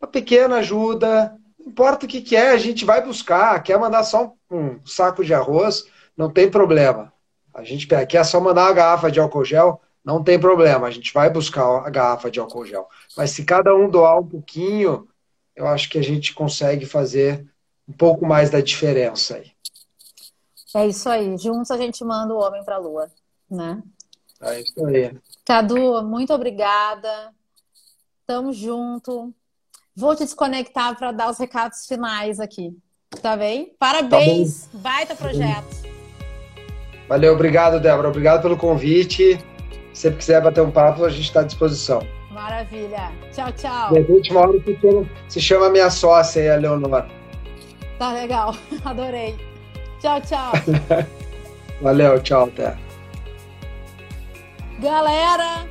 uma 0.00 0.08
pequena 0.08 0.56
ajuda, 0.56 1.34
não 1.64 1.72
importa 1.72 2.04
o 2.04 2.08
que, 2.08 2.20
que 2.20 2.36
é, 2.36 2.50
a 2.50 2.58
gente 2.58 2.84
vai 2.84 3.02
buscar. 3.02 3.62
Quer 3.62 3.78
mandar 3.78 4.04
só 4.04 4.34
um 4.50 4.78
saco 4.84 5.24
de 5.24 5.32
arroz, 5.32 5.84
não 6.16 6.30
tem 6.30 6.50
problema. 6.50 7.12
A 7.52 7.64
gente 7.64 7.86
quer 7.86 8.24
só 8.24 8.40
mandar 8.40 8.66
uma 8.66 8.72
garrafa 8.72 9.10
de 9.10 9.18
álcool 9.18 9.44
gel, 9.44 9.80
não 10.04 10.22
tem 10.22 10.38
problema. 10.38 10.86
A 10.86 10.90
gente 10.90 11.12
vai 11.12 11.30
buscar 11.30 11.64
a 11.86 11.90
garrafa 11.90 12.30
de 12.30 12.38
álcool 12.38 12.66
gel. 12.66 12.86
Mas 13.16 13.30
se 13.30 13.44
cada 13.44 13.74
um 13.74 13.88
doar 13.88 14.20
um 14.20 14.26
pouquinho, 14.26 15.08
eu 15.56 15.66
acho 15.66 15.88
que 15.88 15.98
a 15.98 16.02
gente 16.02 16.34
consegue 16.34 16.84
fazer 16.84 17.46
um 17.88 17.92
pouco 17.92 18.26
mais 18.26 18.50
da 18.50 18.60
diferença 18.60 19.36
aí. 19.36 19.52
É 20.76 20.86
isso 20.86 21.08
aí. 21.08 21.38
Juntos 21.38 21.70
a 21.70 21.78
gente 21.78 22.04
manda 22.04 22.34
o 22.34 22.38
homem 22.38 22.62
para 22.64 22.76
a 22.76 22.78
lua, 22.78 23.10
né? 23.50 23.82
É 24.42 24.60
isso 24.60 24.86
aí. 24.86 25.16
Cadu, 25.46 26.02
muito 26.02 26.34
obrigada. 26.34 27.32
Tamo 28.26 28.52
junto. 28.52 29.32
Vou 29.96 30.14
te 30.16 30.24
desconectar 30.24 30.96
para 30.96 31.12
dar 31.12 31.30
os 31.30 31.38
recados 31.38 31.86
finais 31.86 32.40
aqui. 32.40 32.76
Tá 33.22 33.36
bem? 33.36 33.72
Parabéns. 33.78 34.68
Tá 34.72 34.78
Baita 34.78 35.14
projeto. 35.14 35.84
Valeu, 37.08 37.34
obrigado, 37.34 37.78
Débora. 37.78 38.08
Obrigado 38.08 38.42
pelo 38.42 38.56
convite. 38.56 39.38
Se 39.92 40.10
você 40.10 40.12
quiser 40.12 40.42
bater 40.42 40.62
um 40.62 40.70
papo, 40.70 41.04
a 41.04 41.10
gente 41.10 41.24
está 41.24 41.40
à 41.40 41.44
disposição. 41.44 42.04
Maravilha. 42.30 43.12
Tchau, 43.32 43.52
tchau. 43.52 43.94
E 43.94 43.98
a 43.98 44.12
última 44.12 44.40
hora 44.40 44.52
se 45.28 45.40
chama 45.40 45.70
minha 45.70 45.88
sócia 45.88 46.42
aí, 46.42 46.50
a 46.50 46.56
Leonora. 46.56 47.08
Tá 47.96 48.12
legal. 48.12 48.56
Adorei. 48.84 49.36
Tchau, 50.00 50.20
tchau. 50.22 50.52
Valeu, 51.80 52.20
tchau, 52.20 52.44
até. 52.46 52.76
Galera, 54.80 55.66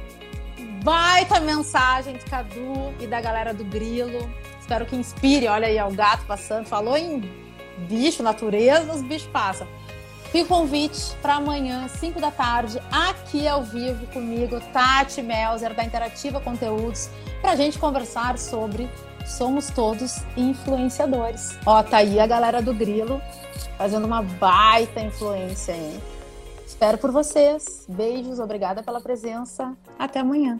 baita 0.84 1.40
mensagem 1.40 2.18
de 2.18 2.26
Cadu 2.26 2.94
e 3.00 3.08
da 3.08 3.22
galera 3.22 3.54
do 3.54 3.64
Grilo. 3.64 4.30
Espero 4.60 4.86
que 4.86 4.96
inspire. 4.96 5.48
Olha 5.48 5.68
aí, 5.68 5.80
ó, 5.80 5.88
o 5.88 5.94
gato 5.94 6.26
passando. 6.26 6.66
Falou 6.66 6.98
em 6.98 7.22
bicho, 7.88 8.22
natureza, 8.22 8.94
os 8.94 9.02
bichos 9.02 9.30
passam. 9.32 9.68
Fica 10.32 10.46
o 10.46 10.48
convite 10.48 11.16
para 11.22 11.36
amanhã, 11.36 11.88
5 11.88 12.20
da 12.20 12.32
tarde, 12.32 12.82
aqui 12.92 13.48
ao 13.48 13.64
vivo 13.64 14.08
comigo, 14.08 14.60
Tati 14.74 15.22
Melzer, 15.22 15.76
da 15.76 15.84
Interativa 15.84 16.42
Conteúdos, 16.42 17.08
para 17.40 17.52
a 17.52 17.56
gente 17.56 17.78
conversar 17.78 18.40
sobre 18.40 18.90
somos 19.28 19.70
todos 19.70 20.24
influenciadores. 20.36 21.56
Ó, 21.68 21.84
tá 21.84 21.98
aí 21.98 22.20
a 22.20 22.26
galera 22.26 22.64
do 22.64 22.74
Grilo 22.74 23.22
fazendo 23.78 24.06
uma 24.06 24.24
baita 24.24 25.02
influência, 25.02 25.74
hein? 25.74 26.02
Espero 26.66 26.98
por 26.98 27.12
vocês. 27.12 27.86
Beijos, 27.88 28.40
obrigada 28.40 28.82
pela 28.82 29.00
presença. 29.00 29.78
Até 30.00 30.20
amanhã. 30.20 30.60